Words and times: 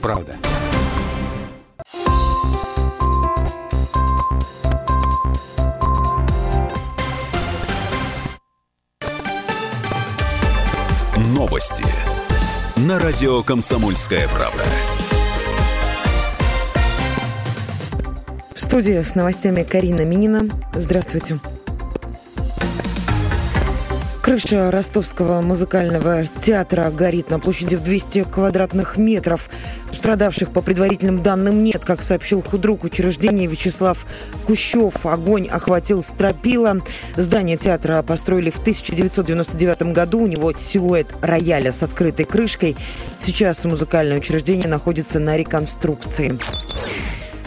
правда. 0.00 0.36
Новости 11.18 11.84
на 12.76 12.98
радио 12.98 13.42
«Комсомольская 13.42 14.28
правда». 14.28 14.64
В 18.54 18.60
студии 18.60 18.98
с 19.02 19.14
новостями 19.14 19.62
Карина 19.62 20.06
Минина. 20.06 20.48
Здравствуйте. 20.74 21.38
Крыша 24.32 24.70
Ростовского 24.70 25.42
музыкального 25.42 26.24
театра 26.24 26.90
горит 26.90 27.28
на 27.28 27.38
площади 27.38 27.76
в 27.76 27.82
200 27.82 28.24
квадратных 28.24 28.96
метров. 28.96 29.50
Устрадавших 29.92 30.52
по 30.52 30.62
предварительным 30.62 31.22
данным 31.22 31.62
нет, 31.62 31.84
как 31.84 32.00
сообщил 32.00 32.40
худрук 32.40 32.84
учреждения 32.84 33.46
Вячеслав 33.46 34.06
Кущев. 34.46 35.04
Огонь 35.04 35.48
охватил 35.48 36.00
стропила. 36.00 36.78
Здание 37.14 37.58
театра 37.58 38.02
построили 38.02 38.48
в 38.48 38.58
1999 38.58 39.92
году. 39.92 40.20
У 40.20 40.26
него 40.26 40.54
силуэт 40.54 41.08
рояля 41.20 41.70
с 41.70 41.82
открытой 41.82 42.24
крышкой. 42.24 42.74
Сейчас 43.20 43.62
музыкальное 43.66 44.16
учреждение 44.16 44.70
находится 44.70 45.18
на 45.18 45.36
реконструкции. 45.36 46.38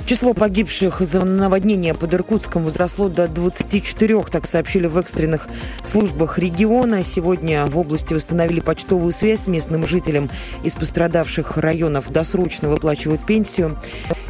Число 0.05 0.35
погибших 0.35 1.01
из-за 1.01 1.25
наводнения 1.25 1.95
под 1.95 2.13
Иркутском 2.13 2.63
возросло 2.63 3.09
до 3.09 3.27
24, 3.27 4.21
так 4.25 4.45
сообщили 4.45 4.85
в 4.85 4.99
экстренных 4.99 5.47
службах 5.83 6.37
региона. 6.37 7.03
Сегодня 7.03 7.65
в 7.65 7.75
области 7.79 8.13
восстановили 8.13 8.59
почтовую 8.59 9.11
связь 9.11 9.41
с 9.41 9.47
местным 9.47 9.87
жителям 9.87 10.29
из 10.63 10.75
пострадавших 10.75 11.57
районов. 11.57 12.11
Досрочно 12.11 12.69
выплачивают 12.69 13.25
пенсию. 13.25 13.79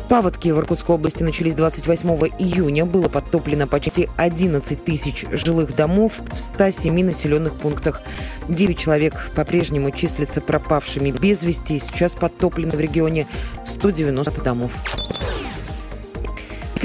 Паводки 0.08 0.48
в 0.48 0.60
Иркутской 0.60 0.96
области 0.96 1.24
начались 1.24 1.56
28 1.56 2.10
июня. 2.40 2.86
Было 2.86 3.10
подтоплено 3.10 3.68
почти 3.68 4.08
11 4.16 4.82
тысяч 4.82 5.26
жилых 5.30 5.76
домов 5.76 6.22
в 6.32 6.40
107 6.40 7.04
населенных 7.04 7.56
пунктах. 7.56 8.02
9 8.48 8.78
человек 8.78 9.30
по-прежнему 9.36 9.92
числятся 9.92 10.40
пропавшими 10.40 11.12
без 11.12 11.44
вести. 11.44 11.80
Сейчас 11.80 12.14
подтоплено 12.14 12.78
в 12.78 12.80
регионе 12.80 13.28
190 13.66 14.42
домов. 14.42 14.72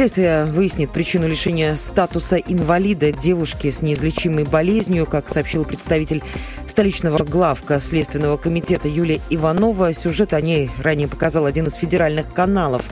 Следствие 0.01 0.47
выяснит 0.47 0.91
причину 0.93 1.29
лишения 1.29 1.77
статуса 1.77 2.39
инвалида 2.39 3.13
девушки 3.13 3.69
с 3.69 3.83
неизлечимой 3.83 4.45
болезнью, 4.45 5.05
как 5.05 5.29
сообщил 5.29 5.67
представитель 5.67 6.23
столичного 6.71 7.19
главка 7.25 7.81
Следственного 7.81 8.37
комитета 8.37 8.89
Юлия 8.89 9.21
Иванова. 9.29 9.93
Сюжет 9.93 10.33
о 10.33 10.41
ней 10.41 10.71
ранее 10.81 11.09
показал 11.09 11.45
один 11.45 11.67
из 11.67 11.75
федеральных 11.75 12.33
каналов. 12.33 12.85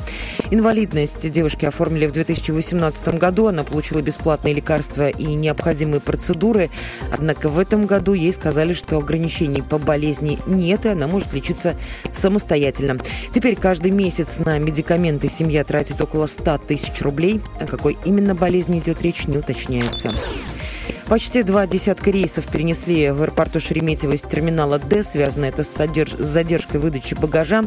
Инвалидность 0.51 1.31
девушки 1.31 1.65
оформили 1.65 2.07
в 2.07 2.13
2018 2.13 3.17
году. 3.19 3.47
Она 3.47 3.63
получила 3.63 4.01
бесплатные 4.01 4.53
лекарства 4.53 5.09
и 5.09 5.25
необходимые 5.25 6.01
процедуры. 6.01 6.71
Однако 7.13 7.49
в 7.49 7.59
этом 7.59 7.87
году 7.87 8.15
ей 8.15 8.33
сказали, 8.33 8.73
что 8.73 8.99
ограничений 8.99 9.63
по 9.63 9.79
болезни 9.79 10.39
нет, 10.47 10.85
и 10.85 10.89
она 10.89 11.07
может 11.07 11.33
лечиться 11.33 11.77
самостоятельно. 12.13 12.99
Теперь 13.33 13.55
каждый 13.55 13.93
месяц 13.93 14.39
на 14.39 14.59
медикаменты 14.59 15.29
семья 15.29 15.63
тратит 15.63 16.01
около 16.01 16.27
100 16.27 16.59
тысяч 16.67 17.01
рублей. 17.01 17.41
О 17.61 17.67
какой 17.67 17.97
именно 18.05 18.35
болезни 18.35 18.81
идет 18.81 19.03
речь, 19.03 19.29
не 19.29 19.39
уточняется. 19.39 20.11
Почти 21.07 21.43
два 21.43 21.67
десятка 21.67 22.11
рейсов 22.11 22.47
перенесли 22.47 23.11
в 23.11 23.23
аэропорту 23.23 23.61
Шереметьево 23.61 24.13
из 24.13 24.23
терминала 24.23 24.79
Д. 24.79 25.03
Связано 25.03 25.47
это 25.47 25.63
с, 25.63 25.75
задерж... 25.75 26.13
с 26.19 26.27
задержкой 26.27 26.81
выдачи 26.81 27.15
багажа. 27.15 27.65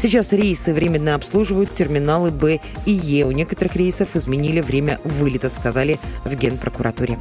Сейчас 0.00 0.32
рейсы 0.32 0.74
временно 0.74 1.14
обслуживают 1.14 1.72
терминалы 1.72 2.30
Б 2.30 2.60
и 2.84 2.92
Е. 2.92 3.24
У 3.24 3.30
некоторых 3.30 3.76
рейсов 3.76 4.14
изменили 4.14 4.60
время 4.60 5.00
вылета, 5.04 5.48
сказали 5.48 5.98
в 6.24 6.34
Генпрокуратуре. 6.34 7.18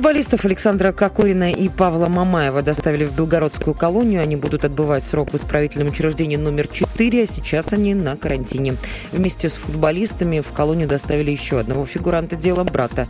Футболистов 0.00 0.46
Александра 0.46 0.92
Кокорина 0.92 1.52
и 1.52 1.68
Павла 1.68 2.06
Мамаева 2.06 2.62
доставили 2.62 3.04
в 3.04 3.14
Белгородскую 3.14 3.74
колонию. 3.74 4.22
Они 4.22 4.34
будут 4.34 4.64
отбывать 4.64 5.04
срок 5.04 5.30
в 5.30 5.36
исправительном 5.36 5.88
учреждении 5.88 6.36
номер 6.36 6.68
4, 6.68 7.24
а 7.24 7.26
сейчас 7.26 7.74
они 7.74 7.92
на 7.92 8.16
карантине. 8.16 8.76
Вместе 9.12 9.50
с 9.50 9.52
футболистами 9.52 10.40
в 10.40 10.54
колонию 10.54 10.88
доставили 10.88 11.30
еще 11.30 11.60
одного 11.60 11.84
фигуранта 11.84 12.34
дела, 12.34 12.64
брата 12.64 13.08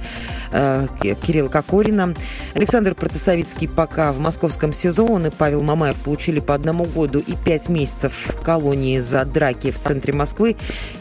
э, 0.51 0.89
Кирилла 1.01 1.47
Кокорина. 1.47 2.13
Александр 2.55 2.97
Протасовицкий 2.97 3.69
пока 3.69 4.11
в 4.11 4.19
московском 4.19 4.73
СИЗО. 4.73 5.05
Он 5.05 5.27
и 5.27 5.31
Павел 5.31 5.63
Мамаев 5.63 5.97
получили 5.99 6.41
по 6.41 6.57
одному 6.57 6.87
году 6.87 7.21
и 7.21 7.37
пять 7.37 7.69
месяцев 7.69 8.13
в 8.27 8.43
колонии 8.43 8.99
за 8.99 9.25
драки 9.25 9.71
в 9.71 9.79
центре 9.79 10.13
Москвы. 10.13 10.57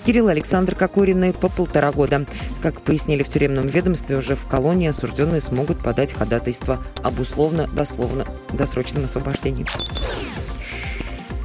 Кирилл 0.05 0.27
Александр 0.27 0.75
Кокорины 0.75 1.33
по 1.33 1.49
полтора 1.49 1.91
года. 1.91 2.27
Как 2.61 2.79
пояснили 2.79 3.23
в 3.23 3.27
тюремном 3.27 3.65
ведомстве, 3.65 4.17
уже 4.17 4.35
в 4.35 4.45
колонии 4.45 4.87
осужденные 4.87 5.41
смогут 5.41 5.78
подать 5.79 6.13
ходатайство 6.13 6.83
об 7.03 7.19
условно-дословно 7.19 8.25
досрочном 8.53 9.05
освобождении. 9.05 9.65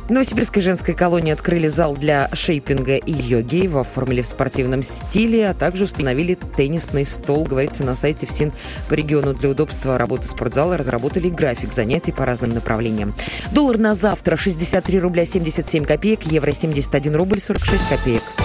Новосибирской 0.08 0.60
женской 0.60 0.92
колонии 0.94 1.32
открыли 1.32 1.68
зал 1.68 1.94
для 1.94 2.28
шейпинга 2.34 2.96
и 2.96 3.12
йоги. 3.12 3.62
Его 3.62 3.80
оформили 3.80 4.20
в 4.20 4.26
спортивном 4.26 4.82
стиле, 4.82 5.48
а 5.48 5.54
также 5.54 5.84
установили 5.84 6.34
теннисный 6.56 7.06
стол. 7.06 7.44
Говорится 7.44 7.84
на 7.84 7.96
сайте 7.96 8.26
ФСИН 8.26 8.52
по 8.88 8.94
региону 8.94 9.32
для 9.32 9.48
удобства 9.48 9.96
работы 9.96 10.28
спортзала 10.28 10.76
разработали 10.76 11.30
график 11.30 11.72
занятий 11.72 12.12
по 12.12 12.26
разным 12.26 12.50
направлениям. 12.50 13.14
Доллар 13.52 13.78
на 13.78 13.94
завтра 13.94 14.36
63 14.36 15.00
рубля 15.00 15.24
77 15.24 15.84
копеек, 15.84 16.24
евро 16.24 16.52
71 16.52 17.16
рубль 17.16 17.40
46 17.40 17.88
копеек. 17.88 18.43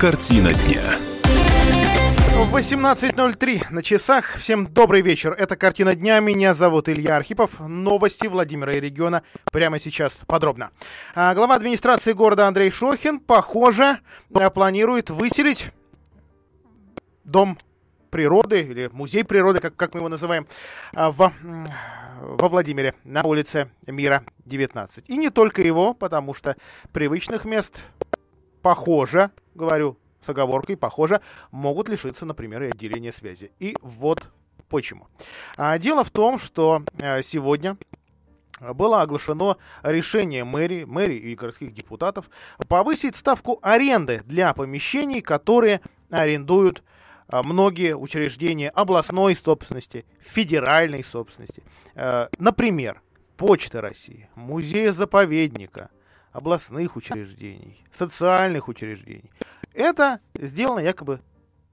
Картина 0.00 0.52
дня. 0.52 0.82
18.03 2.52 3.66
на 3.70 3.82
часах. 3.82 4.34
Всем 4.34 4.66
добрый 4.66 5.00
вечер. 5.00 5.32
Это 5.32 5.56
«Картина 5.56 5.94
дня». 5.94 6.20
Меня 6.20 6.52
зовут 6.52 6.90
Илья 6.90 7.16
Архипов. 7.16 7.60
Новости 7.60 8.26
Владимира 8.26 8.74
и 8.74 8.80
региона 8.80 9.22
прямо 9.50 9.78
сейчас 9.78 10.20
подробно. 10.26 10.70
А, 11.14 11.34
глава 11.34 11.54
администрации 11.54 12.12
города 12.12 12.46
Андрей 12.46 12.70
Шохин, 12.70 13.20
похоже, 13.20 14.00
планирует 14.52 15.08
выселить 15.08 15.72
дом 17.24 17.56
природы 18.10 18.60
или 18.60 18.90
музей 18.92 19.24
природы, 19.24 19.60
как, 19.60 19.76
как 19.76 19.94
мы 19.94 20.00
его 20.00 20.10
называем, 20.10 20.46
а, 20.94 21.10
в, 21.10 21.32
во 22.20 22.48
Владимире 22.50 22.94
на 23.04 23.22
улице 23.22 23.70
Мира 23.86 24.24
19. 24.44 25.08
И 25.08 25.16
не 25.16 25.30
только 25.30 25.62
его, 25.62 25.94
потому 25.94 26.34
что 26.34 26.54
привычных 26.92 27.46
мест 27.46 27.82
похоже, 28.66 29.30
говорю 29.54 29.96
с 30.20 30.28
оговоркой, 30.28 30.76
похоже, 30.76 31.20
могут 31.52 31.88
лишиться, 31.88 32.26
например, 32.26 32.64
и 32.64 32.70
отделения 32.70 33.12
связи. 33.12 33.52
И 33.60 33.76
вот 33.80 34.28
почему. 34.68 35.06
А, 35.56 35.78
дело 35.78 36.02
в 36.02 36.10
том, 36.10 36.36
что 36.36 36.82
э, 36.98 37.22
сегодня 37.22 37.76
было 38.58 39.02
оглашено 39.02 39.56
решение 39.84 40.42
мэрии, 40.42 40.82
мэрии 40.82 41.16
и 41.16 41.36
городских 41.36 41.72
депутатов 41.72 42.28
повысить 42.66 43.14
ставку 43.14 43.60
аренды 43.62 44.22
для 44.24 44.52
помещений, 44.52 45.20
которые 45.20 45.80
арендуют 46.10 46.82
э, 47.28 47.40
многие 47.44 47.96
учреждения 47.96 48.70
областной 48.70 49.36
собственности, 49.36 50.06
федеральной 50.18 51.04
собственности. 51.04 51.62
Э, 51.94 52.26
например, 52.40 53.00
Почта 53.36 53.80
России, 53.80 54.28
музея-заповедника, 54.34 55.90
областных 56.36 56.96
учреждений, 56.96 57.82
социальных 57.92 58.68
учреждений. 58.68 59.30
Это 59.72 60.20
сделано 60.34 60.80
якобы 60.80 61.20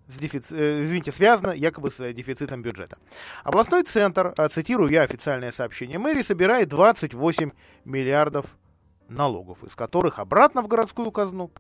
с 0.08 0.18
дефици... 0.18 0.56
Э, 0.56 0.84
извините, 0.84 1.12
связано 1.12 1.52
якобы 1.52 1.92
с 1.92 2.14
дефицитом 2.14 2.62
бюджета. 2.62 2.98
Областной 3.44 3.84
центр, 3.84 4.34
а, 4.38 4.48
цитирую 4.48 4.90
я 4.90 5.02
официальное 5.02 5.52
сообщение 5.52 6.00
мэрии, 6.00 6.22
собирает 6.22 6.70
28 6.70 7.52
миллиардов 7.84 8.46
налогов, 9.10 9.66
из 9.66 9.76
которых 9.76 10.20
обратно 10.20 10.62
в 10.62 10.68
городскую 10.70 11.12
казну 11.12 11.52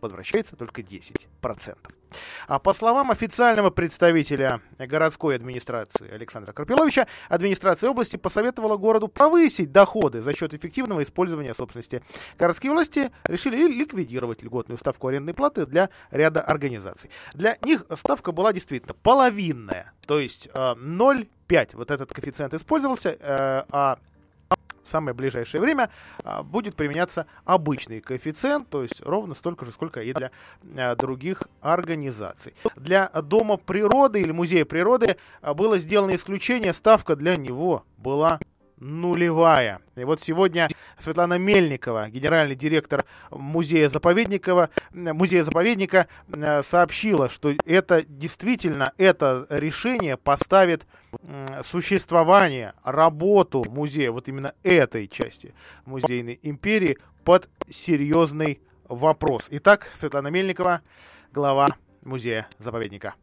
возвращается 0.00 0.56
только 0.56 0.80
10%. 0.80 1.76
А 2.48 2.58
по 2.58 2.72
словам 2.74 3.10
официального 3.10 3.70
представителя 3.70 4.60
городской 4.78 5.36
администрации 5.36 6.10
Александра 6.12 6.52
Карпиловича, 6.52 7.06
администрация 7.28 7.90
области 7.90 8.16
посоветовала 8.16 8.76
городу 8.76 9.08
повысить 9.08 9.72
доходы 9.72 10.22
за 10.22 10.34
счет 10.34 10.54
эффективного 10.54 11.02
использования 11.02 11.54
собственности. 11.54 12.02
Городские 12.38 12.72
власти 12.72 13.10
решили 13.24 13.56
ликвидировать 13.66 14.42
льготную 14.42 14.78
ставку 14.78 15.08
арендной 15.08 15.34
платы 15.34 15.66
для 15.66 15.90
ряда 16.10 16.40
организаций. 16.40 17.10
Для 17.34 17.56
них 17.62 17.84
ставка 17.96 18.32
была 18.32 18.52
действительно 18.52 18.94
половинная, 18.94 19.92
то 20.06 20.18
есть 20.18 20.48
0,5 20.54 21.26
э, 21.48 21.66
вот 21.74 21.90
этот 21.90 22.12
коэффициент 22.12 22.54
использовался, 22.54 23.10
э, 23.10 23.16
а 23.70 23.98
в 24.86 24.88
самое 24.88 25.14
ближайшее 25.14 25.60
время 25.60 25.90
а, 26.22 26.42
будет 26.42 26.76
применяться 26.76 27.26
обычный 27.44 28.00
коэффициент, 28.00 28.70
то 28.70 28.82
есть 28.82 29.02
ровно 29.02 29.34
столько 29.34 29.64
же, 29.64 29.72
сколько 29.72 30.00
и 30.00 30.12
для 30.12 30.30
а, 30.76 30.94
других 30.94 31.42
организаций. 31.60 32.54
Для 32.76 33.08
Дома 33.08 33.56
природы 33.56 34.20
или 34.20 34.30
Музея 34.30 34.64
природы 34.64 35.16
а, 35.42 35.54
было 35.54 35.76
сделано 35.76 36.14
исключение, 36.14 36.72
ставка 36.72 37.16
для 37.16 37.36
него 37.36 37.84
была 37.98 38.38
нулевая. 38.78 39.80
И 39.96 40.04
вот 40.04 40.20
сегодня 40.20 40.68
Светлана 40.98 41.38
Мельникова, 41.38 42.10
генеральный 42.10 42.54
директор 42.54 43.04
музея 43.30 43.88
заповедника, 43.88 44.70
музея 44.92 45.42
заповедника, 45.42 46.08
сообщила, 46.62 47.28
что 47.28 47.54
это 47.64 48.04
действительно 48.06 48.92
это 48.98 49.46
решение 49.50 50.16
поставит 50.16 50.86
существование, 51.64 52.74
работу 52.84 53.64
музея, 53.68 54.10
вот 54.10 54.28
именно 54.28 54.52
этой 54.62 55.08
части 55.08 55.54
музейной 55.86 56.38
империи 56.42 56.98
под 57.24 57.48
серьезный 57.70 58.60
вопрос. 58.84 59.46
Итак, 59.50 59.88
Светлана 59.94 60.28
Мельникова, 60.28 60.82
глава 61.32 61.68
музея 62.02 62.46
заповедника. 62.58 63.14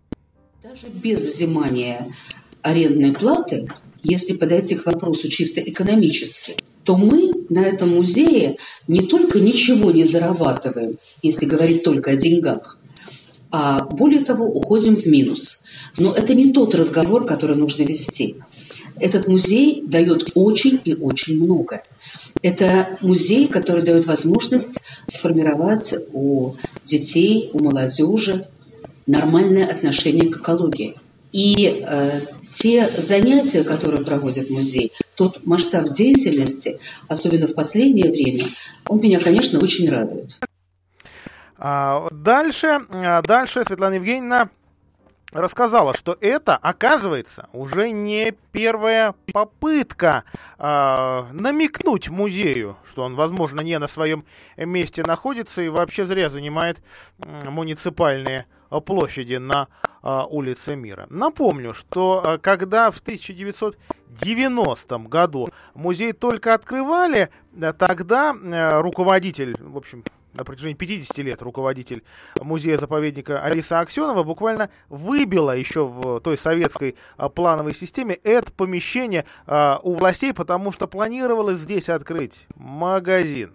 Даже 0.64 0.88
без 0.88 1.26
взимания 1.26 2.12
арендной 2.62 3.14
платы 3.14 3.68
если 4.04 4.34
подойти 4.34 4.76
к 4.76 4.86
вопросу 4.86 5.30
чисто 5.30 5.62
экономически, 5.62 6.56
то 6.84 6.98
мы 6.98 7.32
на 7.50 7.60
этом 7.60 7.96
музее 7.96 8.58
не 8.88 9.02
только 9.02 9.40
ничего 9.40 9.92
не 9.92 10.04
зарабатываем, 10.04 10.98
если 11.22 11.46
говорить 11.46 11.84
только 11.84 12.12
о 12.12 12.18
деньгах, 12.18 12.78
а 13.52 13.86
более 13.86 14.26
того 14.26 14.46
уходим 14.46 14.96
в 14.96 15.06
минус. 15.06 15.64
Но 15.98 16.14
это 16.14 16.34
не 16.34 16.52
тот 16.52 16.76
разговор, 16.76 17.26
который 17.26 17.56
нужно 17.56 17.84
вести. 17.84 18.36
Этот 19.00 19.28
музей 19.28 19.84
дает 19.86 20.32
очень 20.36 20.80
и 20.84 20.96
очень 20.96 21.42
много. 21.42 21.84
Это 22.42 22.98
музей, 23.02 23.48
который 23.48 23.84
дает 23.84 24.06
возможность 24.06 24.82
сформировать 25.08 25.94
у 26.12 26.56
детей, 26.84 27.50
у 27.54 27.60
молодежи 27.64 28.48
нормальное 29.08 29.66
отношение 29.66 30.30
к 30.30 30.38
экологии. 30.38 30.96
И 31.34 31.84
э, 31.84 32.22
те 32.48 32.88
занятия, 32.90 33.64
которые 33.64 34.06
проводит 34.06 34.52
музей, 34.52 34.94
тот 35.16 35.46
масштаб 35.46 35.90
деятельности, 35.90 36.80
особенно 37.08 37.48
в 37.48 37.56
последнее 37.56 38.12
время, 38.12 38.46
он 38.88 39.02
меня, 39.02 39.20
конечно, 39.20 39.60
очень 39.60 39.90
радует. 39.90 40.40
А, 41.58 42.08
дальше, 42.12 42.82
а, 42.90 43.24
дальше 43.24 43.64
Светлана 43.66 43.96
Евгеньевна 43.96 44.50
рассказала, 45.32 45.96
что 45.96 46.16
это, 46.22 46.56
оказывается, 46.56 47.50
уже 47.52 47.90
не 47.90 48.36
первая 48.52 49.16
попытка 49.34 50.26
э, 50.60 51.24
намекнуть 51.32 52.10
музею, 52.10 52.78
что 52.88 53.02
он, 53.02 53.16
возможно, 53.16 53.62
не 53.62 53.80
на 53.80 53.88
своем 53.88 54.26
месте 54.56 55.02
находится 55.02 55.64
и 55.64 55.70
вообще 55.70 56.06
зря 56.06 56.30
занимает 56.30 56.78
муниципальные 57.18 58.46
площади 58.80 59.36
на 59.36 59.68
э, 60.04 60.22
улице 60.30 60.76
Мира. 60.76 61.08
Напомню, 61.10 61.74
что 61.74 62.24
э, 62.26 62.38
когда 62.38 62.92
в 62.92 63.00
1990 63.00 64.98
году 65.00 65.50
музей 65.74 66.14
только 66.14 66.54
открывали, 66.54 67.30
э, 67.60 67.74
тогда 67.74 68.34
э, 68.34 68.82
руководитель, 68.82 69.56
в 69.60 69.78
общем, 69.78 70.04
на 70.34 70.44
протяжении 70.44 70.76
50 70.76 71.18
лет 71.20 71.42
руководитель 71.44 72.04
музея-заповедника 72.42 73.40
Алиса 73.44 73.80
Аксенова 73.80 74.24
буквально 74.24 74.72
выбила 74.90 75.56
еще 75.56 75.86
в 75.86 76.22
той 76.22 76.40
советской 76.40 76.96
плановой 77.36 77.76
системе 77.76 78.16
это 78.16 78.52
помещение 78.52 79.26
у 79.46 79.94
властей, 79.94 80.34
потому 80.34 80.72
что 80.72 80.88
планировалось 80.88 81.60
здесь 81.60 81.88
открыть 81.88 82.48
магазин. 82.56 83.54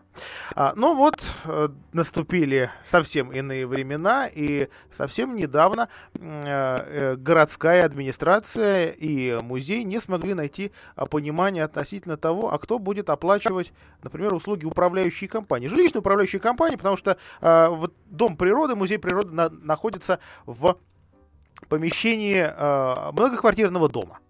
А, 0.55 0.73
ну 0.76 0.94
вот, 0.94 1.32
э, 1.44 1.69
наступили 1.93 2.70
совсем 2.85 3.32
иные 3.32 3.67
времена, 3.67 4.26
и 4.26 4.69
совсем 4.93 5.37
недавно 5.37 5.88
э, 6.15 6.20
э, 6.20 7.17
городская 7.17 7.85
администрация 7.85 8.91
и 8.91 9.38
музей 9.43 9.85
не 9.85 10.00
смогли 10.00 10.35
найти 10.35 10.73
а, 10.97 11.06
понимание 11.06 11.65
относительно 11.65 12.17
того, 12.17 12.53
а 12.53 12.59
кто 12.59 12.79
будет 12.79 13.11
оплачивать, 13.11 13.73
например, 14.03 14.35
услуги 14.35 14.65
управляющей 14.65 15.29
компании. 15.29 15.69
Жилищные 15.69 16.00
управляющие 16.00 16.41
компании, 16.41 16.76
потому 16.76 16.97
что 16.97 17.19
а, 17.41 17.70
вот 17.70 17.94
Дом 18.06 18.37
природы, 18.37 18.75
музей 18.75 18.99
природы 18.99 19.35
на, 19.35 19.50
находится 19.50 20.19
в 20.47 20.79
помещении 21.69 22.41
многоквартирного 23.12 23.88
дома. 23.88 24.20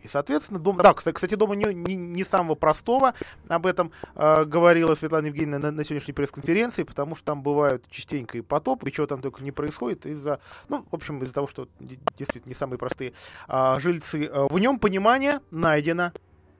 И, 0.00 0.08
соответственно, 0.08 0.58
дом... 0.58 0.78
Да, 0.78 0.94
кстати, 0.94 1.34
дома 1.34 1.54
не, 1.54 1.72
не, 1.74 1.94
не 1.94 2.24
самого 2.24 2.54
простого. 2.54 3.14
Об 3.48 3.66
этом 3.66 3.92
э, 4.14 4.44
говорила 4.44 4.94
Светлана 4.94 5.26
Евгеньевна 5.26 5.58
на, 5.58 5.70
на 5.70 5.84
сегодняшней 5.84 6.14
пресс-конференции, 6.14 6.82
потому 6.82 7.14
что 7.14 7.26
там 7.26 7.42
бывают 7.42 7.84
частенько 7.90 8.38
и 8.38 8.40
потоп, 8.40 8.86
и 8.86 8.92
чего 8.92 9.06
там 9.06 9.20
только 9.20 9.42
не 9.44 9.52
происходит 9.52 10.06
из-за... 10.06 10.40
Ну, 10.68 10.84
в 10.90 10.94
общем, 10.94 11.22
из-за 11.22 11.34
того, 11.34 11.46
что 11.46 11.68
действительно 11.78 12.50
не 12.50 12.54
самые 12.54 12.78
простые 12.78 13.12
э, 13.48 13.76
жильцы. 13.78 14.30
В 14.32 14.58
нем 14.58 14.78
понимания 14.78 15.40
найдено 15.50 16.12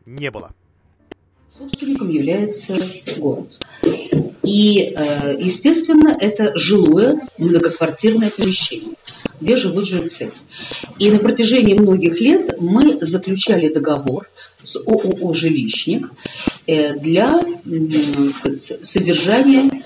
не 0.07 0.31
было. 0.31 0.53
Собственником 1.49 2.09
является 2.09 2.75
город. 3.19 3.59
И, 4.43 4.95
э, 4.97 5.37
естественно, 5.39 6.17
это 6.19 6.57
жилое 6.57 7.21
многоквартирное 7.39 8.31
помещение 8.31 8.95
где 9.43 9.57
живут 9.57 9.87
жильцы. 9.87 10.33
И 10.99 11.11
на 11.11 11.19
протяжении 11.19 11.75
многих 11.75 12.21
лет 12.21 12.57
мы 12.61 12.99
заключали 13.01 13.73
договор 13.73 14.29
с 14.63 14.77
ООО 14.77 15.35
«Жилищник» 15.35 16.11
э, 16.67 16.95
для 16.95 17.41
сказать, 18.33 18.79
содержания, 18.83 19.85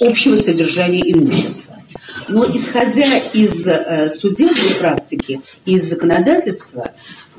общего 0.00 0.36
содержания 0.36 1.00
имущества. 1.12 1.82
Но 2.28 2.44
исходя 2.44 3.18
из 3.32 3.66
э, 3.66 4.10
судебной 4.10 4.74
практики, 4.78 5.40
из 5.64 5.84
законодательства, 5.84 6.92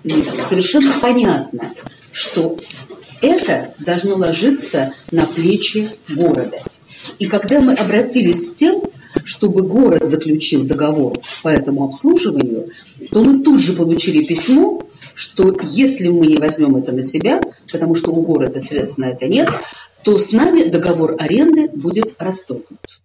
совершенно 0.04 0.94
понятно, 1.00 1.72
что 2.12 2.58
это 3.22 3.74
должно 3.80 4.16
ложиться 4.16 4.94
на 5.12 5.26
плечи 5.26 5.90
города. 6.10 6.58
И 7.20 7.28
когда 7.28 7.62
мы 7.62 7.74
обратились 7.74 8.48
с 8.48 8.54
тем, 8.54 8.82
чтобы 9.24 9.64
город 9.64 10.06
заключил 10.06 10.64
договор 10.64 11.20
по 11.44 11.50
этому 11.50 11.86
обслуживанию, 11.86 12.70
то 13.12 13.24
мы 13.24 13.44
тут 13.44 13.60
же 13.60 13.74
получили 13.74 14.24
письмо, 14.24 14.82
что 15.14 15.56
если 15.64 16.10
мы 16.10 16.28
не 16.28 16.38
возьмем 16.38 16.76
это 16.76 16.92
на 16.92 17.02
себя, 17.02 17.42
потому 17.72 17.96
что 17.96 18.12
у 18.12 18.22
города 18.22 18.60
средств 18.60 18.98
на 18.98 19.06
это 19.06 19.28
нет, 19.28 19.50
то 20.04 20.20
с 20.20 20.32
нами 20.32 20.64
договор 20.64 21.16
аренды 21.18 21.70
будет 21.70 22.14
расторгнут. 22.20 23.00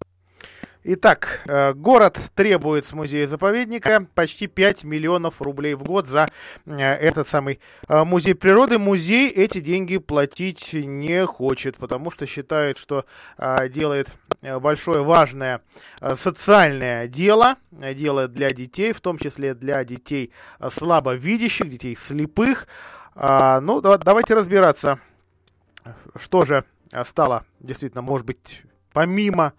Итак, 0.82 1.42
э, 1.44 1.74
город 1.74 2.18
требует 2.34 2.86
с 2.86 2.94
музея-заповедника 2.94 4.06
почти 4.14 4.46
5 4.46 4.84
миллионов 4.84 5.42
рублей 5.42 5.74
в 5.74 5.82
год 5.82 6.06
за 6.06 6.30
э, 6.64 6.78
этот 6.78 7.28
самый 7.28 7.60
э, 7.86 8.02
музей 8.04 8.34
природы. 8.34 8.78
Музей 8.78 9.28
эти 9.28 9.60
деньги 9.60 9.98
платить 9.98 10.72
не 10.72 11.26
хочет, 11.26 11.76
потому 11.76 12.10
что 12.10 12.24
считает, 12.24 12.78
что 12.78 13.04
делает 13.68 14.08
большое 14.42 15.02
важное 15.02 15.60
социальное 16.14 17.06
дело, 17.08 17.56
дело 17.70 18.26
для 18.26 18.50
детей, 18.50 18.92
в 18.92 19.00
том 19.00 19.18
числе 19.18 19.54
для 19.54 19.84
детей 19.84 20.32
слабовидящих, 20.66 21.68
детей 21.68 21.94
слепых. 21.96 22.66
Ну, 23.14 23.80
давайте 23.80 24.34
разбираться, 24.34 24.98
что 26.16 26.44
же 26.44 26.64
стало 27.04 27.44
действительно, 27.60 28.02
может 28.02 28.26
быть, 28.26 28.62
помимо 28.92 29.52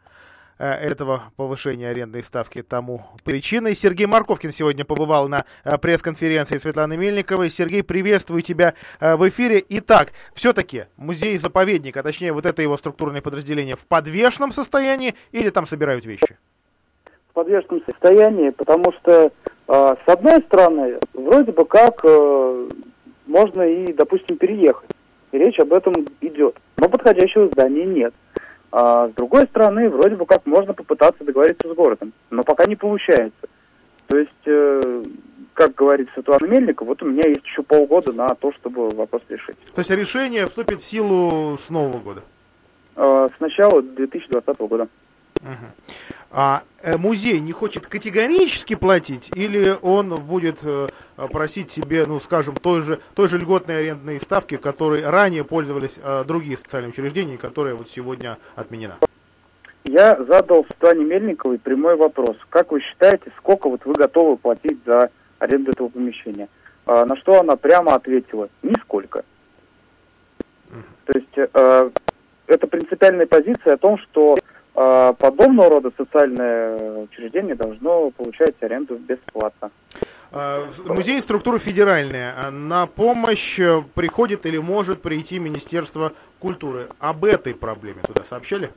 этого 0.62 1.24
повышения 1.36 1.90
арендной 1.90 2.24
ставки 2.24 2.62
тому 2.62 3.06
причиной. 3.24 3.74
Сергей 3.74 4.06
Марковкин 4.06 4.52
сегодня 4.52 4.86
побывал 4.86 5.28
на 5.28 5.46
э, 5.64 5.78
пресс-конференции 5.78 6.58
Светланы 6.58 6.98
Мельниковой. 6.98 7.50
Сергей, 7.50 7.84
приветствую 7.84 8.42
тебя 8.42 8.76
э, 9.00 9.16
в 9.16 9.28
эфире. 9.30 9.64
Итак, 9.70 10.12
все-таки 10.34 10.84
музей-заповедник, 10.98 11.98
а 11.98 12.04
точнее 12.04 12.32
вот 12.34 12.46
это 12.46 12.62
его 12.62 12.78
структурное 12.78 13.22
подразделение, 13.22 13.76
в 13.76 13.86
подвешенном 13.88 14.52
состоянии 14.52 15.16
или 15.32 15.50
там 15.50 15.66
собирают 15.66 16.06
вещи? 16.06 16.38
В 17.30 17.34
подвешенном 17.34 17.82
состоянии, 17.86 18.52
потому 18.52 18.92
что 19.00 19.32
с 19.68 20.04
одной 20.06 20.42
стороны, 20.42 21.00
вроде 21.14 21.54
бы 21.54 21.64
как 21.64 22.04
можно 23.26 23.62
и, 23.62 23.94
допустим, 23.94 24.36
переехать. 24.36 24.90
И 25.32 25.38
речь 25.38 25.58
об 25.60 25.72
этом 25.72 25.94
идет. 26.20 26.58
Но 26.76 26.90
подходящего 26.90 27.48
здания 27.48 27.86
нет. 27.86 28.14
А 28.72 29.10
с 29.10 29.12
другой 29.14 29.44
стороны, 29.48 29.90
вроде 29.90 30.16
бы 30.16 30.26
как 30.26 30.46
можно 30.46 30.74
попытаться 30.74 31.24
договориться 31.24 31.70
с 31.70 31.76
городом, 31.76 32.14
но 32.30 32.44
пока 32.44 32.66
не 32.66 32.76
получается. 32.76 33.48
То 34.08 34.18
есть, 34.18 34.32
э, 34.46 35.04
как 35.54 35.76
говорит 35.76 36.10
Светлана 36.14 36.46
Мельникова, 36.46 36.88
вот 36.88 37.04
у 37.04 37.06
меня 37.06 37.28
есть 37.28 37.44
еще 37.44 37.64
полгода 37.64 38.14
на 38.14 38.30
то, 38.30 38.54
чтобы 38.54 38.90
вопрос 38.90 39.22
решить. 39.30 39.58
То 39.74 39.80
есть 39.80 39.92
решение 39.92 40.48
вступит 40.48 40.80
в 40.80 40.86
силу 40.86 41.58
с 41.58 41.70
нового 41.70 42.00
года? 42.00 42.24
Э, 42.96 43.28
с 43.36 43.40
начала 43.42 43.82
2020 43.82 44.60
года. 44.60 44.88
Угу. 45.42 45.68
А 46.34 46.64
э, 46.82 46.98
музей 46.98 47.42
не 47.42 47.52
хочет 47.52 47.88
категорически 47.88 48.76
платить, 48.76 49.30
или 49.36 49.76
он 49.82 50.16
будет 50.16 50.60
э, 50.64 50.88
просить 51.30 51.72
себе, 51.72 52.06
ну, 52.06 52.22
скажем, 52.22 52.56
той 52.56 52.82
же, 52.82 53.02
той 53.16 53.28
же 53.28 53.38
льготной 53.38 53.80
арендной 53.80 54.20
ставки, 54.22 54.56
которой 54.56 55.06
ранее 55.06 55.44
пользовались 55.44 56.00
э, 56.02 56.24
другие 56.26 56.58
социальные 56.58 56.92
учреждения, 56.92 57.38
которая 57.38 57.76
вот 57.76 57.90
сегодня 57.90 58.38
отменена? 58.56 58.96
Я 59.84 60.16
задал 60.24 60.66
Светлане 60.66 61.04
Мельниковой 61.04 61.60
прямой 61.60 61.98
вопрос. 61.98 62.38
Как 62.50 62.72
вы 62.72 62.80
считаете, 62.80 63.32
сколько 63.38 63.68
вот 63.68 63.84
вы 63.84 63.94
готовы 63.94 64.38
платить 64.38 64.80
за 64.86 65.10
аренду 65.40 65.72
этого 65.72 65.90
помещения? 65.90 66.48
А, 66.86 67.06
на 67.06 67.18
что 67.18 67.42
она 67.42 67.58
прямо 67.58 67.96
ответила, 67.96 68.48
нисколько. 68.64 69.26
То 71.06 71.14
есть 71.14 71.38
э, 71.38 71.90
это 72.48 72.68
принципиальная 72.68 73.26
позиция 73.26 73.74
о 73.74 73.78
том, 73.78 73.98
что 73.98 74.38
э, 74.76 75.14
подобного 75.18 75.70
рода 75.70 75.92
социальное 75.98 77.04
учреждение 77.04 77.56
должно 77.56 78.10
получать 78.12 78.56
аренду 78.62 78.98
бесплатно. 78.98 79.72
А, 80.32 80.68
музей 80.86 81.22
структура 81.22 81.60
федеральная. 81.60 82.34
А 82.38 82.52
на 82.52 82.88
помощь 82.88 83.60
э, 83.60 83.82
приходит 83.96 84.46
или 84.46 84.58
может 84.58 85.02
прийти 85.02 85.40
Министерство 85.40 86.14
культуры. 86.40 86.88
Об 87.00 87.26
этой 87.26 87.54
проблеме 87.54 88.02
туда 88.08 88.24
сообщали? 88.24 88.70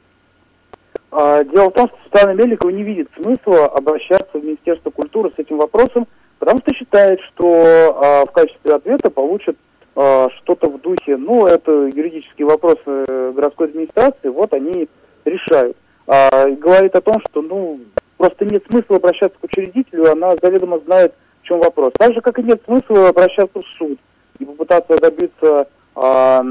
Дело 1.13 1.71
в 1.71 1.75
том, 1.75 1.89
что 1.89 1.97
Светлана 2.11 2.35
Мельникова 2.35 2.71
не 2.71 2.83
видит 2.83 3.09
смысла 3.15 3.67
обращаться 3.67 4.37
в 4.37 4.45
Министерство 4.45 4.91
культуры 4.91 5.31
с 5.37 5.39
этим 5.39 5.59
вопросом, 5.59 6.09
потому 6.41 6.59
что 6.59 6.75
считает, 6.75 7.21
что 7.21 8.25
в 8.29 8.33
качестве 8.33 8.75
ответа 8.75 9.11
получит 9.11 9.57
что-то 9.95 10.69
в 10.69 10.81
духе, 10.81 11.17
ну, 11.17 11.47
это 11.47 11.71
юридические 11.71 12.47
вопросы 12.47 12.81
э, 12.87 13.33
городской 13.35 13.69
администрации, 13.69 14.29
вот 14.29 14.53
они 14.53 14.89
решают. 15.25 15.77
А, 16.07 16.49
говорит 16.51 16.95
о 16.95 17.01
том, 17.01 17.15
что, 17.29 17.43
ну, 17.43 17.81
просто 18.17 18.45
нет 18.45 18.65
смысла 18.71 18.97
обращаться 18.97 19.39
к 19.39 19.45
учредителю, 19.45 20.11
она 20.11 20.35
заведомо 20.43 20.79
знает, 20.81 21.15
в 21.43 21.47
чем 21.47 21.61
вопрос. 21.61 21.93
Так 21.99 22.15
же, 22.15 22.21
как 22.21 22.39
и 22.39 22.43
нет 22.43 22.63
смысла 22.65 23.09
обращаться 23.09 23.61
в 23.61 23.67
суд 23.79 23.99
и 24.39 24.45
попытаться 24.45 24.97
добиться 24.97 25.69
а, 25.95 26.45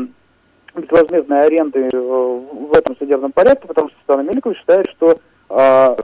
безвозмездной 0.76 1.46
аренды 1.46 1.90
э, 1.92 1.98
в 1.98 2.76
этом 2.76 2.96
судебном 2.98 3.32
порядке, 3.32 3.68
потому 3.68 3.90
что 3.90 3.98
Светлана 4.00 4.22
Мельникова 4.22 4.56
считает, 4.56 4.90
что 4.92 5.20
а, 5.50 5.96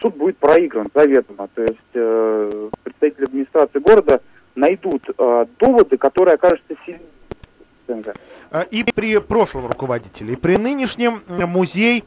суд 0.00 0.16
будет 0.16 0.38
проигран 0.38 0.88
заведомо. 0.94 1.48
То 1.54 1.62
есть 1.62 1.78
э, 1.94 2.68
представители 2.82 3.24
администрации 3.24 3.78
города 3.78 4.20
найдут 4.54 5.02
э, 5.16 5.46
доводы, 5.58 5.96
которые 5.96 6.34
окажутся 6.34 6.74
сильнее. 6.84 7.02
А, 8.50 8.62
и 8.62 8.84
при 8.84 9.18
прошлом 9.18 9.66
руководителе, 9.66 10.34
и 10.34 10.36
при 10.36 10.56
нынешнем 10.56 11.22
музей 11.28 12.04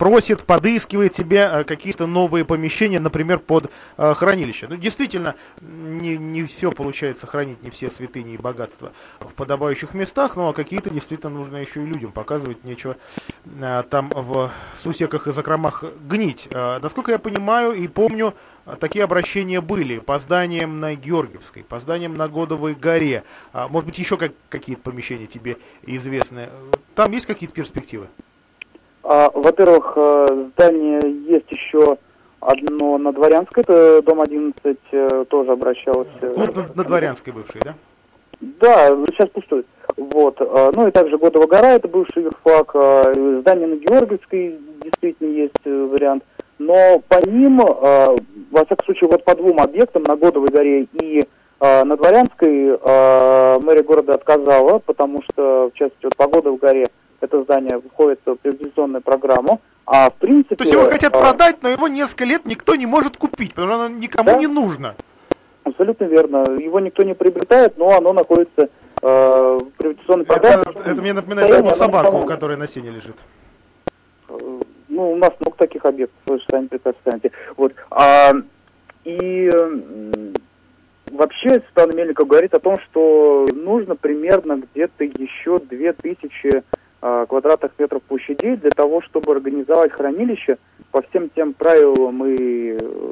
просит, 0.00 0.44
подыскивает 0.44 1.14
себе 1.14 1.46
э, 1.52 1.64
какие-то 1.64 2.06
новые 2.06 2.46
помещения, 2.46 2.98
например, 3.00 3.38
под 3.38 3.70
э, 3.98 4.14
хранилище. 4.14 4.66
Ну, 4.66 4.76
действительно, 4.76 5.34
не, 5.60 6.16
не 6.16 6.44
все 6.44 6.72
получается 6.72 7.26
хранить, 7.26 7.62
не 7.62 7.68
все 7.68 7.90
святыни 7.90 8.32
и 8.32 8.38
богатства 8.38 8.92
в 9.20 9.34
подобающих 9.34 9.92
местах, 9.92 10.36
но 10.36 10.54
какие-то 10.54 10.88
действительно 10.88 11.34
нужно 11.34 11.58
еще 11.58 11.82
и 11.82 11.84
людям 11.84 12.12
показывать, 12.12 12.64
нечего 12.64 12.96
э, 13.44 13.82
там 13.90 14.08
в 14.08 14.50
сусеках 14.82 15.26
и 15.26 15.32
закромах 15.32 15.84
гнить. 16.08 16.48
Насколько 16.50 17.12
я 17.12 17.18
понимаю 17.18 17.72
и 17.72 17.86
помню, 17.86 18.34
такие 18.80 19.04
обращения 19.04 19.60
были 19.60 19.98
по 19.98 20.18
зданиям 20.18 20.80
на 20.80 20.94
Георгиевской, 20.94 21.62
по 21.62 21.78
зданиям 21.78 22.14
на 22.14 22.26
Годовой 22.26 22.74
горе. 22.74 23.24
А, 23.52 23.68
может 23.68 23.86
быть, 23.86 23.98
еще 23.98 24.16
как, 24.16 24.32
какие-то 24.48 24.80
помещения 24.80 25.26
тебе 25.26 25.58
известны. 25.82 26.48
Там 26.94 27.12
есть 27.12 27.26
какие-то 27.26 27.54
перспективы? 27.54 28.08
А, 29.12 29.28
во-первых, 29.34 29.94
э, 29.96 30.26
здание 30.52 31.00
есть 31.26 31.50
еще 31.50 31.96
одно 32.38 32.96
на 32.96 33.12
Дворянской, 33.12 33.64
это 33.64 34.02
дом 34.02 34.20
11 34.20 34.78
э, 34.92 35.24
тоже 35.28 35.50
обращалось. 35.50 36.06
Клуб 36.20 36.56
э, 36.56 36.60
на, 36.60 36.68
на 36.76 36.84
Дворянской 36.84 37.32
бывший, 37.32 37.60
да? 37.64 37.74
Да, 38.40 38.90
сейчас 39.08 39.28
пустой. 39.30 39.66
Вот. 39.96 40.38
Ну 40.76 40.86
и 40.86 40.92
также 40.92 41.18
Годова 41.18 41.48
гора, 41.48 41.72
это 41.72 41.88
бывший 41.88 42.22
юрфак. 42.22 42.70
Здание 43.40 43.66
на 43.66 43.74
Георгиевской 43.74 44.60
действительно 44.80 45.28
есть 45.28 45.64
вариант. 45.64 46.22
Но 46.60 47.02
по 47.08 47.16
ним, 47.26 47.58
во 47.58 48.64
всяком 48.64 48.84
случае, 48.84 49.10
вот 49.10 49.24
по 49.24 49.34
двум 49.34 49.60
объектам, 49.60 50.04
на 50.04 50.16
Годовой 50.16 50.48
горе 50.48 50.86
и 51.02 51.24
на 51.60 51.96
Дворянской, 51.96 52.78
мэрия 53.60 53.82
города 53.82 54.14
отказала, 54.14 54.78
потому 54.78 55.20
что, 55.22 55.70
в 55.74 55.76
частности, 55.76 56.04
вот 56.04 56.16
по 56.16 56.28
Годовой 56.28 56.58
горе 56.58 56.86
это 57.20 57.42
здание 57.42 57.80
входит 57.92 58.20
в 58.24 58.34
приватизационную 58.36 59.02
программу. 59.02 59.60
А 59.86 60.10
в 60.10 60.14
принципе... 60.14 60.56
То 60.56 60.64
есть 60.64 60.72
его 60.72 60.84
хотят 60.84 61.14
а... 61.14 61.18
продать, 61.18 61.62
но 61.62 61.68
его 61.68 61.88
несколько 61.88 62.24
лет 62.24 62.46
никто 62.46 62.74
не 62.74 62.86
может 62.86 63.16
купить, 63.16 63.54
потому 63.54 63.72
что 63.72 63.84
оно 63.84 63.96
никому 63.96 64.30
да? 64.30 64.38
не 64.38 64.46
нужно. 64.46 64.94
Абсолютно 65.64 66.04
верно. 66.04 66.38
Его 66.58 66.80
никто 66.80 67.02
не 67.02 67.14
приобретает, 67.14 67.76
но 67.76 67.96
оно 67.96 68.12
находится 68.12 68.68
э, 69.02 69.58
в 69.60 69.70
приватизационной 69.76 70.24
программе. 70.24 70.62
Это, 70.62 70.90
это 70.90 71.02
мне 71.02 71.12
напоминает 71.12 71.50
одну 71.50 71.70
собаку, 71.70 72.18
у 72.18 72.26
которой 72.26 72.56
на 72.56 72.66
сене 72.66 72.90
лежит. 72.90 73.16
Э, 74.28 74.60
ну, 74.88 75.12
у 75.12 75.16
нас 75.16 75.30
много 75.40 75.56
таких 75.56 75.84
объектов, 75.84 76.18
вы 76.26 76.40
сами 76.50 76.66
прекрасно 76.66 77.20
Вот. 77.56 77.74
А, 77.90 78.32
и 79.04 79.50
вообще 81.10 81.48
Светлана 81.48 81.92
Мельникова 81.92 82.26
говорит 82.26 82.54
о 82.54 82.60
том, 82.60 82.78
что 82.80 83.46
нужно 83.52 83.96
примерно 83.96 84.62
где-то 84.72 85.04
еще 85.04 85.58
2000 85.58 86.50
Э, 86.54 86.60
квадратных 87.00 87.72
метров 87.78 88.02
площадей 88.02 88.56
для 88.56 88.70
того, 88.70 89.00
чтобы 89.02 89.32
организовать 89.32 89.92
хранилище 89.92 90.58
по 90.90 91.02
всем 91.02 91.30
тем 91.30 91.54
правилам 91.54 92.24
и, 92.26 92.76
э, 92.78 93.08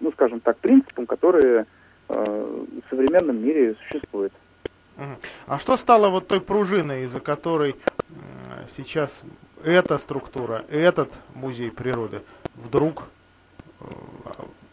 ну, 0.00 0.12
скажем 0.12 0.40
так, 0.40 0.56
принципам, 0.58 1.06
которые 1.06 1.66
э, 2.08 2.14
в 2.14 2.90
современном 2.90 3.42
мире 3.42 3.76
существуют. 3.86 4.32
А 5.46 5.58
что 5.58 5.76
стало 5.76 6.10
вот 6.10 6.28
той 6.28 6.40
пружиной, 6.40 7.04
из-за 7.04 7.20
которой 7.20 7.74
сейчас 8.68 9.22
эта 9.64 9.96
структура, 9.96 10.64
этот 10.68 11.10
музей 11.34 11.70
природы 11.70 12.20
вдруг 12.54 13.04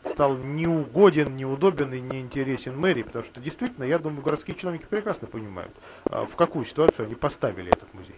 стал 0.08 0.38
неугоден, 0.38 1.36
неудобен 1.36 1.94
и 1.94 2.00
неинтересен 2.00 2.78
мэрии, 2.78 3.04
потому 3.04 3.26
что 3.26 3.40
действительно, 3.40 3.84
я 3.84 4.00
думаю, 4.00 4.22
городские 4.22 4.56
чиновники 4.56 4.86
прекрасно 4.90 5.28
понимают, 5.28 5.72
а, 6.06 6.26
в 6.26 6.36
какую 6.36 6.66
ситуацию 6.66 7.06
они 7.06 7.16
поставили 7.16 7.70
этот 7.70 7.94
музей. 7.94 8.16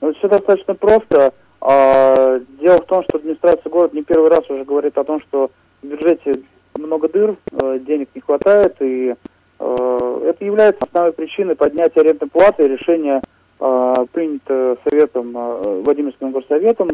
Ну, 0.00 0.12
все 0.14 0.28
достаточно 0.28 0.74
просто. 0.74 1.32
А, 1.60 2.38
дело 2.60 2.76
в 2.76 2.86
том, 2.86 3.02
что 3.04 3.18
администрация 3.18 3.70
города 3.70 3.96
не 3.96 4.02
первый 4.02 4.30
раз 4.30 4.48
уже 4.48 4.64
говорит 4.64 4.96
о 4.98 5.04
том, 5.04 5.20
что 5.22 5.50
в 5.82 5.86
бюджете 5.86 6.42
много 6.78 7.08
дыр, 7.08 7.36
э, 7.52 7.78
денег 7.80 8.08
не 8.14 8.20
хватает, 8.20 8.76
и 8.80 9.14
э, 9.58 10.20
это 10.24 10.44
является 10.44 10.84
основной 10.84 11.12
причиной 11.12 11.56
поднятия 11.56 12.00
арендной 12.00 12.28
платы. 12.28 12.68
Решение 12.68 13.22
э, 13.60 13.94
принято 14.12 14.76
советом, 14.84 15.32
Владимирским 15.82 16.30
горсоветом 16.32 16.90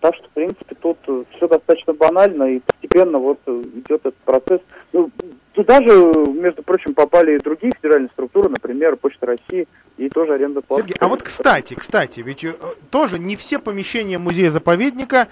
так 0.00 0.14
что, 0.16 0.26
в 0.28 0.30
принципе, 0.32 0.74
тут 0.74 0.98
э, 1.06 1.24
все 1.34 1.48
достаточно 1.48 1.94
банально, 1.94 2.44
и 2.44 2.60
постепенно 2.60 3.18
вот 3.18 3.38
э, 3.46 3.62
идет 3.74 4.00
этот 4.00 4.16
процесс. 4.16 4.60
Ну, 4.92 5.10
туда 5.54 5.80
же, 5.82 6.12
между 6.30 6.62
прочим, 6.62 6.92
попали 6.92 7.36
и 7.36 7.38
другие 7.38 7.72
федеральные 7.76 8.10
структуры, 8.10 8.50
например, 8.50 8.96
Почта 8.96 9.24
России, 9.24 9.66
и 9.96 10.10
тоже 10.10 10.34
аренда 10.34 10.60
платы. 10.60 10.82
Сергей, 10.82 10.96
а 11.00 11.08
вот, 11.08 11.22
кстати, 11.22 11.72
кстати, 11.72 12.20
ведь 12.20 12.44
э, 12.44 12.52
тоже 12.90 13.18
не 13.18 13.34
все 13.36 13.58
помещения 13.58 14.18
музея-заповедника 14.18 15.28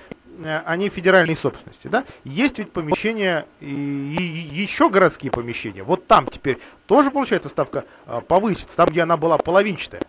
они 0.65 0.89
федеральной 0.89 1.37
собственности, 1.37 1.89
да? 1.89 2.05
Есть 2.25 2.59
ведь 2.59 2.73
помещения 2.73 3.45
и, 3.61 3.67
и 3.67 4.63
еще 4.63 4.89
городские 4.89 5.31
помещения. 5.31 5.83
Вот 5.83 6.07
там 6.07 6.27
теперь 6.27 6.59
тоже 6.87 7.11
получается 7.11 7.51
ставка 7.51 7.85
повысится, 8.27 8.75
там, 8.75 8.89
где 8.89 9.03
она 9.03 9.19
была 9.19 9.37
половинчатая. 9.37 10.01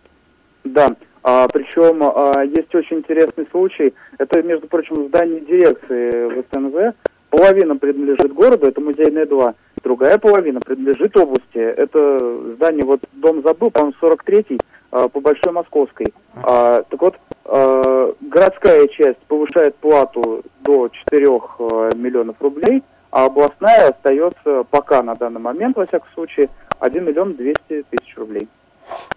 Да, 0.64 0.96
а, 1.22 1.46
причем 1.48 2.02
а, 2.02 2.42
есть 2.44 2.74
очень 2.74 2.98
интересный 2.98 3.46
случай. 3.50 3.94
Это, 4.18 4.42
между 4.42 4.66
прочим, 4.66 5.08
здание 5.08 5.40
дирекции 5.40 6.28
в 6.28 6.44
СНВ. 6.52 6.94
Половина 7.30 7.76
принадлежит 7.76 8.32
городу, 8.34 8.66
это 8.66 8.80
музейная 8.80 9.26
2. 9.26 9.54
Другая 9.82 10.18
половина 10.18 10.60
принадлежит 10.60 11.16
области. 11.16 11.58
Это 11.58 12.18
здание, 12.54 12.84
вот 12.84 13.00
дом 13.12 13.42
забыл, 13.42 13.70
по-моему, 13.70 13.94
43-й 14.00 14.58
а, 14.90 15.08
по 15.08 15.20
Большой 15.20 15.52
Московской. 15.52 16.12
А, 16.34 16.82
так 16.82 17.00
вот, 17.00 17.16
а, 17.44 18.12
городская 18.20 18.86
часть 18.88 19.18
повышает 19.28 19.76
плату 19.76 20.42
до 20.60 20.88
4 20.88 21.26
а, 21.26 21.90
миллионов 21.96 22.36
рублей, 22.40 22.82
а 23.10 23.26
областная 23.26 23.90
остается 23.90 24.64
пока 24.70 25.02
на 25.02 25.14
данный 25.14 25.40
момент, 25.40 25.76
во 25.76 25.86
всяком 25.86 26.08
случае, 26.14 26.48
1 26.80 27.04
миллион 27.04 27.34
200 27.34 27.84
тысяч 27.90 28.16
рублей. 28.16 28.48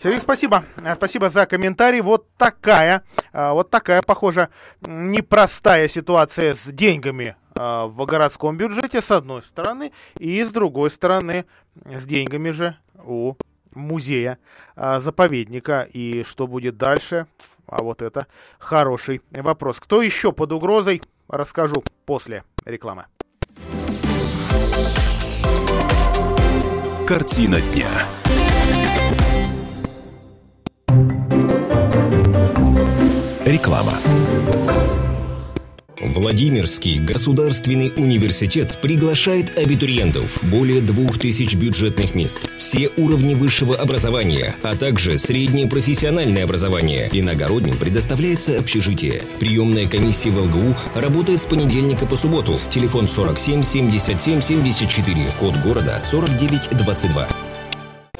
Сергей, 0.01 0.19
спасибо. 0.19 0.63
Спасибо 0.95 1.29
за 1.29 1.45
комментарий. 1.45 2.01
Вот 2.01 2.27
такая, 2.37 3.03
а, 3.33 3.53
вот 3.53 3.69
такая, 3.69 4.01
похоже, 4.01 4.49
непростая 4.81 5.87
ситуация 5.87 6.53
с 6.53 6.65
деньгами 6.65 7.35
а, 7.55 7.87
в 7.87 8.05
городском 8.05 8.57
бюджете, 8.57 9.01
с 9.01 9.11
одной 9.11 9.43
стороны, 9.43 9.91
и 10.17 10.43
с 10.43 10.49
другой 10.49 10.91
стороны, 10.91 11.45
с 11.85 12.05
деньгами 12.05 12.51
же 12.51 12.77
у 13.03 13.35
музея, 13.73 14.37
заповедника. 14.75 15.87
И 15.91 16.23
что 16.23 16.47
будет 16.47 16.77
дальше, 16.77 17.27
А 17.67 17.83
вот 17.83 18.01
это 18.01 18.27
хороший 18.59 19.21
вопрос. 19.31 19.79
Кто 19.79 20.01
еще 20.01 20.31
под 20.31 20.51
угрозой, 20.51 21.01
расскажу 21.27 21.83
после 22.05 22.43
рекламы. 22.65 23.05
Картина 27.07 27.61
дня. 27.61 28.24
Реклама. 33.45 33.93
Владимирский 36.01 36.97
государственный 36.97 37.93
университет 37.95 38.79
приглашает 38.81 39.55
абитуриентов. 39.59 40.43
Более 40.49 40.81
двух 40.81 41.19
тысяч 41.19 41.53
бюджетных 41.53 42.15
мест. 42.15 42.49
Все 42.57 42.89
уровни 42.97 43.35
высшего 43.35 43.75
образования, 43.75 44.55
а 44.63 44.75
также 44.75 45.19
среднее 45.19 45.67
профессиональное 45.67 46.43
образование. 46.43 47.07
Иногородним 47.13 47.77
предоставляется 47.77 48.57
общежитие. 48.57 49.21
Приемная 49.39 49.87
комиссия 49.87 50.31
в 50.31 50.39
ЛГУ 50.39 50.75
работает 50.95 51.39
с 51.39 51.45
понедельника 51.45 52.07
по 52.07 52.15
субботу. 52.15 52.59
Телефон 52.71 53.07
47 53.07 53.61
77 53.61 54.41
74. 54.41 55.23
Код 55.39 55.55
города 55.57 55.99
4922. 55.99 57.27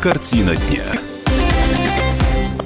Картина 0.00 0.54
дня. 0.54 0.84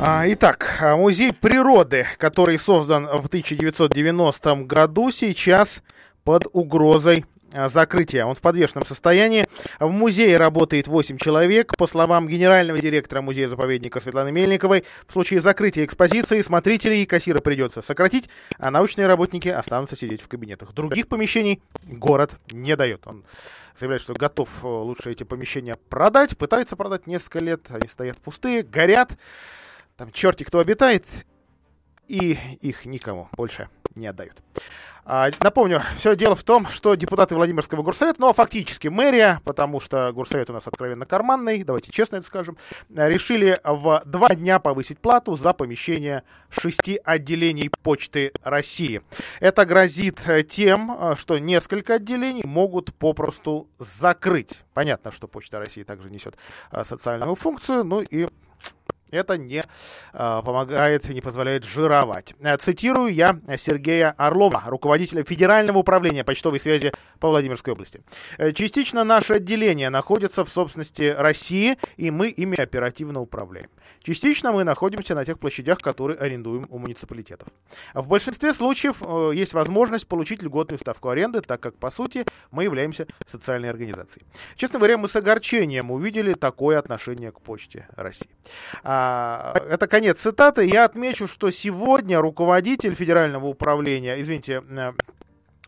А, 0.02 0.24
Итак, 0.26 0.78
а, 0.82 0.96
музей 0.96 1.32
природы, 1.32 2.06
который 2.18 2.58
создан 2.58 3.06
в 3.06 3.26
1990 3.28 4.66
году, 4.66 5.10
сейчас 5.10 5.82
под 6.24 6.46
угрозой 6.52 7.24
а, 7.54 7.70
закрытия. 7.70 8.26
Он 8.26 8.34
в 8.34 8.40
подвешенном 8.42 8.84
состоянии. 8.84 9.46
В 9.80 9.88
музее 9.88 10.36
работает 10.36 10.88
8 10.88 11.16
человек. 11.16 11.74
По 11.78 11.86
словам 11.86 12.28
генерального 12.28 12.78
директора 12.78 13.22
музея-заповедника 13.22 14.00
Светланы 14.00 14.30
Мельниковой, 14.30 14.84
в 15.06 15.12
случае 15.12 15.40
закрытия 15.40 15.86
экспозиции 15.86 16.42
смотрителей 16.42 17.02
и 17.02 17.06
кассира 17.06 17.38
придется 17.38 17.80
сократить, 17.80 18.28
а 18.58 18.70
научные 18.70 19.06
работники 19.06 19.48
останутся 19.48 19.96
сидеть 19.96 20.20
в 20.20 20.28
кабинетах. 20.28 20.74
Других 20.74 21.08
помещений 21.08 21.62
город 21.84 22.32
не 22.50 22.76
дает. 22.76 23.06
Он 23.06 23.24
заявляет, 23.76 24.02
что 24.02 24.14
готов 24.14 24.48
э, 24.62 24.66
лучше 24.66 25.10
эти 25.10 25.24
помещения 25.24 25.76
продать. 25.76 26.36
Пытается 26.36 26.76
продать 26.76 27.06
несколько 27.06 27.38
лет. 27.40 27.70
Они 27.70 27.88
стоят 27.88 28.18
пустые, 28.18 28.62
горят. 28.62 29.18
Там 29.96 30.10
черти 30.12 30.44
кто 30.44 30.58
обитает. 30.58 31.06
И 32.08 32.38
их 32.60 32.84
никому 32.84 33.28
больше 33.32 33.68
не 33.94 34.06
отдают. 34.06 34.36
А, 35.04 35.30
напомню, 35.40 35.80
все 35.96 36.14
дело 36.14 36.36
в 36.36 36.44
том, 36.44 36.68
что 36.68 36.94
депутаты 36.94 37.34
Владимирского 37.34 37.82
горсовета, 37.82 38.20
ну, 38.20 38.28
а 38.28 38.32
фактически 38.32 38.86
мэрия, 38.86 39.40
потому 39.44 39.80
что 39.80 40.12
горсовет 40.12 40.48
у 40.50 40.52
нас 40.52 40.68
откровенно 40.68 41.06
карманный, 41.06 41.64
давайте 41.64 41.90
честно 41.90 42.16
это 42.16 42.26
скажем, 42.26 42.56
решили 42.88 43.58
в 43.64 44.02
два 44.06 44.28
дня 44.34 44.60
повысить 44.60 45.00
плату 45.00 45.34
за 45.34 45.52
помещение 45.54 46.22
шести 46.50 47.00
отделений 47.04 47.70
Почты 47.82 48.32
России. 48.44 49.02
Это 49.40 49.66
грозит 49.66 50.20
тем, 50.48 51.16
что 51.16 51.38
несколько 51.38 51.94
отделений 51.94 52.44
могут 52.44 52.94
попросту 52.94 53.68
закрыть. 53.78 54.62
Понятно, 54.72 55.10
что 55.10 55.26
Почта 55.26 55.58
России 55.58 55.82
также 55.82 56.10
несет 56.10 56.36
а, 56.70 56.84
социальную 56.84 57.34
функцию, 57.34 57.82
ну 57.82 58.02
и 58.02 58.28
это 59.12 59.38
не 59.38 59.62
э, 59.62 60.42
помогает 60.44 61.08
и 61.08 61.14
не 61.14 61.20
позволяет 61.20 61.64
жировать. 61.64 62.34
Э, 62.40 62.56
цитирую 62.56 63.12
я 63.14 63.38
Сергея 63.56 64.14
Орлова, 64.16 64.62
руководителя 64.66 65.22
Федерального 65.22 65.78
управления 65.78 66.24
почтовой 66.24 66.58
связи 66.58 66.92
по 67.20 67.28
Владимирской 67.28 67.72
области. 67.72 68.00
«Э, 68.38 68.52
частично 68.52 69.04
наше 69.04 69.34
отделение 69.34 69.90
находится 69.90 70.44
в 70.44 70.48
собственности 70.48 71.14
России, 71.16 71.78
и 71.96 72.10
мы 72.10 72.28
ими 72.28 72.58
оперативно 72.60 73.20
управляем. 73.20 73.68
Частично 74.02 74.52
мы 74.52 74.64
находимся 74.64 75.14
на 75.14 75.24
тех 75.24 75.38
площадях, 75.38 75.78
которые 75.78 76.18
арендуем 76.18 76.66
у 76.70 76.78
муниципалитетов. 76.78 77.48
В 77.94 78.08
большинстве 78.08 78.52
случаев 78.54 79.02
э, 79.02 79.32
есть 79.34 79.52
возможность 79.52 80.06
получить 80.08 80.42
льготную 80.42 80.78
ставку 80.78 81.10
аренды, 81.10 81.40
так 81.40 81.60
как, 81.60 81.76
по 81.76 81.90
сути, 81.90 82.24
мы 82.50 82.64
являемся 82.64 83.06
социальной 83.26 83.70
организацией. 83.70 84.24
Честно 84.56 84.78
говоря, 84.78 84.98
мы 84.98 85.08
с 85.08 85.16
огорчением 85.16 85.90
увидели 85.90 86.32
такое 86.34 86.78
отношение 86.78 87.30
к 87.30 87.40
почте 87.40 87.86
России. 87.94 88.30
А, 89.04 89.54
это 89.68 89.88
конец 89.88 90.20
цитаты. 90.20 90.64
Я 90.64 90.84
отмечу, 90.84 91.26
что 91.26 91.50
сегодня 91.50 92.20
руководитель 92.20 92.94
федерального 92.94 93.46
управления, 93.46 94.20
извините, 94.20 94.62
э, 94.70 94.92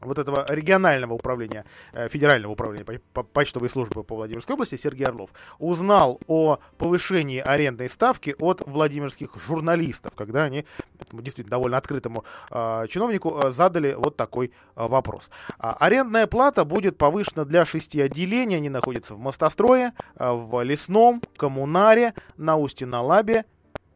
вот 0.04 0.18
этого 0.18 0.44
регионального 0.48 1.14
управления, 1.14 1.64
э, 1.92 2.08
федерального 2.08 2.52
управления 2.52 3.00
почтовой 3.32 3.68
службы 3.68 4.04
по 4.04 4.16
Владимирской 4.16 4.54
области 4.54 4.76
Сергей 4.76 5.06
Орлов 5.06 5.30
узнал 5.58 6.20
о 6.26 6.58
повышении 6.78 7.38
арендной 7.38 7.88
ставки 7.88 8.34
от 8.38 8.62
владимирских 8.66 9.36
журналистов, 9.36 10.12
когда 10.14 10.44
они 10.44 10.64
действительно 11.12 11.50
довольно 11.50 11.76
открытому 11.76 12.24
э, 12.50 12.86
чиновнику 12.88 13.40
э, 13.42 13.50
задали 13.50 13.94
вот 13.94 14.16
такой 14.16 14.52
э, 14.76 14.86
вопрос. 14.86 15.30
А, 15.58 15.74
арендная 15.74 16.26
плата 16.26 16.64
будет 16.64 16.96
повышена 16.98 17.44
для 17.44 17.64
шести 17.64 18.00
отделений, 18.00 18.56
они 18.56 18.68
находятся 18.68 19.14
в 19.14 19.18
Мостострое, 19.18 19.92
в 20.16 20.62
Лесном, 20.62 21.22
Коммунаре, 21.36 22.14
на 22.36 22.56
Устье-на-Лабе 22.56 23.44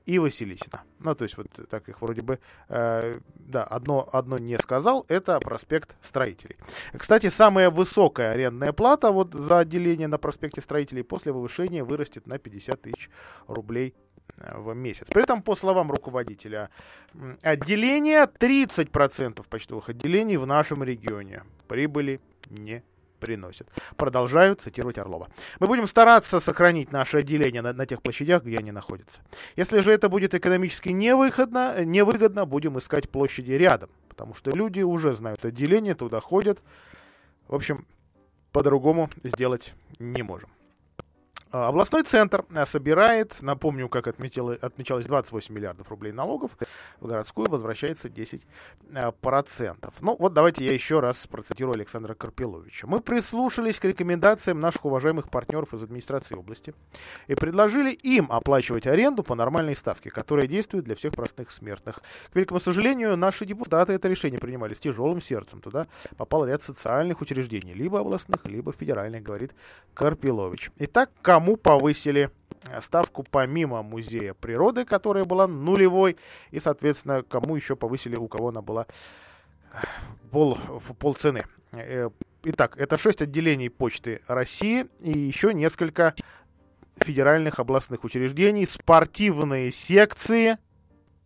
и 0.09 0.19
Василисина. 0.19 0.85
Ну, 1.01 1.15
то 1.15 1.25
есть 1.25 1.37
вот 1.37 1.49
так 1.69 1.87
их 1.91 2.01
вроде 2.01 2.23
бы, 2.23 2.39
э, 2.71 3.21
да, 3.35 3.63
одно, 3.63 4.09
одно 4.11 4.39
не 4.39 4.57
сказал, 4.57 5.05
это 5.09 5.39
проспект 5.39 5.97
строителей. 6.01 6.57
Кстати, 6.97 7.29
самая 7.29 7.69
высокая 7.69 8.33
арендная 8.33 8.73
плата 8.73 9.11
вот 9.13 9.35
за 9.35 9.59
отделение 9.59 10.09
на 10.09 10.17
проспекте 10.17 10.63
строителей 10.63 11.05
после 11.05 11.33
повышения 11.35 11.85
вырастет 11.85 12.27
на 12.27 12.39
50 12.39 12.81
тысяч 12.81 13.11
рублей 13.49 13.95
э, 14.39 14.59
в 14.59 14.75
месяц. 14.75 15.09
При 15.09 15.23
этом, 15.23 15.43
по 15.43 15.55
словам 15.55 15.91
руководителя 15.91 16.71
отделения, 17.43 18.27
30% 18.27 19.47
почтовых 19.47 19.91
отделений 19.91 20.39
в 20.39 20.47
нашем 20.47 20.83
регионе 20.83 21.43
прибыли 21.67 22.23
не 22.49 22.83
приносит. 23.19 23.69
Продолжаю 23.97 24.57
цитировать 24.57 24.99
Орлова. 24.99 25.29
Мы 25.61 25.67
будем 25.67 25.87
стараться 25.87 26.41
сохранить 26.41 26.93
наше 26.93 27.19
отделение 27.19 27.63
на, 27.63 27.73
на 27.73 27.87
тех 27.87 28.03
площадях, 28.03 28.45
где 28.45 28.59
они 28.59 28.73
находятся. 28.73 29.21
Если 29.57 29.81
же 29.81 29.93
это 29.93 30.09
будет 30.09 30.35
экономически 30.35 30.91
невыгодно, 30.91 31.85
невыгодно, 31.85 32.47
будем 32.47 32.79
искать 32.79 33.09
площади 33.09 33.53
рядом, 33.53 33.91
потому 34.09 34.35
что 34.35 34.51
люди 34.51 34.81
уже 34.81 35.15
знают 35.15 35.45
отделение, 35.45 35.95
туда 35.95 36.21
ходят. 36.21 36.61
В 37.47 37.55
общем, 37.55 37.87
по-другому 38.53 39.11
сделать 39.23 39.75
не 39.99 40.23
можем. 40.23 40.51
А, 41.51 41.69
областной 41.69 42.03
центр 42.03 42.45
э, 42.51 42.67
собирает, 42.67 43.41
напомню, 43.41 43.89
как 43.89 44.07
отметило, 44.07 44.55
отмечалось, 44.61 45.07
28 45.07 45.55
миллиардов 45.55 45.89
рублей 45.89 46.13
налогов, 46.13 46.51
в 47.01 47.07
городскую 47.07 47.49
возвращается 47.49 48.09
10%. 48.09 48.45
Э. 48.95 49.89
Ну 50.01 50.17
вот 50.19 50.35
давайте 50.35 50.65
я 50.67 50.73
еще 50.73 51.01
раз 51.01 51.27
процитирую 51.27 51.75
Александра 51.75 52.15
Карпиловича. 52.15 52.87
Мы 52.87 53.01
прислушались 53.01 53.79
к 53.79 53.85
рекомендациям 53.85 54.61
наших 54.61 54.85
уважаемых 54.85 55.31
партнеров 55.31 55.73
из 55.73 55.83
администрации 55.83 56.35
области 56.35 56.75
и 57.29 57.35
предложили 57.35 57.93
им 57.93 58.31
оплачивать 58.31 58.87
аренду 58.87 59.23
по 59.23 59.35
нормальной 59.35 59.75
ставке, 59.75 60.11
которая 60.11 60.47
действует 60.47 60.85
для 60.85 60.95
всех 60.97 61.13
простых 61.13 61.51
смертных. 61.51 62.03
К 62.31 62.37
великому 62.37 62.61
сожалению, 62.61 63.17
наши 63.17 63.47
депутаты 63.47 63.95
это 63.95 64.09
решение 64.09 64.39
принимали 64.39 64.75
с 64.75 64.81
тяжелым 64.81 65.23
сердцем. 65.23 65.61
Туда 65.61 65.87
попал 66.19 66.45
ряд 66.45 66.63
социальных 66.63 67.23
учреждений, 67.23 67.73
либо 67.73 68.01
областных, 68.01 68.45
либо 68.47 68.73
федеральных, 68.73 69.23
говорит 69.23 69.55
Карпилович. 69.95 70.73
Итак, 70.79 71.11
кому 71.23 71.38
повысили 71.57 72.31
ставку 72.81 73.25
помимо 73.29 73.83
музея 73.83 74.35
природы, 74.35 74.85
которая 74.85 75.25
была 75.25 75.47
нулевой, 75.47 76.17
и, 76.51 76.61
соответственно, 76.61 77.23
кому 77.23 77.57
еще 77.57 77.77
повысили, 77.77 78.17
у 78.17 78.29
кого 78.29 78.49
она 78.49 78.63
была 78.63 78.87
пол, 80.31 80.55
в 80.69 80.95
полцены. 80.95 81.45
Э, 81.73 82.11
итак, 82.45 82.77
это 82.77 82.99
шесть 82.99 83.23
отделений 83.23 83.71
Почты 83.71 84.23
России 84.27 84.87
и 85.01 85.11
еще 85.11 85.55
несколько 85.55 86.15
федеральных 86.97 87.59
областных 87.59 88.05
учреждений, 88.05 88.67
спортивные 88.67 89.71
секции 89.71 90.59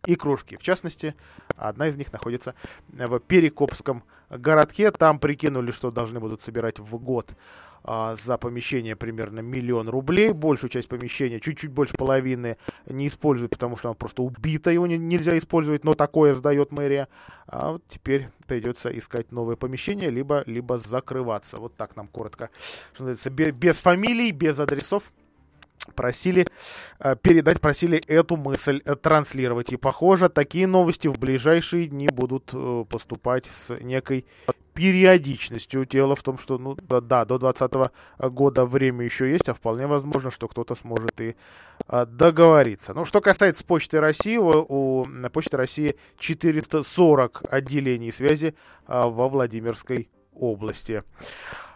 и 0.05 0.15
кружки. 0.15 0.57
В 0.57 0.63
частности, 0.63 1.15
одна 1.55 1.87
из 1.87 1.95
них 1.97 2.11
находится 2.11 2.55
в 2.87 3.19
Перекопском 3.19 4.03
городке. 4.29 4.91
Там 4.91 5.19
прикинули, 5.19 5.71
что 5.71 5.91
должны 5.91 6.19
будут 6.19 6.41
собирать 6.41 6.79
в 6.79 6.97
год 6.97 7.35
а, 7.83 8.15
за 8.15 8.37
помещение 8.37 8.95
примерно 8.95 9.39
миллион 9.41 9.89
рублей. 9.89 10.31
Большую 10.31 10.69
часть 10.69 10.87
помещения, 10.87 11.39
чуть-чуть 11.39 11.71
больше 11.71 11.95
половины, 11.95 12.57
не 12.85 13.07
используют, 13.07 13.51
потому 13.51 13.75
что 13.75 13.89
оно 13.89 13.95
просто 13.95 14.23
убито, 14.23 14.71
его 14.71 14.87
не, 14.87 14.97
нельзя 14.97 15.37
использовать, 15.37 15.83
но 15.83 15.93
такое 15.93 16.33
сдает 16.33 16.71
мэрия. 16.71 17.07
А 17.47 17.73
вот 17.73 17.83
теперь 17.87 18.29
придется 18.47 18.89
искать 18.97 19.31
новое 19.31 19.55
помещение, 19.55 20.09
либо, 20.09 20.43
либо 20.45 20.77
закрываться. 20.77 21.57
Вот 21.57 21.75
так 21.75 21.95
нам 21.95 22.07
коротко, 22.07 22.49
что 22.93 23.03
называется, 23.03 23.29
без, 23.29 23.77
фамилий, 23.79 24.31
без 24.31 24.59
адресов 24.59 25.03
просили 25.95 26.47
э, 26.99 27.15
передать, 27.21 27.59
просили 27.59 28.01
эту 28.07 28.37
мысль 28.37 28.81
э, 28.85 28.95
транслировать. 28.95 29.73
И, 29.73 29.77
похоже, 29.77 30.29
такие 30.29 30.67
новости 30.67 31.07
в 31.07 31.19
ближайшие 31.19 31.87
дни 31.87 32.07
будут 32.07 32.51
э, 32.53 32.85
поступать 32.89 33.45
с 33.47 33.77
некой 33.79 34.25
периодичностью. 34.73 35.85
Дело 35.85 36.15
в 36.15 36.23
том, 36.23 36.37
что, 36.37 36.57
ну, 36.57 36.75
да, 36.75 37.01
да 37.01 37.25
до 37.25 37.37
2020 37.37 37.91
года 38.31 38.65
время 38.65 39.05
еще 39.05 39.31
есть, 39.31 39.49
а 39.49 39.53
вполне 39.53 39.87
возможно, 39.87 40.31
что 40.31 40.47
кто-то 40.47 40.75
сможет 40.75 41.19
и 41.21 41.35
а, 41.87 42.05
договориться. 42.05 42.93
Ну, 42.93 43.05
что 43.05 43.21
касается 43.21 43.63
Почты 43.63 43.99
России, 43.99 44.37
у, 44.37 44.49
у 44.49 45.05
Почты 45.31 45.57
России 45.57 45.95
440 46.17 47.43
отделений 47.49 48.11
связи 48.11 48.55
а, 48.85 49.07
во 49.07 49.29
Владимирской 49.29 50.09
области. 50.33 51.03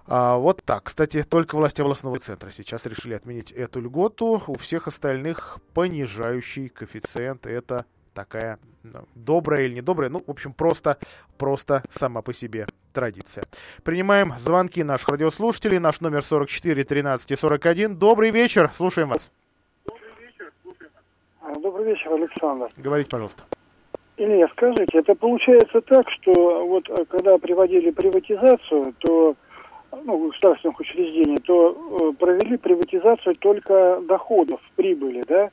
А, 0.07 0.37
вот 0.37 0.63
так. 0.63 0.83
Кстати, 0.85 1.23
только 1.23 1.55
власти 1.55 1.81
областного 1.81 2.17
центра 2.19 2.49
сейчас 2.51 2.85
решили 2.85 3.13
отменить 3.13 3.51
эту 3.51 3.81
льготу. 3.81 4.41
У 4.47 4.57
всех 4.57 4.87
остальных 4.87 5.59
понижающий 5.73 6.69
коэффициент. 6.69 7.45
Это 7.45 7.85
такая 8.17 8.57
ну, 8.81 9.01
добрая 9.13 9.65
или 9.65 9.75
недобрая, 9.75 10.09
ну, 10.09 10.23
в 10.25 10.31
общем, 10.31 10.51
просто, 10.51 10.97
просто 11.37 11.83
сама 11.91 12.23
по 12.23 12.33
себе 12.33 12.65
традиция. 12.91 13.43
Принимаем 13.83 14.33
звонки 14.39 14.83
наших 14.83 15.09
радиослушателей. 15.09 15.77
Наш 15.77 16.01
номер 16.01 16.23
44 16.23 16.83
13 16.83 17.31
и 17.31 17.35
41. 17.35 17.95
Добрый 17.95 18.31
вечер, 18.31 18.71
слушаем 18.73 19.09
вас. 19.09 19.29
Добрый 19.85 20.25
вечер, 20.25 20.51
слушаем 20.63 20.91
вас. 21.43 21.61
Добрый 21.61 21.85
вечер, 21.85 22.11
Александр. 22.11 22.69
Говорите, 22.75 23.09
пожалуйста. 23.11 23.43
Илья, 24.17 24.47
скажите, 24.47 24.97
это 24.97 25.13
получается 25.13 25.79
так, 25.81 26.09
что 26.09 26.65
вот 26.65 26.89
э, 26.89 27.05
когда 27.05 27.37
приводили 27.37 27.91
приватизацию, 27.91 28.95
то 28.97 29.35
ну, 29.91 30.27
государственных 30.27 30.79
учреждений, 30.79 31.37
то 31.37 31.69
э, 31.69 32.13
провели 32.17 32.57
приватизацию 32.57 33.35
только 33.35 34.01
доходов, 34.07 34.59
прибыли, 34.75 35.23
да, 35.27 35.51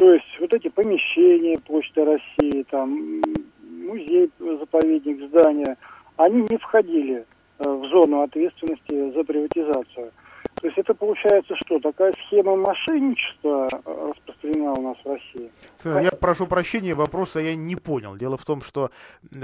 то 0.00 0.14
есть 0.14 0.40
вот 0.40 0.54
эти 0.54 0.68
помещения 0.68 1.58
Почты 1.58 2.06
России, 2.06 2.64
там, 2.70 3.20
музей, 3.68 4.30
заповедник, 4.38 5.28
здания, 5.28 5.76
они 6.16 6.46
не 6.48 6.56
входили 6.56 7.26
э, 7.58 7.68
в 7.68 7.84
зону 7.90 8.22
ответственности 8.22 9.12
за 9.12 9.22
приватизацию. 9.22 10.10
То 10.60 10.66
есть 10.66 10.78
это 10.78 10.92
получается 10.92 11.54
что? 11.64 11.80
Такая 11.80 12.12
схема 12.26 12.54
мошенничества 12.54 13.68
э, 13.72 14.10
распространена 14.10 14.72
у 14.72 14.82
нас 14.82 14.96
в 15.02 15.08
России? 15.08 15.50
Я 15.84 16.10
прошу 16.10 16.46
прощения, 16.46 16.92
вопроса 16.92 17.40
я 17.40 17.54
не 17.54 17.76
понял. 17.76 18.14
Дело 18.16 18.36
в 18.36 18.44
том, 18.44 18.60
что 18.60 18.90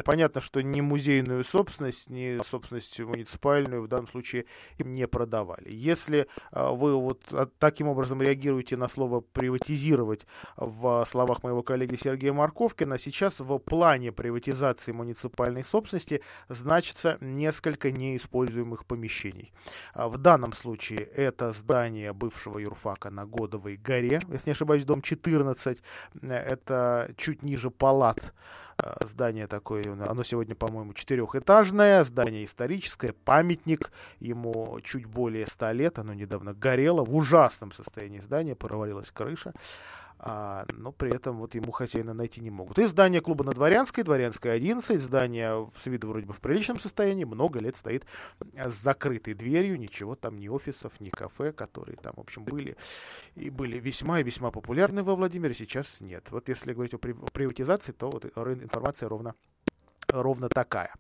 понятно, 0.05 0.43
что 0.43 0.61
ни 0.61 0.83
музейную 0.83 1.43
собственность, 1.45 2.11
ни 2.11 2.39
собственность 2.45 3.01
муниципальную 3.01 3.83
в 3.83 3.89
данном 3.89 4.09
случае 4.09 4.45
не 4.79 5.07
продавали. 5.07 5.71
Если 5.71 6.27
а, 6.53 6.73
вы 6.73 6.95
вот 6.95 7.23
а, 7.33 7.49
таким 7.59 7.89
образом 7.89 8.21
реагируете 8.21 8.77
на 8.77 8.89
слово 8.89 9.21
«приватизировать» 9.21 10.27
в 10.57 11.05
словах 11.09 11.43
моего 11.43 11.63
коллеги 11.63 11.97
Сергея 11.97 12.35
Марковкина, 12.35 12.99
сейчас 12.99 13.41
в 13.41 13.59
плане 13.59 14.13
приватизации 14.13 14.93
муниципальной 14.93 15.65
собственности 15.65 16.23
значится 16.49 17.17
несколько 17.23 17.91
неиспользуемых 17.91 18.85
помещений. 18.85 19.53
А, 19.95 20.09
в 20.09 20.19
данном 20.19 20.53
случае 20.53 21.06
это 21.15 21.53
здание 21.53 22.13
бывшего 22.13 22.59
юрфака 22.59 23.11
на 23.11 23.27
Годовой 23.27 23.77
горе, 23.77 24.21
если 24.29 24.51
не 24.51 24.53
ошибаюсь, 24.53 24.85
дом 24.85 25.03
14. 25.03 25.79
Это 26.23 27.11
чуть 27.17 27.43
ниже 27.43 27.71
палат. 27.71 28.33
Э, 28.79 28.95
здание 29.07 29.47
такое, 29.47 29.85
оно 30.07 30.23
сегодня, 30.23 30.55
по-моему, 30.55 30.93
четырехэтажное, 30.93 32.05
здание 32.05 32.45
историческое, 32.45 33.13
памятник, 33.13 33.91
ему 34.21 34.81
чуть 34.83 35.07
более 35.07 35.47
ста 35.47 35.73
лет, 35.73 35.99
оно 35.99 36.13
недавно 36.13 36.53
горело, 36.53 37.05
в 37.05 37.15
ужасном 37.15 37.73
состоянии. 37.73 38.21
Здания, 38.21 38.55
провалилась 38.55 39.11
крыша 39.11 39.55
а, 40.19 40.67
но 40.73 40.93
при 40.93 41.15
этом 41.15 41.39
вот 41.39 41.55
ему 41.55 41.73
хозяина 41.73 42.15
найти 42.15 42.41
не 42.41 42.51
могут. 42.51 42.79
И 42.79 42.87
здание 42.87 43.21
клуба 43.21 43.45
на 43.45 43.53
Дворянской, 43.53 44.03
Дворянская 44.05 44.53
11, 44.53 45.01
здание 45.01 45.71
с 45.77 45.87
виду 45.87 46.09
вроде 46.09 46.27
бы 46.27 46.33
в 46.33 46.41
приличном 46.41 46.79
состоянии, 46.79 47.25
много 47.25 47.59
лет 47.59 47.77
стоит 47.77 48.05
с 48.55 48.75
закрытой 48.75 49.35
дверью, 49.35 49.79
ничего 49.79 50.15
там, 50.15 50.39
ни 50.39 50.49
офисов, 50.49 51.01
ни 51.01 51.11
кафе, 51.11 51.53
которые 51.53 51.97
там, 51.97 52.15
в 52.17 52.21
общем, 52.21 52.45
были 52.45 52.77
и 53.35 53.51
были 53.51 53.79
весьма 53.79 54.21
и 54.21 54.23
весьма 54.23 54.51
популярны 54.51 55.03
во 55.03 55.15
Владимире, 55.15 55.55
сейчас 55.55 56.01
нет. 56.01 56.27
Вот 56.31 56.49
если 56.49 56.73
говорить 56.73 56.95
о 56.95 56.99
приватизации, 56.99 57.93
то 57.93 58.11
вот 58.11 58.25
информация 58.25 59.09
ровно 59.09 59.35
ровно 60.09 60.49
такая. 60.49 60.95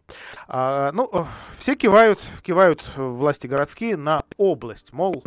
А, 0.48 0.92
ну, 0.92 1.26
все 1.58 1.74
кивают, 1.74 2.20
кивают 2.42 2.84
власти 2.96 3.46
городские 3.46 3.96
на 3.96 4.22
область, 4.36 4.92
мол, 4.92 5.24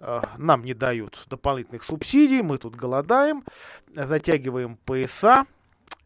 э, 0.00 0.20
нам 0.38 0.64
не 0.64 0.74
дают 0.74 1.24
дополнительных 1.28 1.82
субсидий, 1.82 2.42
мы 2.42 2.58
тут 2.58 2.74
голодаем, 2.74 3.44
затягиваем 3.94 4.76
пояса, 4.76 5.46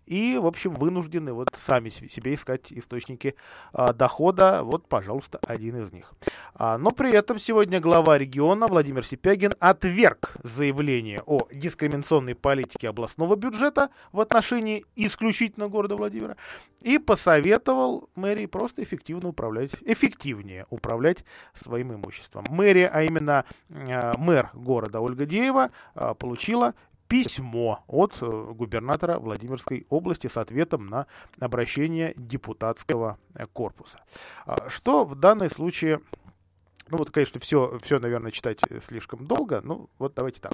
и, 0.07 0.39
в 0.39 0.47
общем, 0.47 0.75
вынуждены 0.75 1.33
вот 1.33 1.49
сами 1.57 1.89
себе 1.89 2.35
искать 2.35 2.73
источники 2.73 3.35
а, 3.73 3.93
дохода. 3.93 4.63
Вот, 4.63 4.89
пожалуйста, 4.89 5.39
один 5.47 5.77
из 5.83 5.93
них. 5.93 6.13
А, 6.55 6.79
но 6.79 6.93
при 6.93 7.13
этом 7.13 7.39
сегодня 7.39 7.81
глава 7.81 8.17
региона 8.17 8.69
Владимир 8.69 9.05
Сипягин 9.05 9.55
отверг 9.59 10.37
заявление 10.43 11.23
о 11.27 11.49
дискриминационной 11.53 12.35
политике 12.35 12.89
областного 12.89 13.37
бюджета 13.37 13.91
в 14.13 14.21
отношении 14.21 14.85
исключительно 14.95 15.69
города 15.69 15.97
Владимира 15.97 16.37
и 16.81 16.99
посоветовал 16.99 18.09
мэрии 18.15 18.47
просто 18.47 18.83
эффективно 18.83 19.29
управлять, 19.29 19.73
эффективнее 19.83 20.67
управлять 20.71 21.25
своим 21.53 21.93
имуществом. 21.95 22.45
Мэрия, 22.49 22.89
а 22.89 23.03
именно 23.03 23.45
э, 23.69 24.13
мэр 24.17 24.51
города 24.55 25.01
Ольга 25.01 25.27
Деева, 25.27 25.71
получила 26.19 26.75
письмо 27.09 27.85
от 27.87 28.19
э, 28.21 28.53
губернатора 28.53 29.19
Владимирской 29.19 29.87
области 29.91 30.27
с 30.27 30.37
ответом 30.37 30.87
на 30.87 31.07
обращение 31.41 32.15
депутатского 32.17 33.19
э, 33.35 33.47
корпуса. 33.53 33.99
А, 34.45 34.69
что 34.69 35.05
в 35.05 35.15
данном 35.15 35.49
случае 35.51 36.01
ну 36.89 36.99
вот, 36.99 37.11
конечно, 37.11 37.41
все, 37.41 37.79
все, 37.83 37.99
наверное, 37.99 38.31
читать 38.31 38.61
слишком 38.87 39.27
долго. 39.27 39.61
Ну, 39.65 39.91
вот 39.99 40.15
давайте 40.15 40.41
так. 40.41 40.53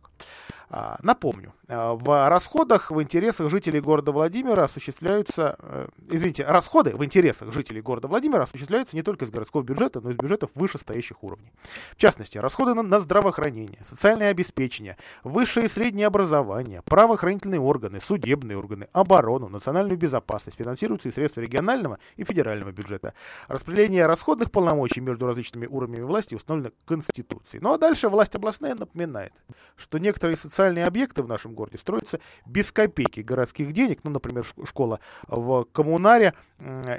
А, 0.74 0.96
напомню, 1.02 1.52
а, 1.68 1.92
в 1.92 2.28
расходах 2.30 2.90
в 2.90 3.02
интересах 3.02 3.50
жителей 3.50 3.82
города 3.82 4.10
Владимира 4.10 4.64
осуществляются, 4.64 5.56
э, 5.58 5.88
извините, 6.10 6.46
расходы 6.46 6.96
в 6.96 7.04
интересах 7.04 7.52
жителей 7.52 7.82
города 7.82 8.08
Владимира 8.08 8.44
осуществляются 8.44 8.96
не 8.96 9.02
только 9.02 9.26
из 9.26 9.30
городского 9.30 9.62
бюджета, 9.62 10.00
но 10.00 10.08
и 10.08 10.14
из 10.14 10.16
бюджетов 10.16 10.48
вышестоящих 10.54 11.22
уровней. 11.22 11.52
В 11.94 11.96
частности, 11.96 12.38
расходы 12.38 12.72
на, 12.72 12.82
на 12.82 13.00
здравоохранение, 13.00 13.80
социальное 13.86 14.30
обеспечение, 14.30 14.96
высшее 15.24 15.66
и 15.66 15.68
среднее 15.68 16.06
образование, 16.06 16.80
правоохранительные 16.86 17.60
органы, 17.60 18.00
судебные 18.00 18.56
органы, 18.56 18.88
оборону, 18.94 19.50
национальную 19.50 19.98
безопасность 19.98 20.56
финансируются 20.56 21.10
из 21.10 21.14
средств 21.14 21.36
регионального 21.36 21.98
и 22.16 22.24
федерального 22.24 22.72
бюджета. 22.72 23.12
Распределение 23.48 24.06
расходных 24.06 24.50
полномочий 24.50 25.02
между 25.02 25.26
различными 25.26 25.66
уровнями 25.66 26.02
власти 26.02 26.21
власти 26.22 26.34
установлено 26.34 26.72
Конституцией. 26.84 27.62
Ну 27.62 27.72
а 27.72 27.78
дальше 27.78 28.08
власть 28.08 28.34
областная 28.34 28.74
напоминает, 28.74 29.32
что 29.76 29.98
некоторые 29.98 30.36
социальные 30.36 30.86
объекты 30.86 31.22
в 31.22 31.28
нашем 31.28 31.54
городе 31.54 31.78
строятся 31.78 32.20
без 32.46 32.70
копейки 32.70 33.20
городских 33.20 33.72
денег, 33.72 34.04
ну, 34.04 34.10
например, 34.10 34.44
школа 34.64 35.00
в 35.26 35.64
коммунаре, 35.72 36.34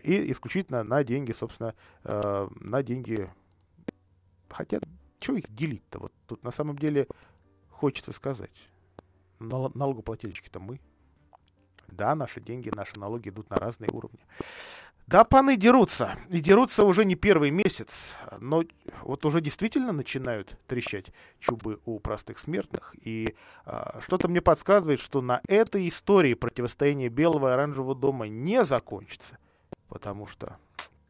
и 0.03 0.31
исключительно 0.31 0.83
на 0.83 1.03
деньги, 1.03 1.31
собственно, 1.31 1.73
э, 2.03 2.47
на 2.59 2.83
деньги... 2.83 3.29
Хотя, 4.49 4.79
что 5.19 5.35
их 5.35 5.45
делить-то? 5.49 5.99
Вот 5.99 6.13
тут 6.27 6.43
на 6.43 6.51
самом 6.51 6.77
деле 6.77 7.07
хочется 7.69 8.11
сказать. 8.11 8.51
Налогоплательщики-то 9.39 10.59
мы. 10.59 10.79
Да, 11.87 12.15
наши 12.15 12.41
деньги, 12.41 12.71
наши 12.75 12.99
налоги 12.99 13.29
идут 13.29 13.49
на 13.49 13.55
разные 13.57 13.89
уровни. 13.91 14.19
Да, 15.07 15.23
паны 15.23 15.57
дерутся. 15.57 16.17
И 16.29 16.39
дерутся 16.39 16.85
уже 16.85 17.05
не 17.05 17.15
первый 17.15 17.51
месяц. 17.51 18.15
Но 18.39 18.63
вот 19.01 19.25
уже 19.25 19.41
действительно 19.41 19.91
начинают 19.91 20.57
трещать 20.67 21.07
чубы 21.39 21.79
у 21.85 21.99
простых 21.99 22.39
смертных. 22.39 22.95
И 23.03 23.35
а, 23.65 23.99
что-то 24.01 24.27
мне 24.27 24.41
подсказывает, 24.41 24.99
что 24.99 25.21
на 25.21 25.41
этой 25.47 25.87
истории 25.87 26.33
противостояние 26.33 27.09
Белого 27.09 27.49
и 27.49 27.53
Оранжевого 27.53 27.95
дома 27.95 28.27
не 28.27 28.63
закончится. 28.63 29.37
Потому 29.89 30.25
что 30.25 30.57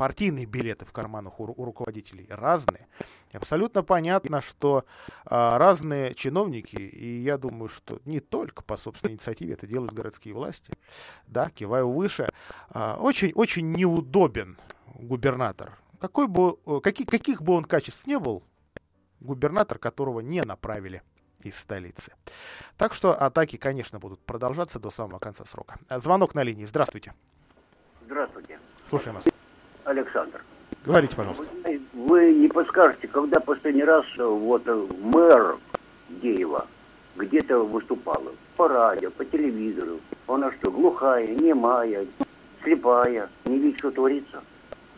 партийные 0.04 0.46
билеты 0.46 0.84
в 0.84 0.92
карманах 0.92 1.40
у, 1.40 1.46
у 1.46 1.64
руководителей 1.64 2.28
разные. 2.30 2.88
И 3.32 3.38
абсолютно 3.38 3.84
понятно, 3.84 4.42
что 4.42 4.84
а, 5.24 5.58
разные 5.58 6.14
чиновники, 6.14 6.76
и 6.76 7.22
я 7.22 7.38
думаю, 7.38 7.70
что 7.70 8.02
не 8.04 8.20
только 8.20 8.64
по 8.64 8.76
собственной 8.76 9.14
инициативе 9.14 9.54
это 9.54 9.66
делают 9.66 9.94
городские 9.94 10.34
власти, 10.34 10.74
да, 11.28 11.50
киваю 11.50 11.90
выше, 11.90 12.34
а, 12.68 12.98
очень-очень 13.00 13.72
неудобен 13.72 14.58
губернатор. 14.94 15.80
Какой 16.02 16.28
бы, 16.28 16.58
каких, 16.82 17.08
каких 17.08 17.42
бы 17.42 17.54
он 17.54 17.64
качеств 17.64 18.06
не 18.06 18.20
был, 18.20 18.44
губернатор, 19.22 19.80
которого 19.80 20.20
не 20.20 20.42
направили 20.42 21.02
из 21.44 21.58
столицы. 21.58 22.12
Так 22.76 22.94
что 22.94 23.14
атаки, 23.14 23.56
конечно, 23.56 24.00
будут 24.00 24.20
продолжаться 24.20 24.82
до 24.82 24.92
самого 24.92 25.20
конца 25.20 25.46
срока. 25.46 25.80
Звонок 25.90 26.36
на 26.36 26.44
линии. 26.44 26.66
Здравствуйте. 26.66 27.14
Здравствуйте. 28.02 28.60
Слушаем 28.86 29.16
вас. 29.16 29.24
Александр. 29.86 30.42
Говорите, 30.86 31.16
пожалуйста. 31.16 31.46
Вы, 31.64 31.82
вы 31.94 32.34
не 32.34 32.48
подскажете, 32.48 33.08
когда 33.08 33.40
последний 33.40 33.84
раз 33.84 34.06
э, 34.18 34.24
вот 34.24 34.64
э, 34.66 34.88
мэр 35.02 35.58
Деева 36.10 36.68
где-то 37.16 37.60
выступала? 37.60 38.32
По 38.58 38.68
радио, 38.68 39.10
по 39.12 39.24
телевизору. 39.24 40.00
Она 40.28 40.52
что, 40.54 40.72
глухая, 40.72 41.28
немая, 41.28 42.06
слепая, 42.64 43.30
не 43.46 43.60
видит, 43.60 43.80
что 43.80 43.92
творится? 43.92 44.42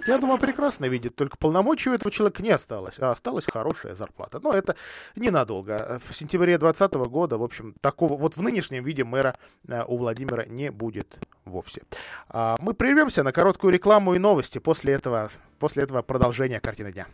Я 0.06 0.20
думаю, 0.20 0.40
прекрасно 0.40 0.86
видит, 0.86 1.16
только 1.16 1.38
полномочий 1.38 1.90
у 1.90 1.94
этого 1.94 2.12
человека 2.12 2.44
не 2.44 2.52
осталось, 2.52 2.96
а 3.00 3.12
осталась 3.12 3.46
хорошая 3.46 3.96
зарплата. 3.96 4.40
Но 4.42 4.54
это 4.54 4.76
ненадолго. 5.16 6.00
В 6.08 6.16
сентябре 6.16 6.58
2020 6.58 7.10
года, 7.10 7.38
в 7.38 7.44
общем, 7.44 7.76
такого 7.82 8.16
вот 8.16 8.38
в 8.38 8.42
нынешнем 8.42 8.84
виде 8.84 9.04
мэра 9.04 9.36
э, 9.68 9.84
у 9.88 9.98
Владимира 9.98 10.46
не 10.46 10.70
будет 10.70 11.18
вовсе. 11.46 11.82
А 12.30 12.56
мы 12.60 12.74
прервемся 12.74 13.24
на 13.24 13.32
короткую 13.32 13.74
рекламу 13.74 14.14
и 14.14 14.20
новости. 14.20 14.60
После 14.60 14.94
этого, 14.94 15.32
после 15.60 15.84
этого 15.84 16.04
продолжение 16.04 16.60
картины 16.60 16.92
дня. 16.92 17.08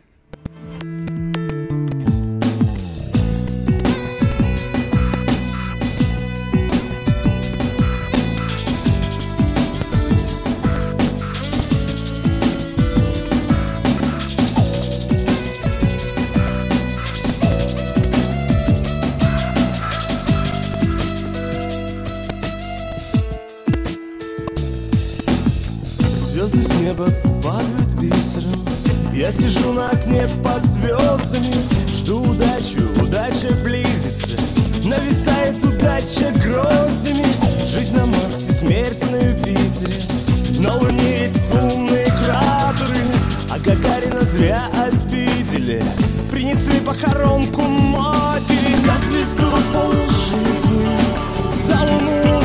Я 29.22 29.30
сижу 29.30 29.72
на 29.72 29.88
окне 29.88 30.26
под 30.42 30.66
звездами 30.66 31.54
Жду 31.88 32.22
удачу, 32.22 32.80
удача 33.00 33.54
близится. 33.62 34.32
Нависает 34.82 35.62
удача 35.62 36.32
гроздями 36.42 37.26
Жизнь 37.64 37.94
на 37.94 38.06
Марсе, 38.06 38.52
смерть 38.52 39.08
на 39.12 39.18
Юпитере. 39.18 40.02
На 40.58 40.74
Луне 40.74 41.20
есть 41.20 41.36
лунные 41.54 42.06
кратеры 42.06 42.98
А 43.48 43.60
Гагарина 43.60 44.22
зря 44.22 44.60
обидели. 44.84 45.84
Принесли 46.28 46.80
похоронку 46.80 47.62
матери 47.62 48.74
За 48.84 48.96
звезду 49.06 49.52
полжизни 49.72 50.98
За 51.68 51.78
луну 51.92 52.40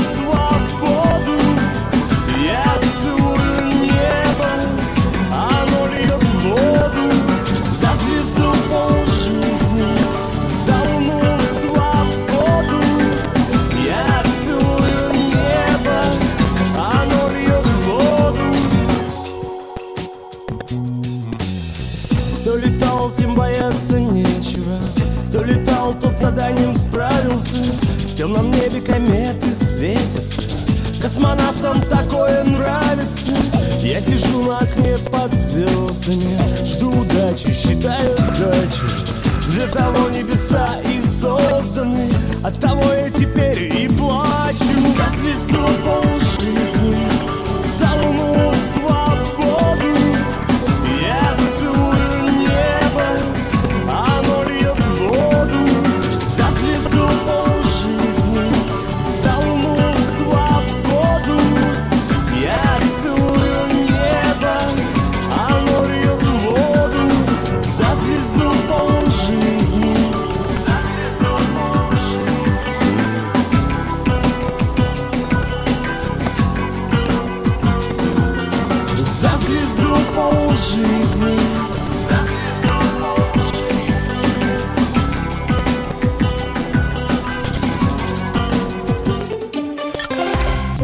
заданием 26.57 26.75
справился. 26.75 27.57
В 28.09 28.15
темном 28.15 28.51
небе 28.51 28.81
кометы 28.81 29.53
светятся. 29.55 30.41
Космонавтам 31.01 31.81
такое 31.83 32.43
нравится. 32.43 33.31
Я 33.81 33.99
сижу 33.99 34.43
на 34.43 34.59
окне 34.59 34.97
под 35.11 35.33
звездами. 35.39 36.37
Жду 36.65 36.89
удачи, 36.89 37.53
считаю 37.53 38.17
сдачу. 38.17 38.85
Для 39.49 39.67
того 39.67 40.09
небеса 40.09 40.69
и 40.83 41.01
созданы 41.07 42.11
От 42.43 42.59
того 42.59 42.83
я 42.93 43.09
теперь 43.09 43.63
и 43.63 43.87
плачу. 43.87 44.57
За 44.97 45.17
звезду 45.17 45.65
полжизни 45.85 46.16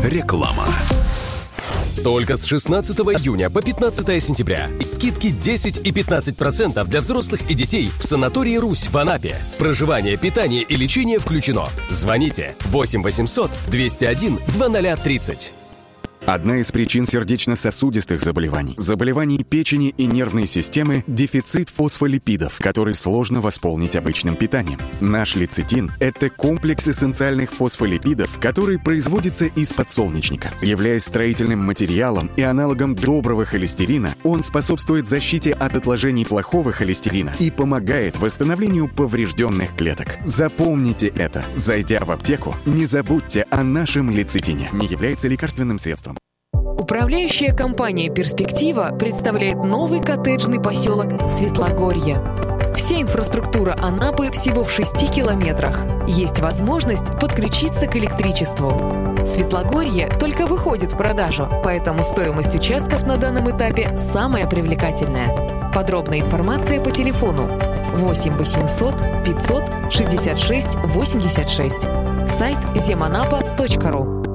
Реклама. 0.03 0.65
Только 2.03 2.35
с 2.35 2.43
16 2.43 2.99
июня 2.99 3.49
по 3.49 3.61
15 3.61 4.21
сентября. 4.21 4.69
Скидки 4.81 5.29
10 5.29 5.87
и 5.87 5.91
15% 5.91 6.83
для 6.85 6.99
взрослых 6.99 7.49
и 7.49 7.53
детей 7.53 7.89
в 7.97 8.03
санатории 8.03 8.57
«Русь» 8.57 8.89
в 8.89 8.97
Анапе. 8.97 9.37
Проживание, 9.57 10.17
питание 10.17 10.63
и 10.63 10.75
лечение 10.75 11.19
включено. 11.19 11.67
Звоните 11.89 12.55
8 12.65 13.01
800 13.01 13.51
201 13.71 14.39
2030. 14.47 15.62
Одна 16.25 16.59
из 16.59 16.71
причин 16.71 17.05
сердечно-сосудистых 17.05 18.21
заболеваний, 18.21 18.75
заболеваний 18.77 19.43
печени 19.43 19.93
и 19.97 20.05
нервной 20.05 20.47
системы– 20.47 21.03
дефицит 21.07 21.67
фосфолипидов, 21.67 22.59
который 22.59 22.95
сложно 22.95 23.41
восполнить 23.41 23.97
обычным 23.97 24.37
питанием. 24.37 24.79
Наш 25.01 25.35
лецитин– 25.35 25.91
это 25.99 26.29
комплекс 26.29 26.87
эссенциальных 26.87 27.51
фосфолипидов, 27.51 28.39
который 28.39 28.79
производится 28.79 29.47
из 29.47 29.73
подсолнечника. 29.73 30.53
Являясь 30.61 31.03
строительным 31.03 31.59
материалом 31.59 32.31
и 32.37 32.41
аналогом 32.41 32.95
доброго 32.95 33.43
холестерина, 33.45 34.15
он 34.23 34.43
способствует 34.43 35.09
защите 35.09 35.51
от 35.51 35.75
отложений 35.75 36.23
плохого 36.23 36.71
холестерина 36.71 37.33
и 37.37 37.51
помогает 37.51 38.17
восстановлению 38.17 38.87
поврежденных 38.87 39.75
клеток. 39.75 40.17
Запомните 40.23 41.07
это. 41.07 41.43
Зайдя 41.55 42.05
в 42.05 42.11
аптеку, 42.11 42.55
не 42.65 42.85
забудьте 42.85 43.45
о 43.49 43.61
нашем 43.61 44.09
лецитине. 44.09 44.69
Не 44.71 44.87
является 44.87 45.27
лекарственным 45.27 45.79
средством. 45.79 46.12
Управляющая 46.77 47.53
компания 47.53 48.09
«Перспектива» 48.09 48.95
представляет 48.99 49.63
новый 49.63 50.01
коттеджный 50.01 50.59
поселок 50.59 51.29
Светлогорье. 51.29 52.21
Вся 52.75 52.99
инфраструктура 52.99 53.75
Анапы 53.79 54.31
всего 54.31 54.63
в 54.63 54.71
6 54.71 55.11
километрах. 55.11 55.79
Есть 56.07 56.39
возможность 56.39 57.05
подключиться 57.21 57.85
к 57.85 57.95
электричеству. 57.95 58.71
Светлогорье 59.25 60.09
только 60.19 60.47
выходит 60.47 60.91
в 60.93 60.97
продажу, 60.97 61.47
поэтому 61.63 62.03
стоимость 62.03 62.55
участков 62.55 63.05
на 63.05 63.17
данном 63.17 63.49
этапе 63.55 63.95
самая 63.97 64.47
привлекательная. 64.47 65.71
Подробная 65.73 66.19
информация 66.19 66.81
по 66.81 66.91
телефону 66.91 67.47
8 67.93 68.35
800 68.35 68.95
500 69.23 69.63
66 69.91 70.75
86. 70.75 71.81
Сайт 72.27 72.57
земанапа.ру 72.75 74.32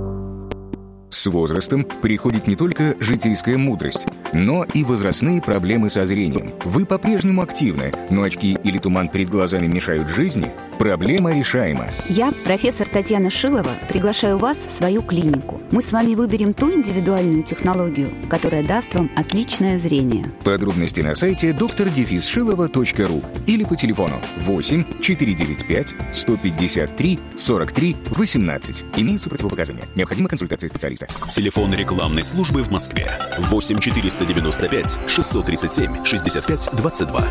С 1.11 1.27
возрастом 1.27 1.85
приходит 2.03 2.47
не 2.47 2.55
только 2.55 2.95
житейская 3.01 3.57
мудрость, 3.57 4.07
но 4.33 4.65
и 4.65 4.85
возрастные 4.85 5.41
проблемы 5.41 5.89
со 5.91 6.05
зрением. 6.05 6.51
Вы 6.65 6.85
по-прежнему 6.85 7.43
активны, 7.43 7.93
но 8.11 8.23
очки 8.23 8.59
или 8.63 8.79
туман 8.79 9.09
перед 9.09 9.31
глазами 9.31 9.67
мешают 9.67 10.09
жизни? 10.09 10.53
Проблема 10.79 11.37
решаема. 11.37 11.89
Я, 12.09 12.33
профессор 12.45 12.87
Татьяна 12.87 13.31
Шилова, 13.31 13.73
приглашаю 13.89 14.39
вас 14.39 14.59
в 14.59 14.71
свою 14.71 15.03
клинику. 15.03 15.61
Мы 15.71 15.83
с 15.83 15.93
вами 15.93 16.15
выберем 16.15 16.53
ту 16.55 16.73
индивидуальную 16.73 17.43
технологию, 17.43 18.11
которая 18.29 18.63
даст 18.63 18.95
вам 18.95 19.11
отличное 19.17 19.79
зрение. 19.79 20.27
Подробности 20.45 21.01
на 21.01 21.15
сайте 21.15 21.53
доктор-шилова.ру 21.53 23.23
или 23.47 23.65
по 23.65 23.77
телефону 23.77 24.21
8 24.41 25.01
495 25.01 25.95
153 26.13 27.19
43 27.37 27.97
18. 28.11 28.85
Имеются 28.97 29.31
противопоказания. 29.31 29.83
Необходима 29.95 30.29
консультация 30.29 30.69
специалиста. 30.69 30.98
Телефон 31.07 31.73
рекламной 31.75 32.25
службы 32.25 32.63
в 32.63 32.71
Москве 32.71 33.09
8 33.39 33.79
495 33.79 34.99
637 35.07 36.05
65 36.05 36.71
22. 36.73 37.29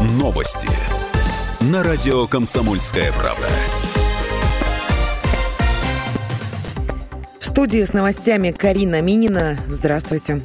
Новости 0.00 0.68
на 1.60 1.82
радио 1.82 2.26
«Комсомольская 2.28 3.12
правда». 3.12 3.48
В 7.40 7.46
студии 7.46 7.82
с 7.82 7.92
новостями 7.92 8.52
Карина 8.52 9.00
Минина. 9.00 9.58
Здравствуйте. 9.66 10.40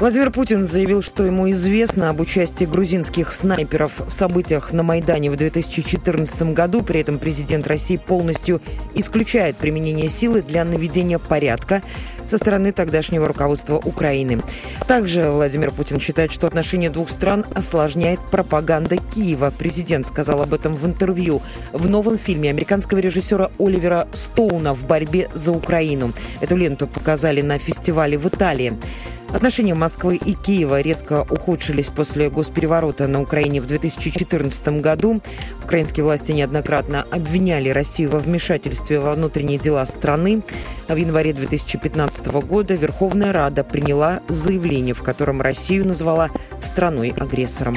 Владимир 0.00 0.30
Путин 0.30 0.64
заявил, 0.64 1.02
что 1.02 1.26
ему 1.26 1.50
известно 1.50 2.08
об 2.08 2.20
участии 2.20 2.64
грузинских 2.64 3.34
снайперов 3.34 4.00
в 4.00 4.10
событиях 4.10 4.72
на 4.72 4.82
Майдане 4.82 5.30
в 5.30 5.36
2014 5.36 6.54
году. 6.54 6.80
При 6.80 7.00
этом 7.00 7.18
президент 7.18 7.66
России 7.66 7.98
полностью 7.98 8.62
исключает 8.94 9.56
применение 9.56 10.08
силы 10.08 10.40
для 10.40 10.64
наведения 10.64 11.18
порядка 11.18 11.82
со 12.26 12.38
стороны 12.38 12.72
тогдашнего 12.72 13.28
руководства 13.28 13.76
Украины. 13.76 14.40
Также 14.88 15.30
Владимир 15.30 15.70
Путин 15.70 16.00
считает, 16.00 16.32
что 16.32 16.46
отношения 16.46 16.88
двух 16.88 17.10
стран 17.10 17.44
осложняет 17.54 18.20
пропаганда 18.30 18.96
Киева. 18.96 19.52
Президент 19.58 20.06
сказал 20.06 20.40
об 20.40 20.54
этом 20.54 20.76
в 20.76 20.86
интервью 20.86 21.42
в 21.74 21.90
новом 21.90 22.16
фильме 22.16 22.48
американского 22.48 23.00
режиссера 23.00 23.50
Оливера 23.58 24.08
Стоуна 24.14 24.72
«В 24.72 24.86
борьбе 24.86 25.28
за 25.34 25.52
Украину». 25.52 26.14
Эту 26.40 26.56
ленту 26.56 26.86
показали 26.86 27.42
на 27.42 27.58
фестивале 27.58 28.16
в 28.16 28.26
Италии. 28.26 28.78
Отношения 29.32 29.74
Москвы 29.74 30.16
и 30.16 30.34
Киева 30.34 30.80
резко 30.80 31.24
ухудшились 31.30 31.86
после 31.86 32.28
госпереворота 32.30 33.06
на 33.06 33.22
Украине 33.22 33.60
в 33.60 33.66
2014 33.66 34.80
году. 34.80 35.20
Украинские 35.64 36.04
власти 36.04 36.32
неоднократно 36.32 37.06
обвиняли 37.10 37.68
Россию 37.68 38.10
во 38.10 38.18
вмешательстве 38.18 38.98
во 38.98 39.12
внутренние 39.12 39.58
дела 39.58 39.84
страны. 39.86 40.42
В 40.88 40.96
январе 40.96 41.32
2015 41.32 42.26
года 42.42 42.74
Верховная 42.74 43.32
Рада 43.32 43.62
приняла 43.62 44.20
заявление, 44.28 44.94
в 44.94 45.02
котором 45.02 45.40
Россию 45.40 45.86
назвала 45.86 46.30
страной-агрессором. 46.60 47.76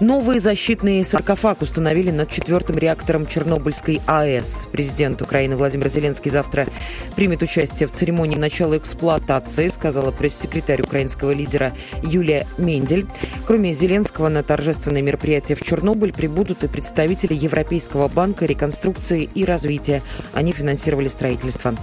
Новый 0.00 0.40
защитный 0.40 1.02
саркофаг 1.02 1.62
установили 1.62 2.10
над 2.10 2.30
четвертым 2.30 2.76
реактором 2.76 3.26
Чернобыльской 3.26 4.02
АЭС. 4.06 4.68
Президент 4.70 5.22
Украины 5.22 5.56
Владимир 5.56 5.88
Зеленский 5.88 6.30
завтра 6.30 6.66
примет 7.14 7.42
участие 7.42 7.88
в 7.88 7.92
церемонии 7.92 8.36
начала 8.36 8.76
эксплуатации, 8.76 9.68
сказала 9.68 10.10
пресс-секретарь 10.10 10.82
украинского 10.82 11.30
лидера 11.30 11.72
Юлия 12.02 12.46
Мендель. 12.58 13.06
Кроме 13.46 13.72
Зеленского, 13.72 14.28
на 14.28 14.42
торжественное 14.42 15.00
мероприятие 15.00 15.56
в 15.56 15.62
Чернобыль 15.62 16.12
прибудут 16.12 16.62
и 16.62 16.68
представители 16.68 17.32
Европейского 17.32 18.08
банка 18.08 18.44
реконструкции 18.44 19.30
и 19.34 19.46
развития. 19.46 20.02
Они 20.34 20.52
финансировали 20.52 21.08
строительство. 21.08 21.74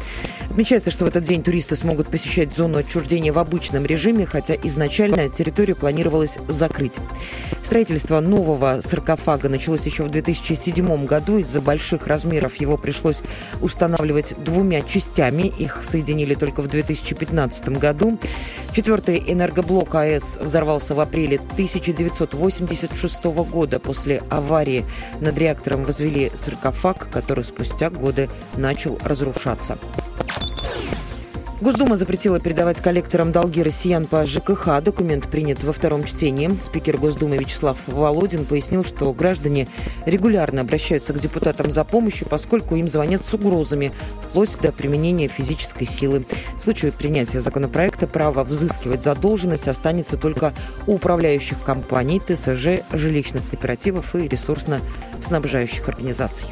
Отмечается, 0.51 0.91
что 0.91 1.05
в 1.05 1.07
этот 1.07 1.23
день 1.23 1.41
туристы 1.41 1.75
смогут 1.75 2.09
посещать 2.09 2.53
зону 2.53 2.77
отчуждения 2.77 3.33
в 3.33 3.39
обычном 3.39 3.87
режиме, 3.87 4.27
хотя 4.27 4.53
изначально 4.53 5.29
территорию 5.29 5.75
планировалось 5.75 6.37
закрыть. 6.47 6.97
Строительство 7.63 8.02
Строительство 8.03 8.19
нового 8.19 8.81
саркофага 8.81 9.47
началось 9.47 9.85
еще 9.85 10.03
в 10.03 10.09
2007 10.09 11.05
году. 11.05 11.37
Из-за 11.37 11.61
больших 11.61 12.05
размеров 12.05 12.57
его 12.57 12.75
пришлось 12.77 13.21
устанавливать 13.61 14.35
двумя 14.43 14.81
частями. 14.81 15.43
Их 15.43 15.79
соединили 15.83 16.35
только 16.35 16.61
в 16.61 16.67
2015 16.67 17.69
году. 17.79 18.19
Четвертый 18.75 19.23
энергоблок 19.25 19.95
АЭС 19.95 20.37
взорвался 20.41 20.95
в 20.95 20.99
апреле 20.99 21.37
1986 21.53 23.23
года. 23.23 23.79
После 23.79 24.21
аварии 24.29 24.83
над 25.21 25.37
реактором 25.37 25.85
возвели 25.85 26.29
саркофаг, 26.35 27.09
который 27.09 27.45
спустя 27.45 27.89
годы 27.89 28.29
начал 28.57 28.99
разрушаться. 29.05 29.77
Госдума 31.63 31.95
запретила 31.95 32.41
передавать 32.41 32.81
коллекторам 32.81 33.31
долги 33.31 33.63
россиян 33.63 34.05
по 34.05 34.25
ЖКХ. 34.25 34.81
Документ 34.83 35.29
принят 35.29 35.63
во 35.63 35.71
втором 35.71 36.03
чтении. 36.03 36.51
Спикер 36.59 36.97
Госдумы 36.97 37.37
Вячеслав 37.37 37.77
Володин 37.87 38.43
пояснил, 38.43 38.83
что 38.83 39.13
граждане 39.13 39.69
регулярно 40.05 40.59
обращаются 40.59 41.13
к 41.13 41.19
депутатам 41.19 41.71
за 41.71 41.85
помощью, 41.85 42.27
поскольку 42.27 42.75
им 42.75 42.89
звонят 42.89 43.23
с 43.23 43.33
угрозами, 43.33 43.93
вплоть 44.23 44.59
до 44.59 44.73
применения 44.73 45.29
физической 45.29 45.85
силы. 45.85 46.25
В 46.59 46.65
случае 46.65 46.91
принятия 46.91 47.39
законопроекта 47.39 48.07
право 48.07 48.43
взыскивать 48.43 49.03
задолженность 49.03 49.69
останется 49.69 50.17
только 50.17 50.53
у 50.85 50.95
управляющих 50.95 51.63
компаний, 51.63 52.19
ТСЖ, 52.19 52.83
жилищных 52.91 53.49
кооперативов 53.49 54.13
и 54.15 54.27
ресурсно-снабжающих 54.27 55.87
организаций. 55.87 56.47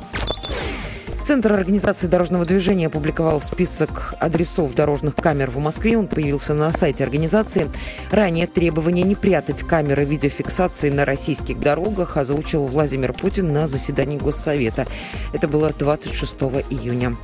Центр 1.23 1.53
организации 1.53 2.07
дорожного 2.07 2.45
движения 2.45 2.87
опубликовал 2.87 3.39
список 3.39 4.15
адресов 4.19 4.73
дорожных 4.73 5.15
камер 5.15 5.51
в 5.51 5.59
Москве. 5.59 5.95
Он 5.95 6.07
появился 6.07 6.55
на 6.55 6.71
сайте 6.71 7.03
организации. 7.03 7.69
Ранее 8.09 8.47
требование 8.47 9.05
не 9.05 9.13
прятать 9.13 9.59
камеры 9.59 10.03
видеофиксации 10.03 10.89
на 10.89 11.05
российских 11.05 11.59
дорогах 11.59 12.17
озвучил 12.17 12.65
Владимир 12.65 13.13
Путин 13.13 13.53
на 13.53 13.67
заседании 13.67 14.17
Госсовета. 14.17 14.87
Это 15.31 15.47
было 15.47 15.71
26 15.71 16.33
июня. 16.71 17.15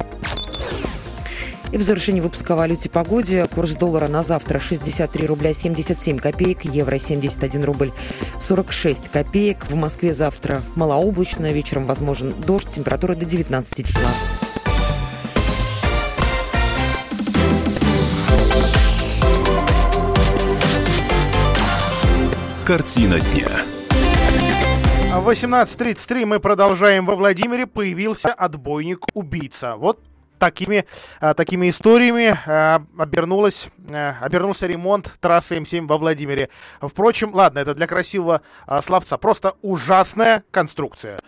И 1.72 1.78
в 1.78 1.82
завершении 1.82 2.22
выпуска 2.22 2.54
о 2.54 2.56
валюте 2.56 2.90
погоде. 2.90 3.46
Курс 3.54 3.76
доллара 3.76 4.08
на 4.08 4.24
завтра 4.24 4.60
63 4.60 5.28
рубля 5.28 5.54
77 5.54 6.18
копеек, 6.18 6.64
евро 6.64 6.98
71 6.98 7.64
рубль 7.66 7.92
46 8.40 9.10
копеек. 9.10 9.66
В 9.66 9.76
Москве 9.76 10.14
завтра 10.14 10.62
малооблачно, 10.76 11.52
вечером 11.52 11.86
возможен 11.86 12.34
дождь, 12.46 12.70
температура 12.70 13.16
до 13.16 13.26
19 13.26 13.86
тепла. 13.86 14.10
Картина 22.66 23.20
дня. 23.20 23.50
В 25.14 25.30
18.33 25.30 26.26
мы 26.26 26.40
продолжаем. 26.40 27.06
Во 27.06 27.16
Владимире 27.16 27.66
появился 27.66 28.34
отбойник-убийца. 28.34 29.76
Вот 29.78 30.00
такими, 30.38 30.86
а, 31.20 31.34
такими 31.34 31.70
историями 31.70 32.38
а, 32.46 32.84
обернулась, 32.98 33.70
а, 33.92 34.18
обернулся 34.22 34.68
ремонт 34.68 35.14
трассы 35.20 35.58
М7 35.58 35.88
во 35.88 35.98
Владимире. 35.98 36.50
Впрочем, 36.82 37.34
ладно, 37.34 37.60
это 37.60 37.74
для 37.74 37.88
красивого 37.88 38.42
словца. 38.82 39.18
Просто 39.18 39.54
ужасная 39.62 40.44
конструкция. 40.52 41.20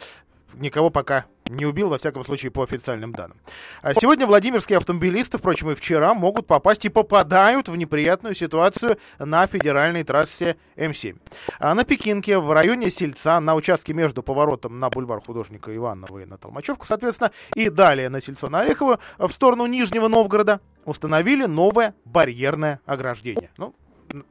Никого 0.54 0.90
пока 0.90 1.26
не 1.50 1.66
убил, 1.66 1.90
во 1.90 1.98
всяком 1.98 2.24
случае, 2.24 2.52
по 2.52 2.64
официальным 2.64 3.12
данным. 3.12 3.38
А 3.82 3.94
сегодня 3.94 4.26
владимирские 4.26 4.78
автомобилисты, 4.78 5.38
впрочем, 5.38 5.72
и 5.72 5.76
вчера, 5.76 6.14
могут 6.14 6.48
попасть 6.48 6.86
и 6.86 6.90
попадают 6.90 7.68
в 7.68 7.76
неприятную 7.76 8.36
ситуацию 8.36 8.98
на 9.18 9.46
федеральной 9.48 10.04
трассе 10.04 10.58
М7. 10.76 11.18
А 11.60 11.74
на 11.74 11.84
Пекинке, 11.84 12.38
в 12.38 12.52
районе 12.52 12.90
Сельца, 12.90 13.40
на 13.40 13.56
участке 13.56 13.94
между 13.94 14.24
поворотом 14.24 14.80
на 14.80 14.90
бульвар 14.90 15.22
художника 15.26 15.76
Иванова 15.76 16.20
и 16.20 16.26
на 16.26 16.38
Толмачевку, 16.38 16.86
соответственно, 16.86 17.32
и 17.56 17.70
далее 17.70 18.10
на 18.10 18.22
Сельцо 18.22 18.50
на 18.50 18.62
Орехово, 18.62 19.00
в 19.18 19.32
сторону 19.32 19.66
Нижнего 19.66 20.08
Новгорода, 20.08 20.62
установили 20.86 21.46
новое 21.46 21.96
барьерное 22.06 22.80
ограждение. 22.86 23.50
Ну, 23.58 23.74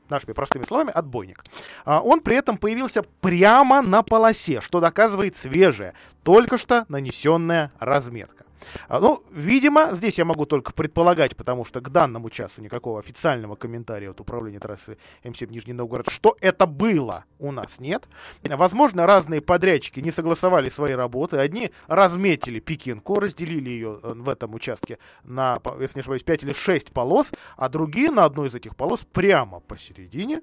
нашими 0.09 0.33
простыми 0.33 0.65
словами, 0.65 0.91
отбойник. 0.93 1.43
А 1.85 2.01
он 2.01 2.21
при 2.21 2.37
этом 2.37 2.59
появился 2.59 3.03
прямо 3.21 3.83
на 3.83 4.03
полосе, 4.03 4.61
что 4.61 4.81
доказывает 4.81 5.37
свежая, 5.37 5.95
только 6.23 6.59
что 6.59 6.85
нанесенная 6.89 7.73
разметка. 7.79 8.45
А, 8.89 9.01
ну, 9.01 9.23
видимо, 9.31 9.95
здесь 9.95 10.19
я 10.19 10.25
могу 10.25 10.47
только 10.47 10.73
предполагать, 10.73 11.37
потому 11.37 11.65
что 11.65 11.81
к 11.81 11.91
данному 11.91 12.31
часу 12.31 12.61
никакого 12.61 13.01
официального 13.01 13.57
комментария 13.57 14.11
от 14.11 14.21
управления 14.21 14.61
трассы 14.61 14.99
М7 15.25 15.51
Нижний 15.51 15.73
Новгород, 15.73 16.09
что 16.11 16.37
это 16.41 16.67
было, 16.67 17.25
у 17.39 17.53
нас 17.53 17.79
нет. 17.79 18.09
Возможно, 18.43 19.07
разные 19.07 19.41
подрядчики 19.41 20.01
не 20.01 20.11
согласовали 20.11 20.69
свои 20.69 20.93
работы. 20.93 21.39
Одни 21.39 21.71
разметили 21.87 22.61
Пекинку, 22.61 23.21
разделили 23.21 23.71
ее 23.71 24.01
э, 24.03 24.13
в 24.15 24.29
этом 24.29 24.55
участке 24.55 24.99
на, 25.25 25.59
если 25.81 25.99
не 25.99 26.01
ошибаюсь, 26.01 26.23
5 26.23 26.43
или 26.45 26.53
6 26.53 26.93
полос, 26.93 27.33
а 27.57 27.69
другие 27.69 28.11
на 28.11 28.25
одной 28.25 28.49
из 28.49 28.55
этих 28.55 28.77
полос 28.77 29.05
прямо 29.05 29.61
посередине 29.61 30.43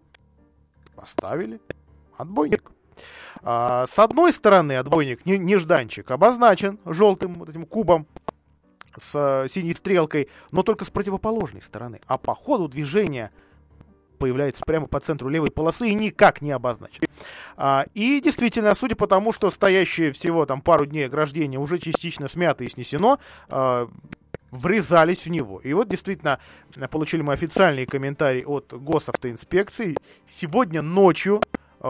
поставили 0.96 1.60
отбойник. 2.18 2.75
А, 3.44 3.86
с 3.88 4.00
одной 4.00 4.34
стороны, 4.34 4.78
отбойник 4.78 5.26
нежданчик 5.26 6.10
обозначен 6.12 6.80
желтым 6.86 7.36
вот 7.36 7.50
этим 7.50 7.66
кубом 7.66 8.08
с 8.98 9.12
э, 9.14 9.48
синей 9.50 9.74
стрелкой, 9.74 10.30
но 10.52 10.64
только 10.64 10.86
с 10.86 10.90
противоположной 10.90 11.62
стороны. 11.62 12.02
А 12.08 12.18
по 12.18 12.34
ходу 12.34 12.68
движения 12.68 13.32
появляется 14.16 14.64
прямо 14.66 14.88
по 14.88 15.00
центру 15.00 15.30
левой 15.30 15.52
полосы 15.52 15.90
и 15.90 15.94
никак 15.94 16.42
не 16.42 16.52
обозначен. 16.52 17.04
А, 17.58 17.86
и 17.94 18.22
действительно, 18.22 18.74
судя 18.74 18.96
по 18.96 19.08
тому, 19.08 19.32
что 19.32 19.52
стоящее 19.52 20.12
всего 20.12 20.46
там 20.46 20.62
пару 20.62 20.86
дней 20.86 21.06
ограждение 21.06 21.60
уже 21.60 21.78
частично 21.78 22.28
смято 22.28 22.64
и 22.64 22.70
снесено, 22.70 23.20
а, 23.50 23.90
врезались 24.52 25.26
в 25.26 25.30
него. 25.30 25.60
И 25.60 25.74
вот 25.74 25.88
действительно 25.88 26.40
получили 26.90 27.22
мы 27.22 27.34
официальный 27.34 27.86
комментарий 27.86 28.46
от 28.46 28.74
госавтоинспекции. 28.74 29.98
Сегодня 30.28 30.82
ночью 30.82 31.42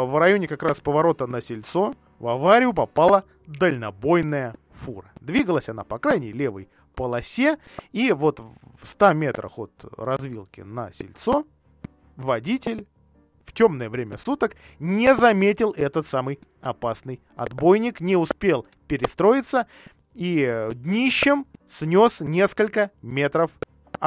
в 0.04 0.18
районе 0.18 0.48
как 0.48 0.62
раз 0.62 0.82
поворота 0.82 1.26
на 1.26 1.42
Сельцо 1.42 1.96
в 2.20 2.28
аварию 2.28 2.74
попала 2.74 3.24
дальнобойная 3.48 4.56
фура. 4.72 5.10
Двигалась 5.22 5.70
она 5.70 5.86
по 5.86 6.00
крайней 6.00 6.34
левой 6.34 6.68
полосе, 6.96 7.58
и 7.94 8.12
вот 8.12 8.40
в 8.40 8.88
100 8.88 9.14
метрах 9.14 9.58
от 9.58 9.72
развилки 9.98 10.62
на 10.62 10.92
Сельцо 10.92 11.46
водитель 12.18 12.88
в 13.46 13.54
темное 13.54 13.90
время 13.90 14.18
суток 14.18 14.58
не 14.80 15.16
заметил 15.16 15.72
этот 15.72 16.08
самый 16.08 16.40
опасный 16.62 17.22
отбойник, 17.38 18.02
не 18.02 18.18
успел 18.18 18.68
перестроиться 18.88 19.68
и 20.14 20.70
днищем 20.74 21.46
снес 21.70 22.20
несколько 22.20 22.92
метров 23.02 23.52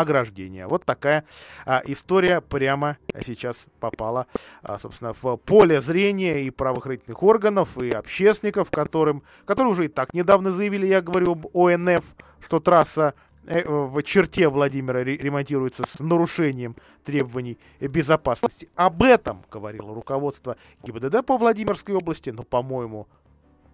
ограждения. 0.00 0.66
Вот 0.66 0.84
такая 0.84 1.24
а, 1.66 1.82
история 1.86 2.40
прямо 2.40 2.98
сейчас 3.24 3.66
попала, 3.80 4.26
а, 4.62 4.78
собственно, 4.78 5.12
в 5.20 5.36
поле 5.36 5.80
зрения 5.80 6.42
и 6.44 6.50
правоохранительных 6.50 7.22
органов, 7.22 7.76
и 7.78 7.90
общественников, 7.90 8.70
которым, 8.70 9.22
которые 9.44 9.72
уже 9.72 9.86
и 9.86 9.88
так 9.88 10.14
недавно 10.14 10.52
заявили, 10.52 10.86
я 10.86 11.02
говорю 11.02 11.32
об 11.32 11.56
ОНФ, 11.56 12.04
что 12.40 12.60
трасса 12.60 13.14
э, 13.46 13.64
в 13.66 14.02
черте 14.02 14.48
Владимира 14.48 15.02
ремонтируется 15.02 15.84
с 15.86 15.98
нарушением 15.98 16.76
требований 17.04 17.58
безопасности. 17.80 18.68
Об 18.76 19.02
этом 19.02 19.42
говорило 19.50 19.94
руководство 19.94 20.56
ГИБДД 20.84 21.24
по 21.26 21.38
Владимирской 21.38 21.94
области, 21.94 22.30
но, 22.30 22.44
по-моему, 22.44 23.08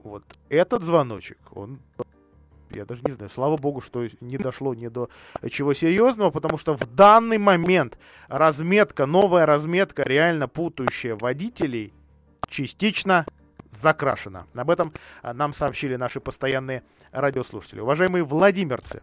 вот 0.03 0.25
этот 0.49 0.83
звоночек, 0.83 1.39
он 1.53 1.79
я 2.75 2.85
даже 2.85 3.03
не 3.05 3.13
знаю, 3.13 3.31
слава 3.31 3.57
богу, 3.57 3.81
что 3.81 4.07
не 4.21 4.39
дошло 4.39 4.75
ни 4.75 4.89
до 4.89 5.09
чего 5.51 5.75
серьезного, 5.75 6.31
потому 6.31 6.59
что 6.59 6.77
в 6.77 6.87
данный 6.87 7.39
момент 7.39 7.99
разметка, 8.29 9.07
новая 9.07 9.47
разметка, 9.47 10.03
реально 10.03 10.49
путающая 10.49 11.17
водителей, 11.17 11.93
частично 12.49 13.27
закрашена. 13.71 14.47
Об 14.55 14.71
этом 14.71 14.93
а, 15.23 15.35
нам 15.35 15.53
сообщили 15.53 15.97
наши 15.97 16.21
постоянные 16.21 16.83
радиослушатели. 17.13 17.81
Уважаемые 17.81 18.25
владимирцы, 18.25 19.03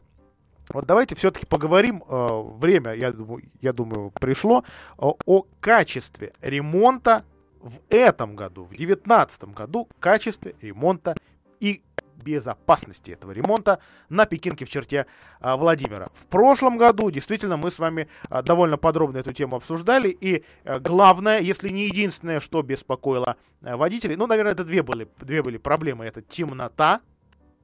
вот 0.70 0.86
давайте 0.86 1.16
все-таки 1.16 1.46
поговорим, 1.46 2.04
э, 2.08 2.28
время, 2.58 2.94
я 2.94 3.14
я 3.60 3.74
думаю, 3.74 4.12
пришло, 4.12 4.64
о, 4.98 5.16
о 5.26 5.46
качестве 5.60 6.32
ремонта 6.42 7.26
в 7.60 7.80
этом 7.90 8.36
году, 8.36 8.64
в 8.64 8.70
2019 8.70 9.44
году, 9.54 9.88
качестве 10.00 10.56
ремонта 10.62 11.16
и 11.60 11.82
безопасности 12.22 13.12
этого 13.12 13.32
ремонта 13.32 13.80
на 14.10 14.26
Пекинке 14.26 14.66
в 14.66 14.70
черте 14.70 15.06
а, 15.40 15.58
Владимира. 15.58 16.10
В 16.14 16.26
прошлом 16.28 16.78
году 16.78 17.10
действительно 17.12 17.58
мы 17.58 17.72
с 17.72 17.80
вами 17.80 18.08
а, 18.30 18.42
довольно 18.42 18.78
подробно 18.78 19.18
эту 19.18 19.34
тему 19.34 19.56
обсуждали. 19.56 20.10
И 20.10 20.44
а, 20.64 20.80
главное, 20.80 21.40
если 21.40 21.70
не 21.70 21.86
единственное, 21.86 22.40
что 22.40 22.62
беспокоило 22.62 23.36
водителей, 23.62 24.16
ну, 24.16 24.28
наверное, 24.28 24.54
это 24.54 24.64
две 24.64 24.84
были, 24.84 25.08
две 25.20 25.44
были 25.44 25.58
проблемы. 25.58 26.06
Это 26.06 26.22
темнота 26.22 27.02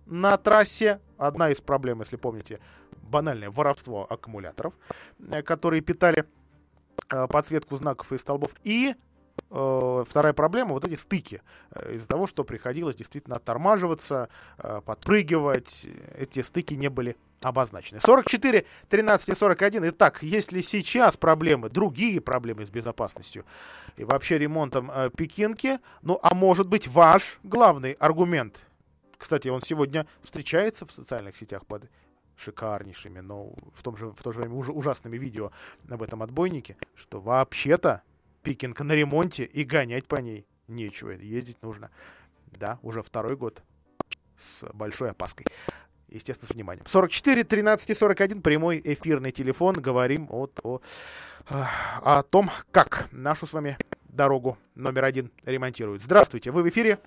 на 0.06 0.38
трассе. 0.38 1.00
Одна 1.18 1.50
из 1.50 1.62
проблем, 1.62 2.02
если 2.02 2.16
помните, 2.16 2.60
банальное 3.02 3.50
воровство 3.50 4.06
аккумуляторов, 4.10 4.74
э, 5.32 5.42
которые 5.42 5.82
питали 5.82 6.26
подсветку 7.08 7.76
знаков 7.78 8.12
и 8.12 8.18
столбов. 8.18 8.52
И 8.64 8.96
вторая 9.50 10.34
проблема 10.34 10.74
вот 10.74 10.86
эти 10.86 10.96
стыки. 10.96 11.42
Э, 11.72 11.94
из-за 11.94 12.08
того, 12.08 12.28
что 12.28 12.44
приходилось 12.44 12.96
действительно 12.96 13.38
оттормаживаться, 13.38 14.30
э, 14.58 14.82
подпрыгивать, 14.86 15.88
эти 16.18 16.42
стыки 16.42 16.74
не 16.74 16.90
были 16.90 17.16
обозначены. 17.42 18.02
44, 18.02 18.66
13 18.90 19.30
и 19.30 19.36
41. 19.36 19.90
Итак, 19.90 20.24
если 20.24 20.62
сейчас 20.62 21.18
проблемы, 21.18 21.70
другие 21.70 22.20
проблемы 22.20 22.66
с 22.66 22.70
безопасностью 22.70 23.46
и 23.96 24.04
вообще 24.04 24.38
ремонтом 24.38 24.92
э, 24.92 25.10
Пекинки, 25.16 25.80
ну 26.02 26.20
а 26.22 26.36
может 26.36 26.68
быть 26.68 26.88
ваш 26.88 27.40
главный 27.44 27.94
аргумент, 27.94 28.66
кстати, 29.18 29.48
он 29.48 29.62
сегодня 29.62 30.06
встречается 30.24 30.86
в 30.86 30.92
социальных 30.92 31.36
сетях 31.36 31.66
под 31.66 31.90
шикарнейшими, 32.38 33.20
но 33.20 33.54
в, 33.74 33.82
том 33.82 33.98
же, 33.98 34.12
в 34.12 34.22
то 34.22 34.32
же 34.32 34.40
время 34.40 34.54
уж, 34.54 34.70
ужасными 34.70 35.18
видео 35.18 35.52
об 35.90 36.04
этом 36.04 36.22
отбойнике, 36.22 36.78
что 36.96 37.20
вообще-то 37.20 38.04
Пикинг 38.48 38.80
на 38.80 38.94
ремонте 38.94 39.44
и 39.44 39.66
гонять 39.66 40.08
по 40.08 40.16
ней 40.16 40.46
нечего. 40.70 41.12
Ездить 41.12 41.62
нужно, 41.62 41.92
да, 42.58 42.80
уже 42.82 43.04
второй 43.04 43.36
год 43.36 43.62
с 44.38 44.64
большой 44.74 45.12
опаской. 45.12 45.46
Естественно, 46.08 46.48
с 46.48 46.56
вниманием. 46.56 46.86
44 46.86 47.44
13 47.44 47.90
и 47.90 47.94
41 47.94 48.42
прямой 48.42 48.82
эфирный 48.82 49.32
телефон. 49.32 49.76
Говорим 49.76 50.28
от, 50.30 50.58
о, 50.64 50.80
о 52.02 52.24
том, 52.24 52.50
как 52.72 53.10
нашу 53.12 53.48
с 53.48 53.52
вами 53.52 53.78
дорогу 54.08 54.58
номер 54.76 55.04
один 55.04 55.30
ремонтируют. 55.46 56.02
Здравствуйте, 56.02 56.52
вы 56.52 56.64
в 56.64 56.70
эфире. 56.70 57.00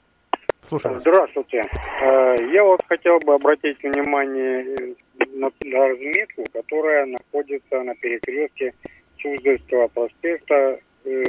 Слушаю 0.62 0.92
вас. 0.92 1.00
Здравствуйте. 1.00 1.62
Э, 2.02 2.36
я 2.52 2.62
вот 2.64 2.84
хотел 2.86 3.18
бы 3.20 3.32
обратить 3.36 3.82
внимание 3.82 4.94
на 5.38 5.50
разметку, 5.72 6.44
которая 6.52 7.06
находится 7.06 7.82
на 7.82 7.94
перекрестке 7.94 8.74
Суздальского 9.22 9.88
проспекта 9.88 10.80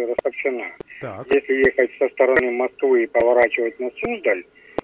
Ростовчина. 0.07 0.65
Так. 1.01 1.25
Если 1.33 1.53
ехать 1.53 1.91
со 1.97 2.09
стороны 2.09 2.51
Москвы 2.51 3.03
и 3.03 3.07
поворачивать 3.07 3.79
на 3.79 3.89
Суздаль, 3.91 4.43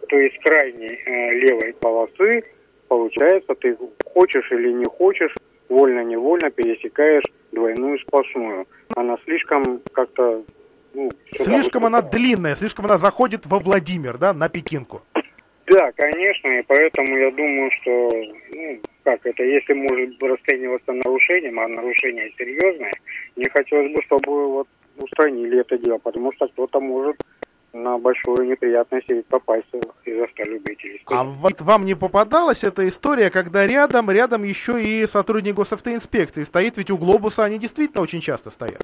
то 0.09 0.17
из 0.17 0.31
крайней 0.43 0.99
э, 1.05 1.33
левой 1.39 1.73
полосы, 1.73 2.43
получается, 2.87 3.55
ты 3.55 3.77
хочешь 4.13 4.51
или 4.51 4.71
не 4.71 4.85
хочешь, 4.85 5.33
вольно-невольно 5.69 6.49
пересекаешь 6.51 7.25
двойную 7.51 7.99
сплошную. 7.99 8.67
Она 8.95 9.17
слишком 9.25 9.81
как-то... 9.91 10.43
Ну, 10.93 11.11
слишком 11.35 11.85
она 11.85 12.01
длинная, 12.01 12.55
слишком 12.55 12.85
она 12.85 12.97
заходит 12.97 13.45
во 13.45 13.59
Владимир, 13.59 14.17
да, 14.17 14.33
на 14.33 14.49
Пекинку. 14.49 15.01
Да, 15.67 15.91
конечно, 15.97 16.47
и 16.47 16.63
поэтому 16.63 17.17
я 17.17 17.29
думаю, 17.31 17.69
что, 17.81 18.09
ну, 18.53 18.79
как 19.03 19.25
это, 19.25 19.43
если 19.43 19.73
может 19.73 20.23
расцениваться 20.23 20.93
нарушением, 20.93 21.59
а 21.59 21.67
нарушение 21.67 22.31
серьезное, 22.37 22.93
мне 23.35 23.49
хотелось 23.49 23.91
бы, 23.93 24.01
чтобы 24.03 24.47
вот 24.47 24.67
устранили 24.99 25.59
это 25.59 25.77
дело, 25.77 25.97
потому 25.97 26.31
что 26.33 26.47
кто-то 26.47 26.79
может 26.79 27.17
на 27.73 27.97
большую 27.97 28.47
неприятность 28.47 29.07
попасть 29.27 29.67
из-за 30.05 30.27
ста 30.27 30.43
любителей. 30.43 31.01
А 31.07 31.23
вот 31.23 31.61
вам 31.61 31.85
не 31.85 31.95
попадалась 31.95 32.63
эта 32.63 32.87
история, 32.87 33.29
когда 33.29 33.67
рядом, 33.67 34.09
рядом 34.09 34.43
еще 34.43 34.81
и 34.81 35.05
сотрудник 35.05 35.55
госавтоинспекции 35.55 36.43
стоит, 36.43 36.77
ведь 36.77 36.91
у 36.91 36.97
глобуса 36.97 37.43
они 37.43 37.59
действительно 37.59 38.01
очень 38.01 38.21
часто 38.21 38.49
стоят. 38.49 38.81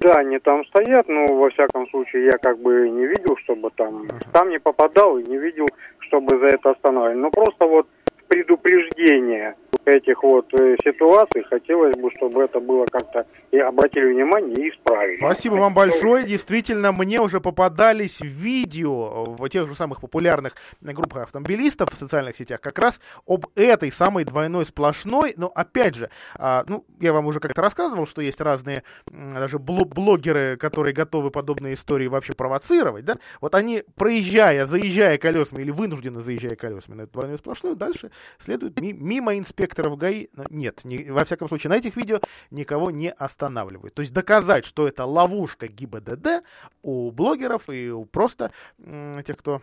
Да, 0.00 0.14
они 0.16 0.38
там 0.38 0.64
стоят, 0.66 1.08
но 1.08 1.26
во 1.26 1.48
всяком 1.50 1.88
случае 1.88 2.26
я 2.26 2.32
как 2.32 2.58
бы 2.58 2.90
не 2.90 3.06
видел, 3.06 3.36
чтобы 3.38 3.70
там, 3.70 4.02
uh-huh. 4.02 4.26
там 4.32 4.50
не 4.50 4.58
попадал 4.58 5.18
и 5.18 5.24
не 5.24 5.38
видел, 5.38 5.66
чтобы 6.00 6.38
за 6.38 6.46
это 6.46 6.72
останавливали. 6.72 7.20
Ну 7.20 7.30
просто 7.30 7.66
вот 7.66 7.86
предупреждение 8.28 9.54
этих 9.86 10.22
вот 10.22 10.52
э, 10.54 10.76
ситуаций 10.84 11.42
хотелось 11.44 11.96
бы, 11.96 12.10
чтобы 12.16 12.42
это 12.44 12.60
было 12.60 12.86
как-то 12.86 13.26
и 13.50 13.58
обратили 13.58 14.12
внимание 14.12 14.54
и 14.56 14.70
исправили. 14.70 15.18
Спасибо 15.18 15.54
вам 15.54 15.74
большое. 15.74 16.24
Действительно, 16.24 16.92
мне 16.92 17.20
уже 17.20 17.40
попадались 17.40 18.20
видео 18.20 19.24
в 19.36 19.48
тех 19.48 19.68
же 19.68 19.74
самых 19.74 20.00
популярных 20.00 20.54
группах 20.80 21.24
автомобилистов 21.24 21.92
в 21.92 21.96
социальных 21.96 22.36
сетях 22.36 22.60
как 22.60 22.78
раз 22.78 23.00
об 23.26 23.46
этой 23.54 23.92
самой 23.92 24.24
двойной 24.24 24.64
сплошной. 24.64 25.34
Но 25.36 25.48
опять 25.54 25.94
же, 25.94 26.10
а, 26.36 26.64
ну, 26.66 26.84
я 27.00 27.12
вам 27.12 27.26
уже 27.26 27.40
как-то 27.40 27.62
рассказывал, 27.62 28.06
что 28.06 28.22
есть 28.22 28.40
разные 28.40 28.82
даже 29.06 29.58
блогеры, 29.58 30.56
которые 30.56 30.92
готовы 30.92 31.30
подобные 31.30 31.74
истории 31.74 32.06
вообще 32.06 32.32
провоцировать, 32.32 33.04
да? 33.04 33.18
Вот 33.40 33.54
они, 33.54 33.82
проезжая, 33.96 34.66
заезжая 34.66 35.18
колесами 35.18 35.62
или 35.62 35.70
вынуждены 35.70 36.20
заезжая 36.20 36.56
колесами 36.56 36.96
на 36.96 37.02
эту 37.02 37.12
двойную 37.12 37.38
сплошную, 37.38 37.76
дальше 37.76 38.10
следуют 38.38 38.80
мимо 38.80 39.34
инспекторов 39.74 39.98
ГАИ. 39.98 40.28
Нет, 40.50 40.84
не, 40.84 41.10
во 41.10 41.24
всяком 41.24 41.48
случае, 41.48 41.70
на 41.70 41.76
этих 41.76 41.96
видео 41.96 42.20
никого 42.50 42.90
не 42.90 43.10
останавливают. 43.10 43.94
То 43.94 44.02
есть 44.02 44.12
доказать, 44.12 44.64
что 44.64 44.86
это 44.86 45.04
ловушка 45.04 45.66
ГИБДД 45.66 46.44
у 46.82 47.10
блогеров 47.10 47.68
и 47.68 47.90
у 47.90 48.04
просто 48.04 48.52
тех, 48.78 49.36
кто 49.36 49.62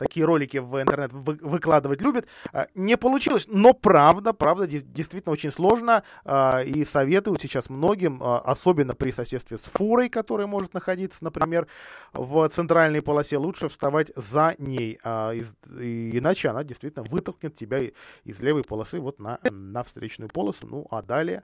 такие 0.00 0.24
ролики 0.24 0.56
в 0.56 0.80
интернет 0.80 1.12
выкладывать 1.12 2.00
любит. 2.00 2.26
А, 2.52 2.68
не 2.74 2.96
получилось, 2.96 3.46
но 3.48 3.74
правда, 3.74 4.32
правда, 4.32 4.66
действительно 4.66 5.32
очень 5.32 5.50
сложно. 5.50 6.02
А, 6.24 6.62
и 6.62 6.86
советую 6.86 7.38
сейчас 7.38 7.68
многим, 7.68 8.22
а, 8.22 8.38
особенно 8.38 8.94
при 8.94 9.10
соседстве 9.12 9.58
с 9.58 9.62
фурой, 9.62 10.08
которая 10.08 10.46
может 10.46 10.72
находиться, 10.72 11.22
например, 11.22 11.66
в 12.14 12.48
центральной 12.48 13.02
полосе, 13.02 13.36
лучше 13.36 13.68
вставать 13.68 14.10
за 14.16 14.54
ней. 14.58 14.98
Иначе 15.04 16.48
она 16.48 16.64
действительно 16.64 17.04
вытолкнет 17.04 17.54
тебя 17.54 17.80
из 18.24 18.40
левой 18.40 18.64
полосы 18.64 19.00
вот 19.00 19.18
на, 19.18 19.38
на 19.50 19.84
встречную 19.84 20.30
полосу. 20.30 20.66
Ну, 20.66 20.86
а 20.90 21.02
далее, 21.02 21.42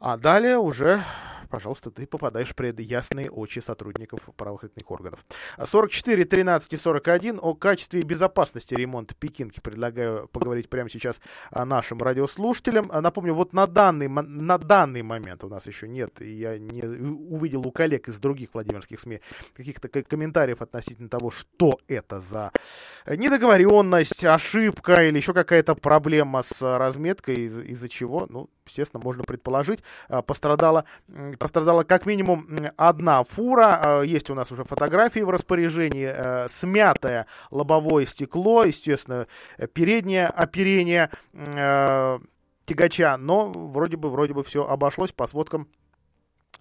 а 0.00 0.16
далее 0.16 0.58
уже, 0.58 1.04
пожалуйста, 1.50 1.92
ты 1.92 2.06
попадаешь 2.06 2.52
пред 2.54 2.80
ясные 2.80 3.30
очи 3.30 3.60
сотрудников 3.60 4.20
правоохранительных 4.36 4.90
органов. 4.90 5.24
44, 5.64 6.24
13 6.24 6.72
и 6.72 6.76
41 6.76 7.38
о 7.40 7.54
качестве 7.54 7.91
качестве 7.92 8.02
безопасности 8.02 8.74
ремонта 8.74 9.14
Пекинки 9.14 9.60
предлагаю 9.60 10.28
поговорить 10.28 10.68
прямо 10.68 10.88
сейчас 10.88 11.20
нашим 11.52 11.98
радиослушателям. 12.02 12.88
А, 12.90 13.00
напомню, 13.00 13.34
вот 13.34 13.52
на 13.52 13.66
данный, 13.66 14.08
на 14.08 14.58
данный 14.58 15.02
момент 15.02 15.44
у 15.44 15.48
нас 15.48 15.66
еще 15.66 15.88
нет, 15.88 16.20
я 16.20 16.58
не 16.58 16.82
увидел 16.82 17.66
у 17.66 17.70
коллег 17.70 18.08
из 18.08 18.18
других 18.18 18.54
владимирских 18.54 19.00
СМИ 19.00 19.20
каких-то 19.54 19.88
комментариев 19.88 20.62
относительно 20.62 21.08
того, 21.08 21.30
что 21.30 21.78
это 21.86 22.20
за 22.20 22.52
недоговоренность, 23.06 24.24
ошибка 24.24 25.06
или 25.06 25.16
еще 25.16 25.34
какая-то 25.34 25.74
проблема 25.74 26.42
с 26.42 26.62
разметкой, 26.78 27.34
из- 27.34 27.58
из-за 27.72 27.88
чего, 27.88 28.26
ну, 28.28 28.48
естественно, 28.66 29.02
можно 29.02 29.24
предположить, 29.24 29.80
а, 30.08 30.22
пострадала, 30.22 30.84
пострадала 31.38 31.84
как 31.84 32.06
минимум 32.06 32.46
одна 32.76 33.24
фура. 33.24 33.80
А, 33.82 34.02
есть 34.02 34.30
у 34.30 34.34
нас 34.34 34.50
уже 34.52 34.64
фотографии 34.64 35.20
в 35.20 35.30
распоряжении, 35.30 36.10
э, 36.12 36.48
смятое 36.48 37.26
лобовое 37.50 38.06
стекло, 38.06 38.64
естественно, 38.64 39.26
переднее 39.72 40.26
оперение 40.26 41.10
э, 41.32 42.18
тягача, 42.64 43.16
но 43.16 43.52
вроде 43.54 43.96
бы, 43.96 44.10
вроде 44.10 44.34
бы 44.34 44.42
все 44.42 44.64
обошлось 44.66 45.12
по 45.12 45.26
сводкам 45.26 45.68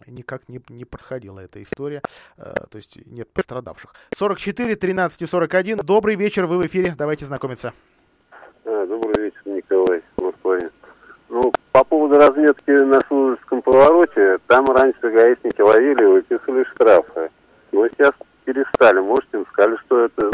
никак 0.07 0.49
не, 0.49 0.61
не 0.69 0.85
проходила 0.85 1.39
эта 1.39 1.61
история, 1.61 2.01
э, 2.37 2.53
то 2.69 2.75
есть 2.75 2.97
нет 3.05 3.29
пострадавших. 3.31 3.93
44, 4.15 4.75
13 4.75 5.21
и 5.21 5.25
41. 5.25 5.77
Добрый 5.77 6.15
вечер, 6.15 6.45
вы 6.45 6.57
в 6.57 6.65
эфире, 6.65 6.93
давайте 6.97 7.25
знакомиться. 7.25 7.73
А, 8.65 8.85
добрый 8.87 9.25
вечер, 9.25 9.41
Николай, 9.45 10.01
Москва. 10.17 10.57
Ну, 11.29 11.30
по 11.71 11.83
поводу 11.83 12.17
разметки 12.17 12.71
на 12.71 12.99
Служеском 13.07 13.61
повороте, 13.61 14.37
там 14.47 14.65
раньше 14.67 14.99
гаишники 15.01 15.61
ловили 15.61 16.03
и 16.03 16.07
выписывали 16.07 16.65
штрафы. 16.73 17.29
Но 17.71 17.87
сейчас 17.89 18.11
перестали. 18.45 18.99
Может, 18.99 19.33
им 19.33 19.45
сказали, 19.51 19.77
что 19.85 20.05
это 20.05 20.31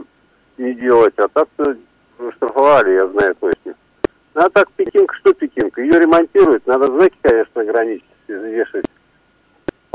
не 0.58 0.74
делать. 0.74 1.14
А 1.18 1.28
так 1.28 1.47
штрафовали, 2.36 2.93
я 2.93 3.08
знаю 3.08 3.36
точно. 3.39 3.74
Ну, 4.34 4.41
а 4.41 4.49
так 4.49 4.72
Пекинка, 4.72 5.16
что 5.16 5.34
Пекинка? 5.34 5.82
Ее 5.82 5.99
ремонтируют. 5.99 6.66
Надо 6.68 6.88
знаки, 6.88 7.18
конечно, 7.22 7.62
ограничить, 7.62 8.05
вешать 8.28 8.86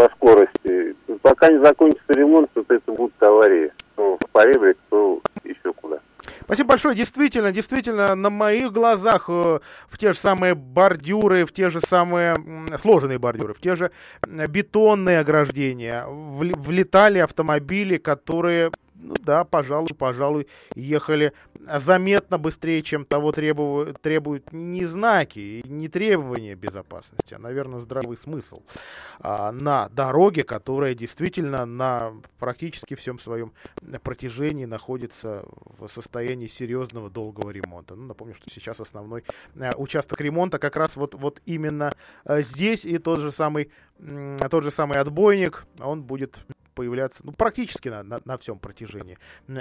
по 0.03 0.15
скорости. 0.17 0.97
Пока 1.23 1.49
не 1.49 1.65
закончится 1.65 2.13
ремонт, 2.13 2.51
вот 2.55 2.71
это 2.71 2.93
будут 2.93 3.23
аварии. 3.23 3.73
Ну, 3.97 4.19
в 4.21 4.31
поребрик, 4.31 4.77
то 4.91 5.21
еще 5.45 5.73
куда. 5.75 5.99
Спасибо 6.41 6.71
большое. 6.71 6.97
Действительно, 6.97 7.53
действительно, 7.53 8.15
на 8.15 8.31
моих 8.31 8.73
глазах 8.73 9.27
э, 9.29 9.61
в 9.89 9.99
те 9.99 10.13
же 10.13 10.19
самые 10.19 10.55
бордюры, 10.55 11.45
в 11.45 11.53
те 11.53 11.71
же 11.71 11.81
самые 11.81 12.37
сложенные 12.81 13.19
бордюры, 13.19 13.55
в 13.55 13.61
те 13.61 13.77
же 13.77 13.91
бетонные 14.27 15.21
ограждения 15.21 16.05
влетали 16.07 17.19
автомобили, 17.19 17.99
которые 17.99 18.73
ну 19.03 19.15
да, 19.21 19.45
пожалуй, 19.45 19.95
пожалуй, 19.99 20.47
ехали 20.77 21.33
заметно 21.61 22.39
быстрее, 22.39 22.83
чем 22.83 23.05
того 23.05 23.33
требуют, 23.33 24.01
требуют 24.01 24.53
не 24.53 24.87
знаки, 24.87 25.63
не 25.67 25.89
требования 25.89 26.55
безопасности, 26.55 27.35
а, 27.35 27.39
наверное, 27.39 27.81
здравый 27.81 28.17
смысл 28.17 28.63
а, 29.19 29.51
на 29.51 29.89
дороге, 29.89 30.45
которая 30.45 30.95
действительно 30.95 31.67
на 31.67 32.13
практически 32.39 32.95
всем 32.95 33.19
своем 33.19 33.53
протяжении 34.05 34.67
находится 34.67 35.45
в 35.79 35.89
состоянии 35.89 36.47
серьезного 36.47 37.11
долгого 37.11 37.51
ремонта. 37.51 37.97
Ну, 37.97 38.07
напомню, 38.07 38.35
что 38.35 38.51
сейчас 38.51 38.79
основной 38.81 39.25
а, 39.59 39.73
участок 39.77 40.21
ремонта 40.21 40.59
как 40.59 40.77
раз 40.77 40.95
вот, 40.95 41.15
вот 41.15 41.43
именно 41.45 41.93
а, 42.25 42.41
здесь 42.41 42.85
и 42.85 42.99
тот 42.99 43.19
же 43.19 43.33
самый, 43.33 43.71
тот 44.49 44.63
же 44.63 44.71
самый 44.71 44.99
отбойник, 44.99 45.67
он 45.81 46.03
будет 46.03 46.45
появляться 46.75 47.21
ну, 47.25 47.33
практически 47.33 47.89
на, 47.89 48.03
на, 48.03 48.21
на 48.25 48.39
всем 48.39 48.59
протяжении 48.59 49.19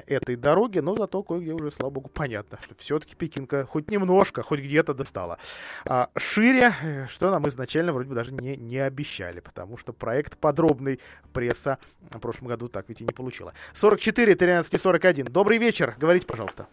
этой 0.08 0.36
дороги, 0.36 0.80
но 0.80 0.96
зато 0.96 1.24
кое-где 1.24 1.54
уже, 1.54 1.72
слава 1.72 1.92
богу, 1.92 2.10
понятно, 2.10 2.60
что 2.64 2.76
все-таки 2.76 3.16
Пекинка 3.16 3.66
хоть 3.66 3.90
немножко, 3.90 4.44
хоть 4.44 4.60
где-то 4.60 4.94
достала. 4.94 5.38
А 5.86 6.10
шире, 6.18 6.74
э, 6.84 7.08
что 7.08 7.30
нам 7.32 7.48
изначально 7.48 7.94
вроде 7.94 8.10
бы 8.10 8.16
даже 8.16 8.34
не, 8.34 8.56
не 8.58 8.80
обещали, 8.80 9.40
потому 9.40 9.78
что 9.78 9.94
проект 9.94 10.38
подробный 10.38 11.00
пресса 11.34 11.78
в 12.12 12.20
прошлом 12.20 12.48
году 12.48 12.68
так 12.68 12.86
ведь 12.90 13.02
и 13.02 13.04
не 13.04 13.14
получила. 13.14 13.54
44 13.74 14.36
13 14.36 14.82
41. 14.82 15.26
Добрый 15.26 15.58
вечер, 15.58 15.96
говорите, 15.98 16.26
пожалуйста. 16.26 16.68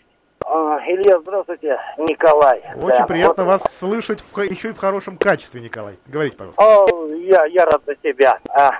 А, 0.45 0.79
Илья, 0.87 1.21
здравствуйте, 1.21 1.79
Николай. 1.99 2.63
Очень 2.77 2.99
да, 2.99 3.07
приятно 3.07 3.45
вот... 3.45 3.51
вас 3.51 3.79
слышать 3.79 4.21
в, 4.21 4.39
еще 4.41 4.71
и 4.71 4.73
в 4.73 4.79
хорошем 4.79 5.19
качестве, 5.19 5.61
Николай. 5.61 5.99
Говорите, 6.07 6.37
пожалуйста. 6.37 6.63
О, 6.63 7.07
я, 7.15 7.45
я 7.47 7.67
рад 7.67 7.83
за 7.87 7.95
тебя. 7.97 8.39
А, 8.49 8.71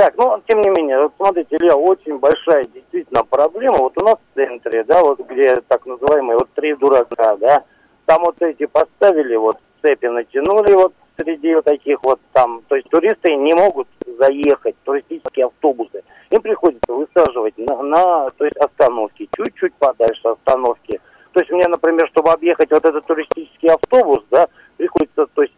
так, 0.00 0.14
ну, 0.16 0.40
тем 0.48 0.62
не 0.62 0.70
менее, 0.70 0.98
вот 0.98 1.12
смотрите, 1.18 1.56
Илья, 1.56 1.76
очень 1.76 2.18
большая 2.18 2.64
действительно 2.64 3.22
проблема. 3.22 3.76
Вот 3.76 4.00
у 4.00 4.04
нас 4.06 4.16
в 4.16 4.34
центре, 4.34 4.82
да, 4.84 5.02
вот 5.02 5.20
где 5.28 5.56
так 5.68 5.84
называемые 5.84 6.38
вот 6.38 6.48
три 6.54 6.74
дурака, 6.74 7.36
да, 7.36 7.64
там 8.06 8.22
вот 8.22 8.40
эти 8.40 8.64
поставили, 8.64 9.36
вот 9.36 9.58
цепи 9.82 10.06
натянули 10.06 10.72
вот 10.72 10.94
среди 11.18 11.54
вот 11.54 11.66
таких 11.66 12.02
вот 12.02 12.18
там, 12.32 12.62
то 12.68 12.76
есть 12.76 12.88
туристы 12.88 13.34
не 13.36 13.52
могут 13.52 13.88
заехать, 14.18 14.74
туристические 14.84 15.46
автобусы. 15.46 16.02
Им 16.30 16.40
приходится 16.40 16.94
высаживать 16.94 17.58
на, 17.58 17.82
на 17.82 18.30
то 18.30 18.46
есть 18.46 18.56
остановки, 18.56 19.28
чуть-чуть 19.36 19.74
подальше 19.74 20.28
остановки. 20.28 20.98
То 21.32 21.40
есть 21.40 21.52
мне, 21.52 21.68
например, 21.68 22.08
чтобы 22.08 22.30
объехать 22.30 22.70
вот 22.70 22.86
этот 22.86 23.04
туристический 23.04 23.68
автобус, 23.68 24.24
да, 24.30 24.48
приходится, 24.78 25.26
то 25.26 25.42
есть 25.42 25.52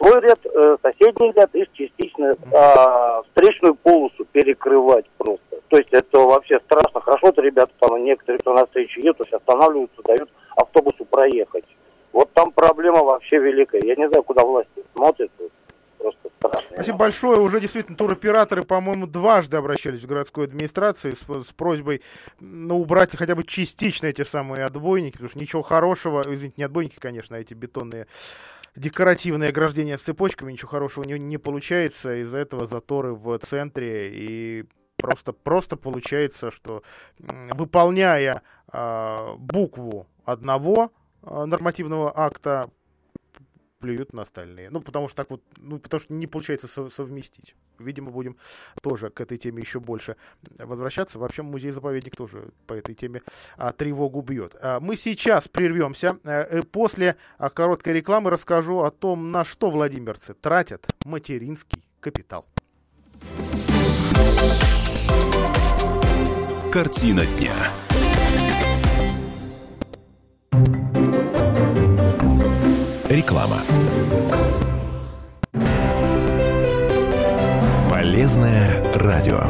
свой 0.00 0.20
ряд, 0.20 0.40
э, 0.44 0.76
соседний 0.82 1.32
ряд 1.32 1.54
и 1.54 1.66
частично 1.74 2.34
э, 2.34 3.22
встречную 3.28 3.74
полосу 3.74 4.24
перекрывать 4.32 5.06
просто. 5.18 5.60
То 5.68 5.76
есть 5.76 5.90
это 5.92 6.18
вообще 6.18 6.58
страшно. 6.60 7.00
Хорошо-то 7.00 7.42
ребята 7.42 7.72
там 7.78 8.02
некоторые, 8.02 8.40
кто 8.40 8.54
на 8.54 8.66
встречу 8.66 9.00
едут, 9.00 9.20
есть 9.20 9.32
останавливаются, 9.32 10.02
дают 10.02 10.30
автобусу 10.56 11.04
проехать. 11.04 11.64
Вот 12.12 12.32
там 12.32 12.50
проблема 12.50 13.04
вообще 13.04 13.38
великая. 13.38 13.82
Я 13.84 13.94
не 13.94 14.08
знаю, 14.08 14.24
куда 14.24 14.44
власти 14.44 14.82
смотрят. 14.94 15.30
Просто 15.98 16.30
страшно. 16.38 16.70
Спасибо 16.72 16.98
большое. 16.98 17.38
Уже 17.40 17.60
действительно 17.60 17.96
туроператоры, 17.96 18.62
по-моему, 18.62 19.06
дважды 19.06 19.58
обращались 19.58 20.02
в 20.02 20.06
городской 20.06 20.46
администрации 20.46 21.12
с, 21.12 21.22
с 21.22 21.52
просьбой 21.52 22.02
ну, 22.40 22.80
убрать 22.80 23.14
хотя 23.16 23.34
бы 23.34 23.44
частично 23.44 24.06
эти 24.06 24.22
самые 24.22 24.64
отбойники, 24.64 25.12
потому 25.12 25.28
что 25.28 25.38
ничего 25.38 25.62
хорошего, 25.62 26.22
извините, 26.26 26.54
не 26.56 26.64
отбойники, 26.64 26.96
конечно, 26.98 27.36
а 27.36 27.40
эти 27.40 27.52
бетонные 27.52 28.06
декоративное 28.76 29.48
ограждение 29.48 29.98
с 29.98 30.02
цепочками, 30.02 30.52
ничего 30.52 30.68
хорошего 30.68 31.04
не, 31.04 31.18
не 31.18 31.38
получается. 31.38 32.16
Из-за 32.22 32.38
этого 32.38 32.66
заторы 32.66 33.14
в 33.14 33.38
центре 33.38 34.10
и 34.12 34.64
просто, 34.96 35.32
просто 35.32 35.76
получается, 35.76 36.50
что 36.50 36.82
выполняя 37.18 38.42
э, 38.72 39.34
букву 39.38 40.06
одного 40.24 40.92
э, 41.22 41.44
нормативного 41.44 42.12
акта, 42.14 42.70
плюют 43.80 44.12
на 44.12 44.22
остальные. 44.22 44.70
Ну, 44.70 44.80
потому 44.80 45.08
что 45.08 45.16
так 45.16 45.30
вот, 45.30 45.42
ну, 45.56 45.78
потому 45.78 46.00
что 46.00 46.12
не 46.12 46.26
получается 46.26 46.68
совместить. 46.68 47.56
Видимо, 47.78 48.10
будем 48.10 48.36
тоже 48.82 49.10
к 49.10 49.20
этой 49.20 49.38
теме 49.38 49.62
еще 49.62 49.80
больше 49.80 50.16
возвращаться. 50.58 51.18
Вообще, 51.18 51.42
музей-заповедник 51.42 52.14
тоже 52.14 52.50
по 52.66 52.74
этой 52.74 52.94
теме 52.94 53.22
а, 53.56 53.72
тревогу 53.72 54.20
бьет. 54.20 54.54
А, 54.62 54.78
мы 54.80 54.96
сейчас 54.96 55.48
прервемся. 55.48 56.18
А, 56.24 56.62
после 56.70 57.16
а, 57.38 57.50
короткой 57.50 57.94
рекламы 57.94 58.30
расскажу 58.30 58.80
о 58.80 58.90
том, 58.90 59.32
на 59.32 59.44
что 59.44 59.70
владимирцы 59.70 60.34
тратят 60.34 60.86
материнский 61.04 61.82
капитал. 62.00 62.46
Картина 66.70 67.26
дня. 67.26 67.72
Реклама. 73.10 73.56
Полезное 77.90 78.84
радио. 78.94 79.40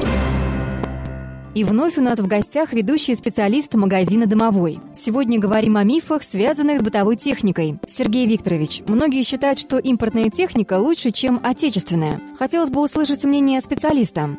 И 1.53 1.65
вновь 1.65 1.99
у 1.99 2.01
нас 2.01 2.21
в 2.21 2.27
гостях 2.27 2.73
ведущий 2.73 3.15
специалист 3.15 3.75
магазина 3.75 4.25
«Домовой». 4.25 4.79
Сегодня 4.95 5.39
говорим 5.39 5.77
о 5.77 5.85
мифах, 5.85 6.23
связанных 6.23 6.79
с 6.79 6.83
бытовой 6.83 7.17
техникой. 7.17 7.79
Сергей 7.87 8.27
Викторович, 8.27 8.85
многие 8.89 9.23
считают, 9.25 9.59
что 9.59 9.77
импортная 9.77 10.31
техника 10.31 10.79
лучше, 10.79 11.11
чем 11.11 11.39
отечественная. 11.43 12.19
Хотелось 12.39 12.71
бы 12.71 12.81
услышать 12.81 13.25
мнение 13.25 13.61
специалиста. 13.61 14.39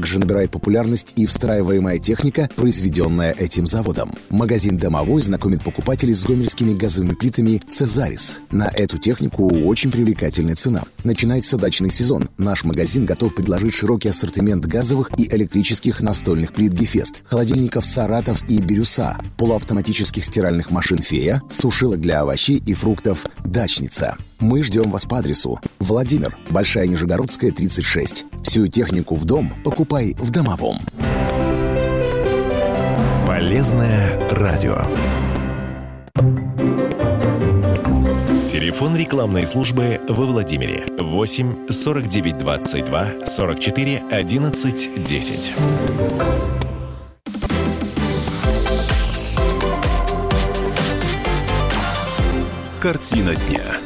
Также 0.00 0.18
набирает 0.18 0.50
популярность 0.50 1.12
и 1.16 1.26
встраиваемая 1.26 1.98
техника, 1.98 2.48
произведенная 2.56 3.32
этим 3.32 3.66
заводом. 3.66 4.14
Магазин 4.30 4.78
«Домовой» 4.78 5.20
знакомит 5.20 5.62
покупателей 5.62 6.14
с 6.14 6.24
гомельскими 6.24 6.72
газовыми 6.72 7.12
плитами 7.12 7.60
«Цезарис». 7.68 8.40
На 8.50 8.68
эту 8.68 8.96
технику 8.96 9.46
очень 9.62 9.90
привлекательная 9.90 10.54
цена. 10.54 10.84
Начинается 11.04 11.58
дачный 11.58 11.90
сезон. 11.90 12.30
Наш 12.38 12.64
магазин 12.64 13.04
готов 13.04 13.34
предложить 13.34 13.74
широкий 13.74 14.08
ассортимент 14.08 14.64
газовых 14.64 15.10
и 15.18 15.28
электрических 15.28 16.00
настольных 16.00 16.54
плит 16.54 16.72
«Гефест», 16.72 17.20
холодильников 17.26 17.84
«Саратов» 17.84 18.42
и 18.48 18.56
«Бирюса», 18.56 19.18
полуавтоматических 19.36 20.24
стиральных 20.24 20.70
машин 20.70 20.96
«Фея», 20.96 21.42
сушилок 21.50 22.00
для 22.00 22.22
овощей 22.22 22.62
и 22.64 22.72
фруктов 22.72 23.26
«Дачница». 23.44 24.16
Мы 24.40 24.62
ждем 24.62 24.90
вас 24.90 25.04
по 25.04 25.18
адресу 25.18 25.60
Владимир, 25.78 26.34
Большая 26.48 26.86
Нижегородская, 26.86 27.52
36. 27.52 28.24
Всю 28.42 28.66
технику 28.68 29.14
в 29.14 29.26
дом 29.26 29.52
покупай 29.62 30.14
в 30.18 30.30
Домовом. 30.30 30.78
Полезное 33.26 34.18
радио. 34.30 34.82
Телефон 38.46 38.96
рекламной 38.96 39.46
службы 39.46 40.00
во 40.08 40.24
Владимире 40.24 40.86
8 40.98 41.68
49 41.68 42.38
22 42.38 43.26
44 43.26 44.02
11 44.10 45.04
10. 45.04 45.52
Картина 52.80 53.34
дня. 53.36 53.79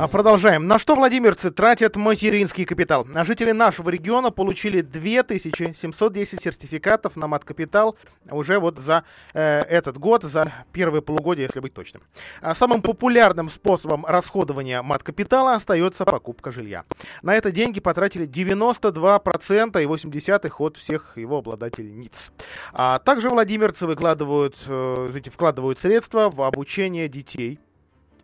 А 0.00 0.06
продолжаем. 0.06 0.68
На 0.68 0.78
что 0.78 0.94
владимирцы 0.94 1.50
тратят 1.50 1.96
материнский 1.96 2.64
капитал? 2.64 3.04
А 3.16 3.24
жители 3.24 3.50
нашего 3.50 3.90
региона 3.90 4.30
получили 4.30 4.80
2710 4.80 6.40
сертификатов 6.40 7.16
на 7.16 7.26
мат-капитал 7.26 7.96
уже 8.30 8.60
вот 8.60 8.78
за 8.78 9.02
э, 9.34 9.62
этот 9.62 9.98
год, 9.98 10.22
за 10.22 10.52
первое 10.70 11.00
полугодие, 11.00 11.46
если 11.46 11.58
быть 11.58 11.74
точным. 11.74 12.02
А 12.40 12.54
самым 12.54 12.80
популярным 12.80 13.50
способом 13.50 14.06
расходования 14.06 14.82
мат-капитала 14.82 15.54
остается 15.54 16.04
покупка 16.04 16.52
жилья. 16.52 16.84
На 17.22 17.34
это 17.34 17.50
деньги 17.50 17.80
потратили 17.80 18.24
92% 18.24 19.82
и 19.82 19.84
80% 19.84 20.52
от 20.58 20.76
всех 20.76 21.18
его 21.18 21.38
обладательниц. 21.38 22.30
А 22.72 23.00
также 23.00 23.30
владимирцы 23.30 23.84
выкладывают, 23.84 24.54
э, 24.68 25.20
вкладывают 25.32 25.80
средства 25.80 26.30
в 26.30 26.40
обучение 26.42 27.08
детей 27.08 27.58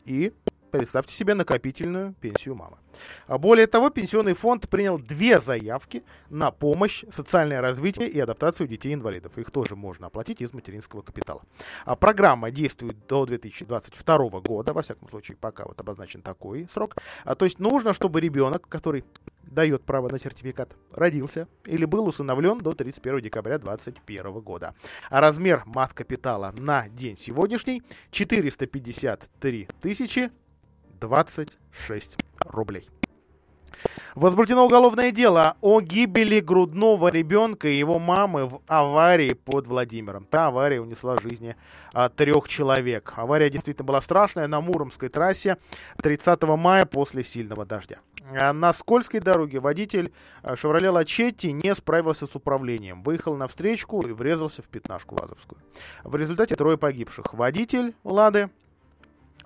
и 0.05 0.33
представьте 0.79 1.15
себе 1.15 1.35
накопительную 1.35 2.15
пенсию 2.15 2.57
мамы. 2.57 2.79
А 3.29 3.39
более 3.39 3.69
того, 3.69 3.91
пенсионный 3.91 4.35
фонд 4.35 4.69
принял 4.69 4.99
две 4.99 5.39
заявки 5.39 6.03
на 6.31 6.51
помощь, 6.51 7.05
социальное 7.11 7.61
развитие 7.61 8.09
и 8.09 8.19
адаптацию 8.19 8.67
детей-инвалидов. 8.67 9.39
Их 9.39 9.53
тоже 9.53 9.77
можно 9.77 10.09
оплатить 10.09 10.41
из 10.41 10.53
материнского 10.53 11.03
капитала. 11.03 11.43
А 11.85 11.95
программа 11.95 12.51
действует 12.51 12.97
до 13.07 13.25
2022 13.25 14.41
года, 14.41 14.73
во 14.73 14.83
всяком 14.83 15.09
случае, 15.09 15.37
пока 15.37 15.65
вот 15.65 15.81
обозначен 15.81 16.23
такой 16.23 16.69
срок. 16.73 16.97
А, 17.25 17.37
то 17.37 17.45
есть 17.45 17.61
нужно, 17.61 17.93
чтобы 17.93 18.21
ребенок, 18.21 18.69
который 18.69 19.05
дает 19.45 19.85
право 19.85 20.09
на 20.09 20.19
сертификат, 20.19 20.75
родился 20.91 21.47
или 21.65 21.85
был 21.85 22.07
усыновлен 22.07 22.59
до 22.59 22.73
31 22.73 23.21
декабря 23.21 23.59
2021 23.59 24.41
года. 24.41 24.75
А 25.09 25.21
размер 25.21 25.63
мат-капитала 25.67 26.53
на 26.57 26.89
день 26.89 27.17
сегодняшний 27.17 27.83
453 28.11 29.69
тысячи 29.81 30.33
26 31.01 32.17
рублей. 32.47 32.89
Возбуждено 34.15 34.65
уголовное 34.65 35.11
дело 35.11 35.57
о 35.61 35.81
гибели 35.81 36.41
грудного 36.41 37.09
ребенка 37.09 37.69
и 37.69 37.77
его 37.77 37.99
мамы 37.99 38.47
в 38.47 38.61
аварии 38.69 39.33
под 39.33 39.67
Владимиром. 39.67 40.25
Та 40.25 40.47
авария 40.47 40.81
унесла 40.81 41.17
жизни 41.17 41.57
а, 41.93 42.09
трех 42.09 42.49
человек. 42.49 43.13
Авария 43.17 43.51
действительно 43.51 43.85
была 43.85 44.01
страшная 44.01 44.47
на 44.47 44.61
Муромской 44.61 45.09
трассе 45.09 45.59
30 46.03 46.43
мая 46.43 46.87
после 46.87 47.25
сильного 47.25 47.67
дождя. 47.67 47.99
А 48.41 48.53
на 48.53 48.73
скользкой 48.73 49.21
дороге 49.21 49.61
водитель 49.61 50.13
«Шевроле 50.55 50.91
Лачетти» 50.91 51.53
не 51.53 51.75
справился 51.75 52.27
с 52.27 52.35
управлением. 52.35 53.03
Выехал 53.03 53.37
на 53.37 53.49
встречку 53.49 54.01
и 54.03 54.13
врезался 54.13 54.63
в 54.63 54.67
пятнашку 54.67 55.17
Лазовскую. 55.21 55.61
В 56.05 56.17
результате 56.17 56.55
трое 56.55 56.79
погибших. 56.79 57.35
Водитель 57.35 57.95
«Лады», 58.05 58.49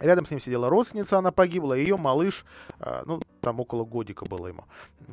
Рядом 0.01 0.26
с 0.26 0.30
ним 0.30 0.40
сидела 0.40 0.68
родственница, 0.68 1.18
она 1.18 1.32
погибла, 1.32 1.74
ее 1.74 1.96
малыш, 1.96 2.44
а, 2.80 3.03
ну, 3.05 3.20
там 3.41 3.61
около 3.61 3.84
годика 3.84 4.24
было 4.24 4.49
ему, 4.49 4.64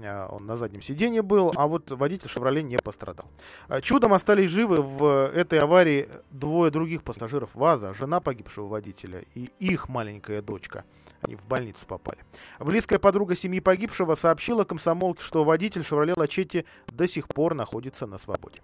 а, 0.04 0.28
он 0.28 0.46
на 0.46 0.58
заднем 0.58 0.82
сиденье 0.82 1.22
был, 1.22 1.52
а 1.56 1.68
вот 1.68 1.92
водитель 1.92 2.30
«Шевроле» 2.30 2.64
не 2.64 2.78
пострадал. 2.78 3.26
А, 3.68 3.82
чудом 3.82 4.14
остались 4.14 4.50
живы 4.50 4.78
в 4.82 5.32
этой 5.34 5.60
аварии 5.60 6.10
двое 6.32 6.72
других 6.72 7.04
пассажиров 7.04 7.50
ВАЗа, 7.54 7.94
жена 7.94 8.20
погибшего 8.20 8.68
водителя 8.68 9.24
и 9.34 9.50
их 9.60 9.90
маленькая 9.90 10.42
дочка. 10.42 10.84
Они 11.22 11.36
в 11.36 11.44
больницу 11.46 11.86
попали. 11.88 12.20
Близкая 12.60 13.00
подруга 13.00 13.36
семьи 13.36 13.60
погибшего 13.60 14.16
сообщила 14.16 14.64
комсомолке, 14.64 15.24
что 15.24 15.44
водитель 15.44 15.84
«Шевроле 15.84 16.14
Лачетти» 16.16 16.66
до 16.88 17.08
сих 17.08 17.28
пор 17.28 17.56
находится 17.56 18.06
на 18.06 18.18
свободе. 18.18 18.60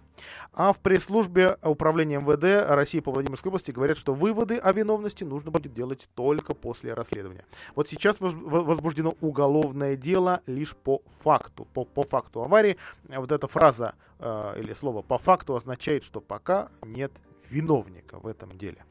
А 0.54 0.72
в 0.74 0.80
пресс-службе 0.80 1.58
управления 1.64 2.20
МВД 2.20 2.70
России 2.70 3.00
по 3.00 3.12
Владимирской 3.12 3.50
области 3.50 3.72
говорят, 3.72 3.98
что 3.98 4.14
выводы 4.14 4.58
о 4.58 4.72
виновности 4.74 5.24
нужно 5.24 5.50
будет 5.50 5.74
делать 5.74 6.08
только 6.14 6.54
после 6.54 6.94
расследования. 6.94 7.46
Вот 7.76 7.88
сейчас 7.88 8.18
возбуждено 8.20 9.16
уголовное 9.22 9.51
дело 9.98 10.42
лишь 10.46 10.76
по 10.76 11.02
факту. 11.20 11.66
По, 11.74 11.86
по 11.86 12.04
факту 12.04 12.44
аварии. 12.44 12.78
Вот 13.08 13.32
эта 13.32 13.48
фраза 13.48 13.96
э, 14.20 14.54
или 14.58 14.74
слово 14.74 15.02
по 15.02 15.18
факту 15.18 15.56
означает, 15.56 16.04
что 16.04 16.22
пока 16.22 16.70
нет 16.84 17.12
виновника 17.50 18.20
в 18.20 18.28
этом 18.28 18.58
деле. 18.58 18.84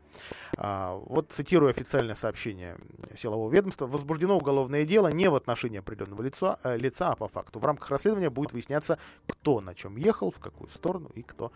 А, 0.57 1.01
вот 1.07 1.33
цитирую 1.33 1.71
официальное 1.71 2.15
сообщение 2.15 2.77
силового 3.17 3.51
ведомства. 3.51 3.87
Возбуждено 3.87 4.37
уголовное 4.37 4.85
дело 4.85 5.09
не 5.09 5.29
в 5.29 5.35
отношении 5.35 5.79
определенного 5.79 6.23
лица, 6.23 6.59
а, 6.63 6.77
лица, 6.77 7.11
а 7.11 7.17
по 7.17 7.29
факту. 7.29 7.59
В 7.59 7.65
рамках 7.65 7.91
расследования 7.91 8.31
будет 8.31 8.53
выясняться, 8.53 8.99
кто 9.27 9.61
на 9.61 9.75
чем 9.75 9.97
ехал, 9.97 10.31
в 10.31 10.39
какую 10.39 10.71
сторону 10.71 11.11
и 11.15 11.23
кто 11.23 11.53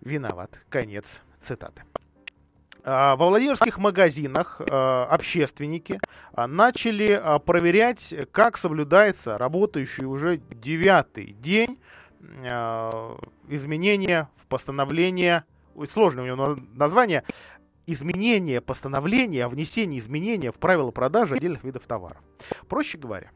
виноват. 0.00 0.60
Конец 0.68 1.22
цитаты. 1.40 1.82
А, 2.88 3.16
во 3.16 3.28
Владимирских 3.30 3.78
магазинах 3.78 4.60
а, 4.60 5.06
общественники 5.10 5.98
а, 6.32 6.46
начали 6.46 7.20
проверять, 7.44 8.14
как 8.30 8.56
соблюдается 8.56 9.36
работающий 9.38 10.04
уже 10.04 10.36
девятый 10.36 11.32
день 11.32 11.78
изменения 13.48 14.28
в 14.36 14.46
постановление, 14.46 15.44
ой, 15.74 15.86
сложное 15.86 16.24
у 16.24 16.26
него 16.26 16.58
название, 16.72 17.24
изменение 17.86 18.60
постановления 18.60 19.44
о 19.44 19.48
внесении 19.48 19.98
изменения 19.98 20.50
в 20.50 20.56
правила 20.56 20.90
продажи 20.90 21.36
отдельных 21.36 21.62
видов 21.62 21.86
товаров. 21.86 22.22
Проще 22.68 22.98
говоря, 22.98 23.30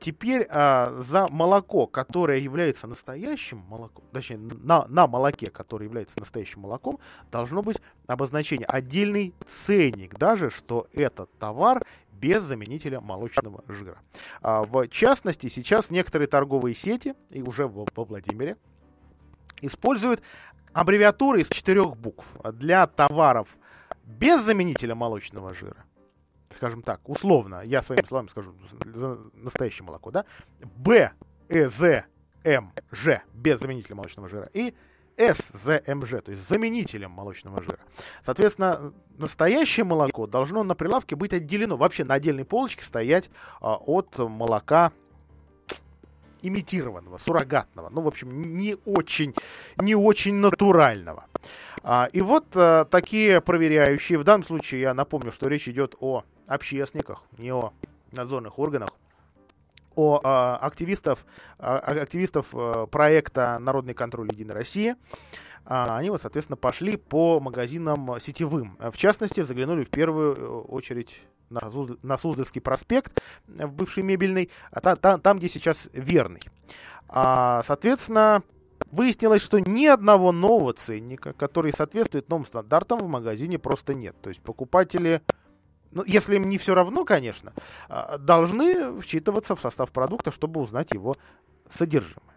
теперь 0.00 0.46
а, 0.50 0.92
за 0.98 1.26
молоко, 1.28 1.86
которое 1.86 2.38
является 2.38 2.86
настоящим 2.86 3.58
молоком, 3.68 4.04
точнее, 4.12 4.38
на, 4.38 4.86
на 4.88 5.06
молоке, 5.06 5.50
которое 5.50 5.84
является 5.84 6.18
настоящим 6.18 6.60
молоком, 6.60 6.98
должно 7.30 7.62
быть 7.62 7.78
обозначение, 8.06 8.66
отдельный 8.66 9.34
ценник 9.46 10.16
даже, 10.18 10.50
что 10.50 10.86
этот 10.92 11.30
товар 11.38 11.84
без 12.12 12.42
заменителя 12.42 13.00
молочного 13.00 13.64
жира. 13.68 13.98
А, 14.42 14.62
в 14.62 14.88
частности, 14.88 15.48
сейчас 15.48 15.90
некоторые 15.90 16.28
торговые 16.28 16.74
сети, 16.74 17.14
и 17.30 17.42
уже 17.42 17.66
во, 17.66 17.86
во 17.94 18.04
Владимире, 18.04 18.56
используют 19.62 20.22
аббревиатуры 20.72 21.40
из 21.40 21.48
четырех 21.48 21.96
букв 21.96 22.36
для 22.52 22.86
товаров 22.86 23.48
без 24.04 24.42
заменителя 24.42 24.94
молочного 24.94 25.54
жира 25.54 25.84
скажем 26.54 26.82
так, 26.82 27.08
условно, 27.08 27.62
я 27.64 27.82
своими 27.82 28.04
словами 28.04 28.28
скажу, 28.28 28.54
настоящее 29.34 29.84
молоко, 29.84 30.10
да, 30.10 30.24
Б, 30.76 31.12
Э, 31.48 31.68
З, 31.68 32.04
М, 32.44 32.72
Ж, 32.92 33.22
без 33.34 33.60
заменителя 33.60 33.96
молочного 33.96 34.28
жира, 34.28 34.48
и 34.52 34.74
СЗМЖ, 35.16 36.22
то 36.24 36.30
есть 36.30 36.48
заменителем 36.48 37.10
молочного 37.10 37.62
жира. 37.62 37.78
Соответственно, 38.22 38.92
настоящее 39.18 39.84
молоко 39.84 40.26
должно 40.26 40.62
на 40.62 40.74
прилавке 40.74 41.16
быть 41.16 41.34
отделено, 41.34 41.76
вообще 41.76 42.04
на 42.04 42.14
отдельной 42.14 42.44
полочке 42.44 42.84
стоять 42.84 43.30
а, 43.60 43.74
от 43.74 44.16
молока 44.18 44.92
имитированного, 46.42 47.18
суррогатного, 47.18 47.90
ну, 47.90 48.00
в 48.00 48.08
общем, 48.08 48.40
не 48.56 48.76
очень, 48.86 49.34
не 49.76 49.94
очень 49.94 50.36
натурального. 50.36 51.26
А, 51.82 52.08
и 52.12 52.22
вот 52.22 52.46
а, 52.54 52.86
такие 52.86 53.42
проверяющие, 53.42 54.18
в 54.18 54.24
данном 54.24 54.44
случае 54.44 54.80
я 54.80 54.94
напомню, 54.94 55.32
что 55.32 55.48
речь 55.48 55.68
идет 55.68 55.96
о 56.00 56.24
общественниках, 56.50 57.22
не 57.38 57.52
о 57.52 57.72
надзорных 58.12 58.58
органах, 58.58 58.90
о 59.94 60.20
а, 60.22 60.56
активистов, 60.56 61.24
а, 61.58 61.78
активистов 61.78 62.54
проекта 62.90 63.58
«Народный 63.58 63.94
контроль 63.94 64.28
Единой 64.30 64.54
России». 64.54 64.96
Они 65.66 66.08
вот, 66.10 66.22
соответственно, 66.22 66.56
пошли 66.56 66.96
по 66.96 67.38
магазинам 67.38 68.18
сетевым. 68.18 68.76
В 68.78 68.96
частности, 68.96 69.42
заглянули 69.42 69.84
в 69.84 69.90
первую 69.90 70.34
э, 70.34 70.46
очередь 70.68 71.14
на, 71.50 71.60
на 72.02 72.16
Суздальский 72.16 72.62
проспект, 72.62 73.22
в 73.46 73.70
бывший 73.70 74.02
мебельный, 74.02 74.50
а 74.70 74.80
та, 74.80 74.96
та, 74.96 75.18
там, 75.18 75.38
где 75.38 75.50
сейчас 75.50 75.88
верный. 75.92 76.40
А, 77.08 77.62
соответственно, 77.64 78.42
Выяснилось, 78.90 79.42
что 79.42 79.60
ни 79.60 79.86
одного 79.86 80.32
нового 80.32 80.72
ценника, 80.72 81.32
который 81.32 81.72
соответствует 81.72 82.28
новым 82.28 82.46
стандартам, 82.46 82.98
в 82.98 83.06
магазине 83.06 83.58
просто 83.58 83.94
нет. 83.94 84.16
То 84.20 84.30
есть 84.30 84.40
покупатели 84.40 85.22
ну, 85.92 86.04
если 86.06 86.36
им 86.36 86.48
не 86.48 86.58
все 86.58 86.74
равно, 86.74 87.04
конечно, 87.04 87.52
а, 87.88 88.18
должны 88.18 89.00
вчитываться 89.00 89.56
в 89.56 89.60
состав 89.60 89.90
продукта, 89.90 90.30
чтобы 90.30 90.60
узнать 90.60 90.92
его 90.92 91.14
содержимое. 91.68 92.30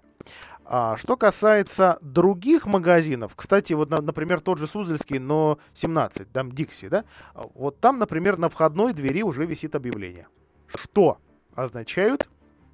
А 0.65 0.95
что 0.97 1.17
касается 1.17 1.97
других 2.01 2.65
магазинов, 2.65 3.35
кстати, 3.35 3.73
вот, 3.73 3.89
например, 3.89 4.39
тот 4.39 4.57
же 4.57 4.67
Суздальский, 4.67 5.19
но 5.19 5.59
17, 5.73 6.31
там 6.31 6.51
Дикси, 6.51 6.87
да, 6.87 7.03
вот 7.33 7.79
там, 7.79 7.99
например, 7.99 8.37
на 8.37 8.49
входной 8.49 8.93
двери 8.93 9.23
уже 9.23 9.45
висит 9.45 9.75
объявление. 9.75 10.27
Что 10.67 11.17
означают 11.53 12.29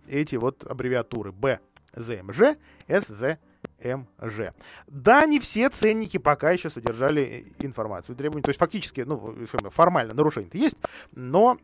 эти 0.07 0.35
вот 0.35 0.65
аббревиатуры 0.65 1.31
Б, 1.31 1.59
ЗМЖ, 1.95 2.57
СЗ, 2.87 3.39
МЖ. 3.83 4.53
Да, 4.87 5.25
не 5.25 5.39
все 5.39 5.69
ценники 5.69 6.17
пока 6.17 6.51
еще 6.51 6.69
содержали 6.69 7.53
информацию, 7.59 8.15
требования. 8.15 8.43
То 8.43 8.49
есть 8.49 8.59
фактически, 8.59 9.01
ну, 9.01 9.35
формально 9.71 10.13
нарушение-то 10.13 10.57
есть, 10.57 10.77
но 11.13 11.57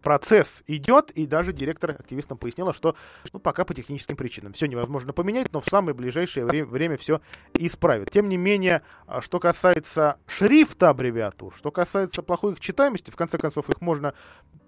процесс 0.00 0.62
идет, 0.66 1.10
и 1.12 1.26
даже 1.26 1.52
директор 1.52 1.92
активистам 1.92 2.38
пояснила, 2.38 2.72
что 2.72 2.96
ну, 3.32 3.38
пока 3.38 3.64
по 3.64 3.74
техническим 3.74 4.16
причинам 4.16 4.52
все 4.52 4.66
невозможно 4.66 5.12
поменять, 5.12 5.52
но 5.52 5.60
в 5.60 5.66
самое 5.66 5.94
ближайшее 5.94 6.46
время, 6.46 6.66
время 6.66 6.96
все 6.96 7.20
исправит. 7.54 8.10
Тем 8.10 8.28
не 8.28 8.36
менее, 8.36 8.82
а, 9.06 9.20
что 9.20 9.38
касается 9.38 10.16
шрифта 10.26 10.90
аббревиатур, 10.90 11.54
что 11.54 11.70
касается 11.70 12.22
плохой 12.22 12.52
их 12.52 12.60
читаемости, 12.60 13.10
в 13.10 13.16
конце 13.16 13.38
концов, 13.38 13.68
их 13.68 13.80
можно 13.80 14.14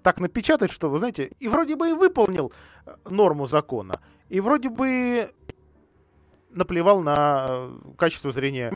так 0.02 0.18
напечатать, 0.18 0.70
что, 0.70 0.90
вы 0.90 0.98
знаете, 0.98 1.30
и 1.38 1.48
вроде 1.48 1.76
бы 1.76 1.90
и 1.90 1.92
выполнил 1.92 2.52
э, 2.86 2.94
норму 3.08 3.46
закона, 3.46 4.00
и 4.28 4.40
вроде 4.40 4.68
бы 4.68 5.30
наплевал 6.54 7.00
на 7.00 7.46
э, 7.48 7.78
качество 7.96 8.32
зрения 8.32 8.72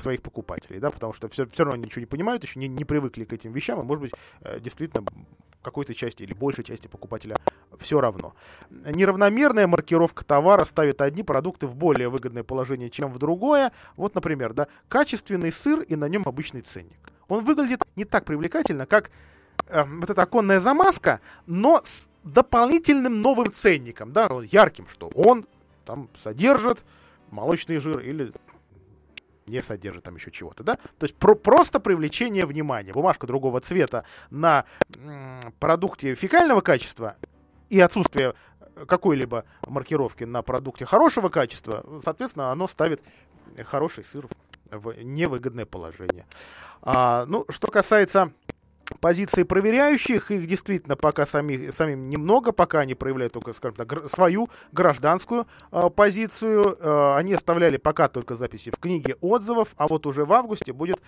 своих 0.00 0.22
покупателей, 0.22 0.80
да, 0.80 0.90
потому 0.90 1.12
что 1.12 1.28
все, 1.28 1.46
все 1.46 1.64
равно 1.64 1.76
они 1.76 1.84
ничего 1.84 2.00
не 2.00 2.06
понимают, 2.06 2.42
еще 2.42 2.58
не, 2.58 2.68
не 2.68 2.84
привыкли 2.84 3.24
к 3.24 3.32
этим 3.32 3.52
вещам, 3.52 3.80
и, 3.80 3.84
может 3.84 4.02
быть, 4.02 4.12
э, 4.40 4.60
действительно 4.60 5.04
какой-то 5.62 5.94
части 5.94 6.22
или 6.22 6.34
большей 6.34 6.62
части 6.62 6.86
покупателя 6.86 7.36
все 7.80 8.00
равно. 8.00 8.34
Неравномерная 8.70 9.66
маркировка 9.66 10.24
товара 10.24 10.64
ставит 10.64 11.00
одни 11.00 11.22
продукты 11.22 11.66
в 11.66 11.74
более 11.74 12.08
выгодное 12.08 12.44
положение, 12.44 12.90
чем 12.90 13.10
в 13.10 13.18
другое. 13.18 13.72
Вот, 13.96 14.14
например, 14.14 14.52
да, 14.52 14.68
качественный 14.88 15.50
сыр 15.50 15.80
и 15.80 15.96
на 15.96 16.08
нем 16.08 16.22
обычный 16.26 16.60
ценник. 16.60 16.98
Он 17.28 17.42
выглядит 17.42 17.82
не 17.96 18.04
так 18.04 18.26
привлекательно, 18.26 18.86
как 18.86 19.10
э, 19.66 19.84
вот 19.84 20.10
эта 20.10 20.22
оконная 20.22 20.60
замазка, 20.60 21.20
но 21.46 21.80
с 21.84 22.08
дополнительным 22.22 23.20
новым 23.20 23.52
ценником, 23.52 24.12
да, 24.12 24.28
ярким, 24.50 24.86
что 24.88 25.08
он 25.14 25.46
там 25.84 26.08
содержит 26.16 26.84
молочный 27.30 27.78
жир 27.78 28.00
или 28.00 28.32
не 29.46 29.62
содержит 29.62 30.04
там 30.04 30.16
еще 30.16 30.30
чего-то, 30.30 30.62
да? 30.62 30.76
То 30.98 31.04
есть 31.04 31.16
про 31.16 31.34
просто 31.34 31.80
привлечение 31.80 32.46
внимания. 32.46 32.92
Бумажка 32.92 33.26
другого 33.26 33.60
цвета 33.60 34.04
на 34.30 34.64
продукте 35.60 36.14
фекального 36.14 36.60
качества 36.60 37.16
и 37.68 37.80
отсутствие 37.80 38.34
какой-либо 38.86 39.44
маркировки 39.66 40.24
на 40.24 40.42
продукте 40.42 40.84
хорошего 40.84 41.28
качества, 41.28 41.84
соответственно, 42.02 42.50
оно 42.50 42.66
ставит 42.68 43.02
хороший 43.64 44.04
сыр 44.04 44.28
в 44.70 44.92
невыгодное 45.02 45.66
положение. 45.66 46.26
А, 46.82 47.24
ну, 47.26 47.44
что 47.48 47.68
касается 47.68 48.32
позиции 49.00 49.42
проверяющих, 49.42 50.30
их 50.30 50.46
действительно 50.46 50.96
пока 50.96 51.26
сами, 51.26 51.70
самим 51.70 52.08
немного, 52.08 52.52
пока 52.52 52.80
они 52.80 52.94
проявляют 52.94 53.32
только, 53.32 53.52
скажем 53.52 53.76
так, 53.76 54.10
свою 54.10 54.48
гражданскую 54.72 55.46
э, 55.72 55.90
позицию. 55.90 56.76
Э, 56.78 57.14
они 57.16 57.34
оставляли 57.34 57.76
пока 57.76 58.08
только 58.08 58.34
записи 58.34 58.70
в 58.70 58.78
книге 58.78 59.16
отзывов, 59.20 59.74
а 59.76 59.86
вот 59.88 60.06
уже 60.06 60.24
в 60.24 60.32
августе 60.32 60.72
будет 60.72 61.00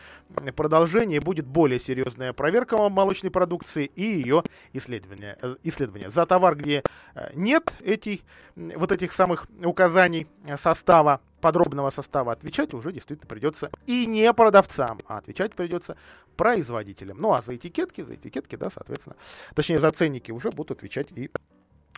продолжение, 0.55 1.21
будет 1.21 1.47
более 1.47 1.81
серьезная 1.81 2.33
проверка 2.33 2.77
молочной 2.89 3.31
продукции 3.31 3.91
и 3.95 4.03
ее 4.03 4.43
исследование. 4.73 5.37
Э, 5.43 5.55
исследование. 5.63 6.11
За 6.11 6.27
товар, 6.27 6.57
где 6.57 6.83
э, 7.15 7.31
нет 7.35 7.73
этих, 7.83 8.21
вот 8.55 8.93
этих 8.93 9.13
самых 9.13 9.47
указаний 9.63 10.27
состава, 10.57 11.21
подробного 11.41 11.91
состава 11.91 12.33
отвечать 12.33 12.75
уже 12.75 12.93
действительно 12.93 13.29
придется 13.29 13.71
и 13.87 14.07
не 14.07 14.33
продавцам, 14.33 15.01
а 15.07 15.19
отвечать 15.19 15.55
придется 15.55 15.97
производителям. 16.37 17.19
Ну 17.21 17.33
а 17.33 17.43
за 17.43 17.57
этикетки, 17.57 18.03
за 18.03 18.15
этикетки, 18.15 18.57
да, 18.57 18.71
соответственно, 18.71 19.17
точнее 19.55 19.79
за 19.79 19.91
ценники 19.91 20.31
уже 20.31 20.51
будут 20.51 20.79
отвечать 20.79 21.09
и 21.13 21.31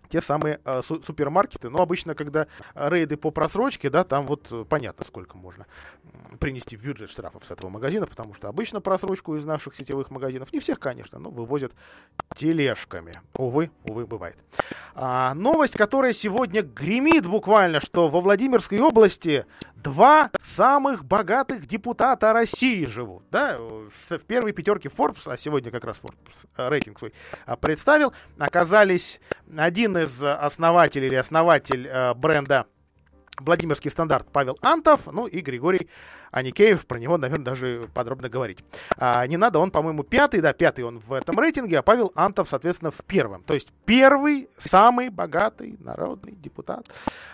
те 0.08 0.20
самые 0.20 0.60
э, 0.64 0.82
су- 0.82 1.02
супермаркеты. 1.02 1.70
Но 1.70 1.80
обычно, 1.80 2.14
когда 2.14 2.46
рейды 2.74 3.16
по 3.16 3.30
просрочке, 3.30 3.90
да, 3.90 4.04
там 4.04 4.26
вот 4.26 4.48
э, 4.50 4.64
понятно, 4.68 5.04
сколько 5.04 5.36
можно 5.36 5.66
принести 6.38 6.76
в 6.76 6.82
бюджет 6.82 7.10
штрафов 7.10 7.44
с 7.44 7.50
этого 7.50 7.68
магазина, 7.68 8.06
потому 8.06 8.34
что 8.34 8.48
обычно 8.48 8.80
просрочку 8.80 9.36
из 9.36 9.44
наших 9.44 9.74
сетевых 9.74 10.10
магазинов, 10.10 10.52
не 10.52 10.60
всех, 10.60 10.78
конечно, 10.78 11.18
но 11.18 11.30
вывозят 11.30 11.72
тележками. 12.34 13.12
Увы, 13.36 13.70
увы, 13.84 14.06
бывает. 14.06 14.36
А, 14.94 15.34
новость, 15.34 15.76
которая 15.76 16.12
сегодня 16.12 16.62
гремит 16.62 17.26
буквально, 17.26 17.80
что 17.80 18.08
во 18.08 18.20
Владимирской 18.20 18.80
области 18.80 19.46
два 19.76 20.30
самых 20.40 21.04
богатых 21.04 21.66
депутата 21.66 22.32
России 22.32 22.84
живут. 22.84 23.24
Да? 23.30 23.58
В 23.58 24.18
первой 24.26 24.52
пятерке 24.52 24.88
Forbes, 24.88 25.30
а 25.30 25.36
сегодня 25.36 25.70
как 25.70 25.84
раз 25.84 26.00
Forbes 26.02 26.46
э, 26.56 26.68
рейтинг 26.68 26.98
свой 26.98 27.12
а, 27.46 27.56
представил, 27.56 28.12
оказались 28.38 29.20
один 29.56 29.96
из 29.98 30.22
основателей 30.22 31.08
или 31.08 31.16
основатель 31.16 31.86
э, 31.86 32.14
бренда 32.14 32.66
Владимирский 33.38 33.90
стандарт 33.90 34.26
Павел 34.32 34.58
Антов, 34.62 35.02
ну 35.06 35.26
и 35.26 35.40
Григорий 35.40 35.88
Аникеев, 36.38 36.86
про 36.86 36.98
него, 36.98 37.18
наверное, 37.18 37.44
даже 37.44 37.88
подробно 37.94 38.28
говорить. 38.28 38.58
А, 38.96 39.26
не 39.26 39.36
надо, 39.36 39.58
он, 39.58 39.70
по-моему, 39.70 40.02
пятый, 40.02 40.40
да, 40.40 40.52
пятый 40.52 40.84
он 40.84 40.98
в 40.98 41.12
этом 41.12 41.38
рейтинге, 41.38 41.78
а 41.78 41.82
Павел 41.82 42.12
Антов, 42.14 42.48
соответственно, 42.48 42.90
в 42.90 43.02
первом. 43.06 43.42
То 43.42 43.54
есть 43.54 43.68
первый, 43.84 44.48
самый 44.58 45.10
богатый 45.10 45.76
народный 45.80 46.32
депутат 46.32 46.88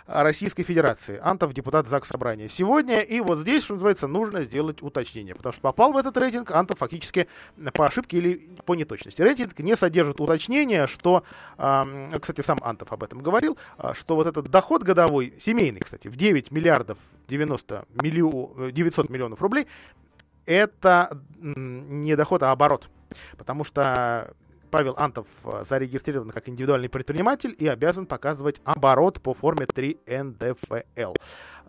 Российской 0.06 0.64
Федерации. 0.64 1.18
Антов 1.22 1.54
депутат 1.54 1.88
ЗАГС 1.88 2.08
Собрания 2.08 2.48
сегодня. 2.48 3.00
И 3.00 3.20
вот 3.20 3.38
здесь, 3.38 3.64
что 3.64 3.74
называется, 3.74 4.06
нужно 4.06 4.42
сделать 4.42 4.82
уточнение, 4.82 5.34
потому 5.34 5.52
что 5.52 5.62
попал 5.62 5.92
в 5.92 5.96
этот 5.96 6.16
рейтинг 6.16 6.50
Антов 6.50 6.78
фактически 6.78 7.28
по 7.72 7.86
ошибке 7.86 8.18
или 8.18 8.34
по 8.66 8.74
неточности. 8.74 9.22
Рейтинг 9.22 9.58
не 9.58 9.76
содержит 9.76 10.20
уточнения, 10.20 10.86
что, 10.86 11.24
э, 11.58 12.18
кстати, 12.20 12.42
сам 12.42 12.58
Антов 12.62 12.92
об 12.92 13.02
этом 13.02 13.20
говорил, 13.20 13.56
а, 13.78 13.94
что 13.94 14.16
вот 14.16 14.26
этот 14.26 14.48
доход 14.48 14.82
годовой, 14.82 15.34
семейный, 15.38 15.80
кстати, 15.80 16.08
в 16.08 16.16
9 16.16 16.50
миллиардов 16.50 16.98
90 17.28 17.84
миллион, 18.02 18.72
900 18.72 19.10
миллионов 19.10 19.40
рублей, 19.40 19.66
это 20.46 21.18
не 21.40 22.16
доход, 22.16 22.42
а 22.42 22.52
оборот. 22.52 22.88
Потому 23.36 23.64
что 23.64 24.34
Павел 24.74 24.94
Антов 24.96 25.28
э, 25.44 25.62
зарегистрирован 25.64 26.30
как 26.30 26.48
индивидуальный 26.48 26.88
предприниматель 26.88 27.54
и 27.56 27.68
обязан 27.68 28.06
показывать 28.06 28.60
оборот 28.64 29.22
по 29.22 29.32
форме 29.32 29.66
3 29.66 29.98
НДФЛ. 30.04 31.14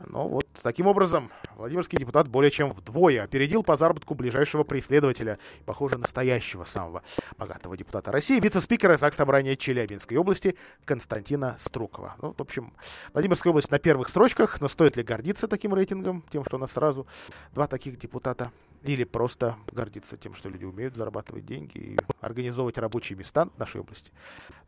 Но 0.07 0.27
вот 0.27 0.47
таким 0.61 0.87
образом 0.87 1.29
Владимирский 1.55 1.97
депутат 1.97 2.27
более 2.27 2.51
чем 2.51 2.71
вдвое 2.71 3.23
опередил 3.23 3.63
по 3.63 3.75
заработку 3.75 4.13
ближайшего 4.13 4.63
преследователя, 4.63 5.39
похоже, 5.65 5.97
настоящего 5.97 6.63
самого 6.65 7.03
богатого 7.37 7.77
депутата 7.77 8.11
России, 8.11 8.39
вице-спикера 8.39 8.97
ЗАГС 8.97 9.17
Собрания 9.17 9.55
Челябинской 9.55 10.17
области 10.17 10.55
Константина 10.85 11.57
Струкова. 11.59 12.15
Ну, 12.21 12.33
в 12.33 12.41
общем, 12.41 12.73
Владимирская 13.13 13.51
область 13.51 13.71
на 13.71 13.79
первых 13.79 14.09
строчках, 14.09 14.61
но 14.61 14.67
стоит 14.67 14.97
ли 14.97 15.03
гордиться 15.03 15.47
таким 15.47 15.73
рейтингом, 15.73 16.23
тем, 16.31 16.43
что 16.45 16.57
у 16.57 16.59
нас 16.59 16.71
сразу 16.71 17.07
два 17.53 17.67
таких 17.67 17.97
депутата, 17.97 18.51
или 18.83 19.03
просто 19.03 19.55
гордиться 19.71 20.15
тем, 20.15 20.35
что 20.35 20.49
люди 20.49 20.63
умеют 20.63 20.95
зарабатывать 20.95 21.45
деньги 21.45 21.77
и 21.77 21.97
организовывать 22.21 22.77
рабочие 22.77 23.17
места 23.17 23.45
в 23.45 23.57
нашей 23.57 23.81
области. 23.81 24.11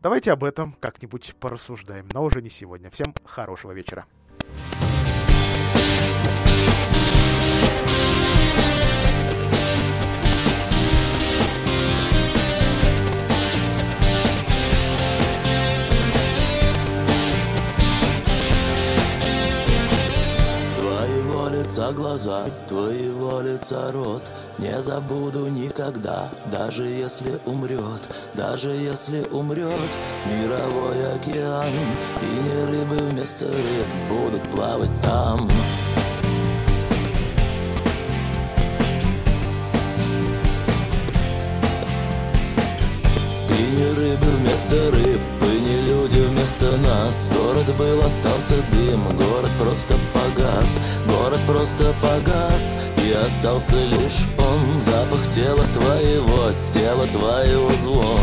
Давайте 0.02 0.32
об 0.32 0.44
этом 0.44 0.74
как-нибудь 0.80 1.36
порассуждаем, 1.40 2.08
но 2.14 2.24
уже 2.24 2.42
не 2.42 2.50
сегодня. 2.50 2.90
Всем 2.90 3.14
хорошего 3.26 3.74
вечера. 3.74 4.06
Лица 21.78 21.92
глаза, 21.92 22.46
твоего 22.68 23.40
лица 23.40 23.92
рот. 23.92 24.24
Не 24.58 24.82
забуду 24.82 25.46
никогда, 25.48 26.30
даже 26.52 26.86
если 26.86 27.40
умрет 27.46 28.02
Даже 28.34 28.70
если 28.72 29.24
умрет 29.32 29.92
мировой 30.26 31.16
океан. 31.16 31.72
И 32.22 32.26
не 32.26 32.66
рыбы 32.66 32.96
вместо 32.96 33.46
рыб 33.46 33.88
будут 34.10 34.42
плавать 34.50 35.02
там. 35.02 35.48
И 43.50 43.76
не 43.76 43.94
рыбы 43.94 44.26
вместо 44.40 44.92
рыб 44.92 45.37
вместо 46.58 46.78
нас. 46.78 47.30
Город 47.34 47.76
был, 47.78 48.06
остался 48.06 48.56
дым, 48.72 49.04
город 49.18 49.52
просто 49.60 49.96
погас. 50.14 50.80
Город 51.06 51.40
просто 51.46 51.94
погас, 52.02 52.78
и 52.98 53.12
остался 53.12 53.76
лишь 53.76 54.28
он. 54.38 54.82
Запах 54.82 55.30
тела 55.30 55.64
твоего, 55.74 56.52
тела 56.72 57.08
твоего 57.08 57.72
звон. 57.78 58.20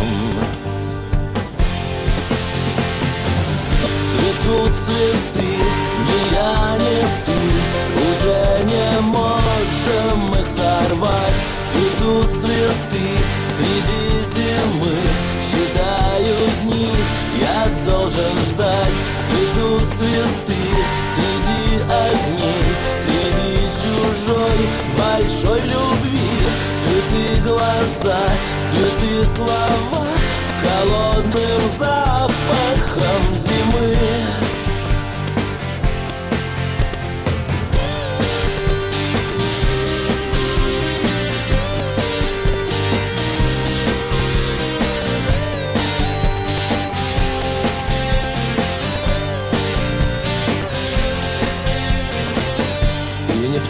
Цветут 4.13 4.75
цветы, 4.75 5.49
ни 6.07 6.35
я, 6.35 6.77
ни 6.79 7.03
ты. 7.25 7.39
Уже 7.95 8.65
не 8.65 9.01
можем 9.01 10.35
их 10.41 10.47
сорвать. 10.47 11.47
Цветут 11.73 12.33
цветы 12.33 13.09
среди 13.57 14.25
зимы 14.35 15.14
должен 17.85 18.39
ждать. 18.49 18.99
Цветут 19.27 19.89
цветы 19.89 20.63
среди 21.15 21.83
огней 21.85 22.65
Среди 23.05 23.55
чужой 23.83 24.69
большой 24.99 25.61
любви. 25.61 26.25
Цветы 26.83 27.49
глаза, 27.49 28.21
цветы 28.71 29.25
слова 29.37 30.07
С 30.49 30.67
холодным 30.67 31.63
запахом 31.79 33.35
зимы 33.35 34.14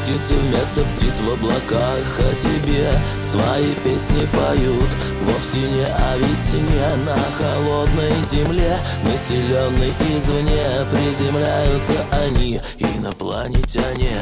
птицы 0.05 0.35
вместо 0.35 0.83
птиц 0.85 1.19
в 1.21 1.33
облаках 1.33 2.05
О 2.19 2.35
тебе 2.35 2.93
свои 3.23 3.73
песни 3.83 4.29
поют. 4.37 4.91
Вовсе 5.23 5.61
не 5.61 5.87
о 5.87 6.17
весне 6.19 6.89
на 7.07 7.17
холодной 7.39 8.13
земле. 8.31 8.77
Населенной 9.03 9.93
извне 10.01 10.85
приземляются 10.91 12.05
они 12.13 12.61
Инопланетяне. 12.79 14.21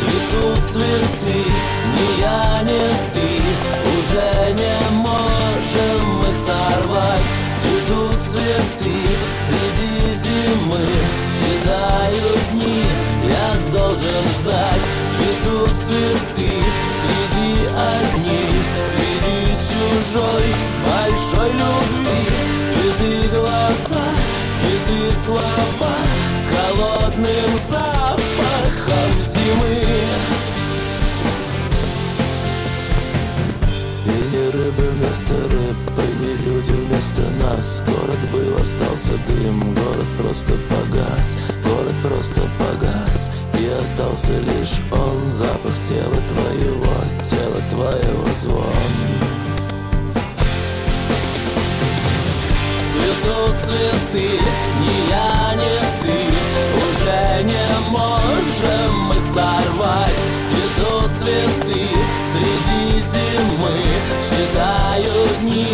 Цветут 0.00 0.64
цветы, 0.64 1.44
ни 1.94 2.20
я, 2.20 2.62
ни 2.62 3.12
ты. 3.14 3.30
Уже 4.00 4.52
не 4.54 4.96
можем 4.96 6.22
их 6.22 6.36
сорвать. 6.44 7.30
Цветут 7.62 8.20
цветы 8.24 8.96
среди 9.46 10.12
зимы 10.24 11.21
Считаю 11.92 12.38
дни, 12.52 12.84
я 13.28 13.70
должен 13.70 14.24
ждать 14.38 14.82
Цветут 15.14 15.76
цветы 15.76 16.52
среди 17.02 17.66
огней 17.68 18.54
Среди 18.94 19.52
чужой 19.68 20.46
большой 20.86 21.50
любви. 21.50 22.22
Цветы 22.66 23.28
глаза, 23.36 24.04
цветы 24.58 25.00
слова 25.24 25.96
С 26.40 26.44
холодным 26.48 27.50
запахом 27.68 29.12
зимы. 29.22 29.76
И 34.06 34.08
не 34.34 34.50
рыбы 34.50 34.84
вместо 34.94 35.34
рыб, 35.34 35.76
и 35.98 36.24
не 36.24 36.32
люди 36.46 36.72
вместо 36.72 37.21
нас. 37.42 37.82
Город 37.86 38.18
был, 38.32 38.56
остался 38.60 39.18
дым, 39.26 39.74
город 39.74 40.06
просто 40.18 40.52
погас. 40.68 41.36
Город 41.64 41.94
просто 42.02 42.40
погас, 42.58 43.30
и 43.58 43.66
остался 43.82 44.38
лишь 44.38 44.80
он. 44.90 45.32
Запах 45.32 45.78
тела 45.82 46.16
твоего, 46.28 46.94
тела 47.22 47.60
твоего 47.70 48.26
звон. 48.40 48.92
Цветут 52.92 53.56
цветы, 53.58 54.38
ни 54.80 55.10
я, 55.10 55.54
ни 55.54 55.76
ты. 56.02 56.18
Уже 56.76 57.42
не 57.44 57.90
можем 57.90 59.12
их 59.12 59.24
сорвать. 59.34 60.20
Цветут 60.48 61.10
цветы 61.18 62.01
среди 62.32 63.00
зимы 63.00 63.76
Считаю 64.20 65.28
дни, 65.40 65.66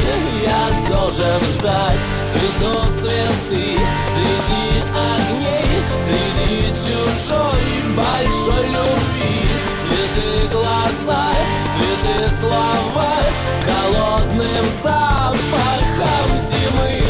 я 0.44 0.88
должен 0.88 1.40
ждать. 1.54 2.02
Цветут 2.30 2.92
цветы 3.00 3.78
среди 4.12 4.66
огней 4.92 5.82
Среди 6.04 6.68
чужой 6.70 7.94
большой 7.96 8.66
любви. 8.66 9.48
Цветы 9.86 10.48
глаза, 10.52 11.32
цветы 11.74 12.36
слова 12.40 13.14
С 13.52 13.64
холодным 13.64 14.66
запахом 14.82 16.38
зимы 16.38 17.07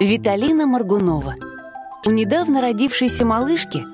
Виталина 0.00 0.66
Маргунова. 0.66 1.34
У 2.06 2.10
недавно 2.10 2.62
родившейся 2.62 3.26
малышки 3.26 3.84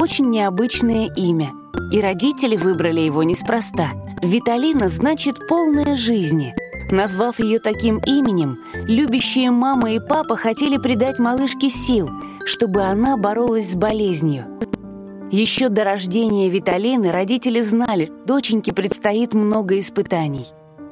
очень 0.00 0.30
необычное 0.30 1.10
имя, 1.16 1.50
и 1.92 2.00
родители 2.00 2.54
выбрали 2.54 3.00
его 3.00 3.24
неспроста. 3.24 3.88
Виталина 4.22 4.88
значит 4.88 5.48
«полная 5.48 5.96
жизни». 5.96 6.54
Назвав 6.92 7.40
ее 7.40 7.58
таким 7.58 7.98
именем, 7.98 8.60
любящие 8.74 9.50
мама 9.50 9.90
и 9.90 9.98
папа 9.98 10.36
хотели 10.36 10.76
придать 10.76 11.18
малышке 11.18 11.68
сил, 11.68 12.10
чтобы 12.44 12.82
она 12.82 13.16
боролась 13.16 13.72
с 13.72 13.74
болезнью. 13.74 14.44
Еще 15.32 15.68
до 15.68 15.82
рождения 15.82 16.48
Виталины 16.48 17.10
родители 17.10 17.60
знали, 17.60 18.12
доченьке 18.24 18.72
предстоит 18.72 19.34
много 19.34 19.80
испытаний. 19.80 20.46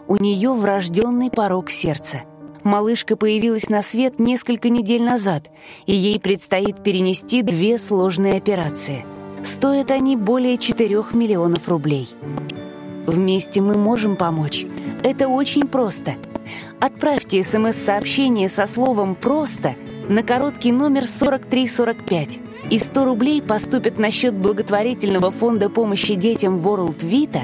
У 0.09 0.17
нее 0.17 0.53
врожденный 0.53 1.31
порог 1.31 1.71
сердца. 1.71 2.23
Малышка 2.65 3.17
появилась 3.17 3.69
на 3.69 3.83
свет 3.83 4.19
несколько 4.19 4.71
недель 4.71 5.03
назад, 5.03 5.51
и 5.85 5.95
ей 5.95 6.19
предстоит 6.19 6.83
перенести 6.83 7.43
две 7.43 7.79
сложные 7.79 8.35
операции. 8.35 9.05
Стоят 9.45 9.91
они 9.91 10.17
более 10.17 10.57
4 10.57 11.05
миллионов 11.13 11.69
рублей. 11.69 12.09
Вместе 13.07 13.61
мы 13.61 13.77
можем 13.77 14.17
помочь. 14.17 14.65
Это 15.03 15.29
очень 15.29 15.69
просто. 15.69 16.15
Отправьте 16.81 17.43
СМС-сообщение 17.43 18.49
со 18.49 18.67
словом 18.67 19.15
«просто» 19.15 19.77
на 20.09 20.23
короткий 20.23 20.73
номер 20.73 21.07
4345, 21.07 22.39
и 22.71 22.79
100 22.79 23.05
рублей 23.05 23.43
поступят 23.43 23.99
на 23.99 24.11
счет 24.11 24.35
благотворительного 24.35 25.31
фонда 25.31 25.69
помощи 25.69 26.15
детям 26.15 26.59
World 26.59 27.01
Vita 27.01 27.43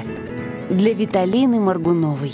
для 0.69 0.93
Виталины 0.93 1.59
Маргуновой. 1.59 2.33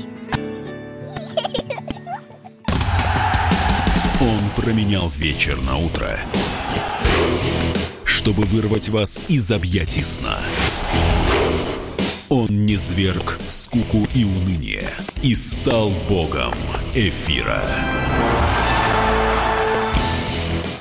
Он 4.19 4.39
променял 4.55 5.09
вечер 5.09 5.61
на 5.61 5.77
утро, 5.77 6.19
чтобы 8.03 8.43
вырвать 8.45 8.89
вас 8.89 9.23
из 9.27 9.51
объятий 9.51 10.01
сна. 10.01 10.39
Он 12.27 12.47
не 12.49 12.77
зверг 12.77 13.37
скуку 13.47 14.07
и 14.15 14.23
уныние 14.23 14.89
и 15.21 15.35
стал 15.35 15.91
богом 16.09 16.55
эфира. 16.95 17.63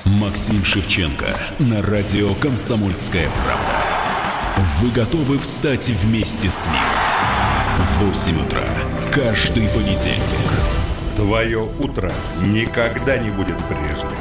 Максим 0.03 0.65
Шевченко 0.65 1.37
на 1.59 1.83
радио 1.83 2.33
«Комсомольская 2.35 3.29
правда». 3.43 3.97
Вы 4.81 4.89
готовы 4.89 5.37
встать 5.37 5.89
вместе 5.89 6.49
с 6.49 6.65
ним? 6.65 6.81
В 7.77 8.05
8 8.05 8.41
утра 8.41 8.63
каждый 9.13 9.67
понедельник. 9.67 10.66
Твое 11.17 11.67
утро 11.79 12.11
никогда 12.45 13.17
не 13.17 13.31
будет 13.31 13.57
прежним. 13.67 14.15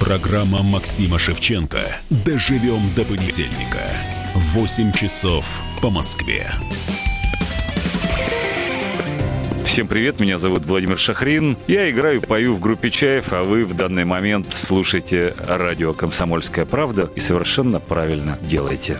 Программа 0.00 0.64
Максима 0.64 1.16
Шевченко 1.16 1.78
«Доживем 2.10 2.92
до 2.96 3.04
понедельника». 3.04 3.88
8 4.34 4.90
часов 4.90 5.44
по 5.80 5.90
Москве. 5.90 6.50
Всем 9.64 9.86
привет, 9.86 10.18
меня 10.18 10.38
зовут 10.38 10.66
Владимир 10.66 10.98
Шахрин. 10.98 11.56
Я 11.68 11.88
играю, 11.88 12.20
пою 12.20 12.54
в 12.56 12.60
группе 12.60 12.90
Чаев, 12.90 13.32
а 13.32 13.44
вы 13.44 13.64
в 13.64 13.76
данный 13.76 14.04
момент 14.04 14.52
слушаете 14.52 15.36
радио 15.46 15.94
«Комсомольская 15.94 16.64
правда» 16.64 17.08
и 17.14 17.20
совершенно 17.20 17.78
правильно 17.78 18.38
делаете. 18.42 18.96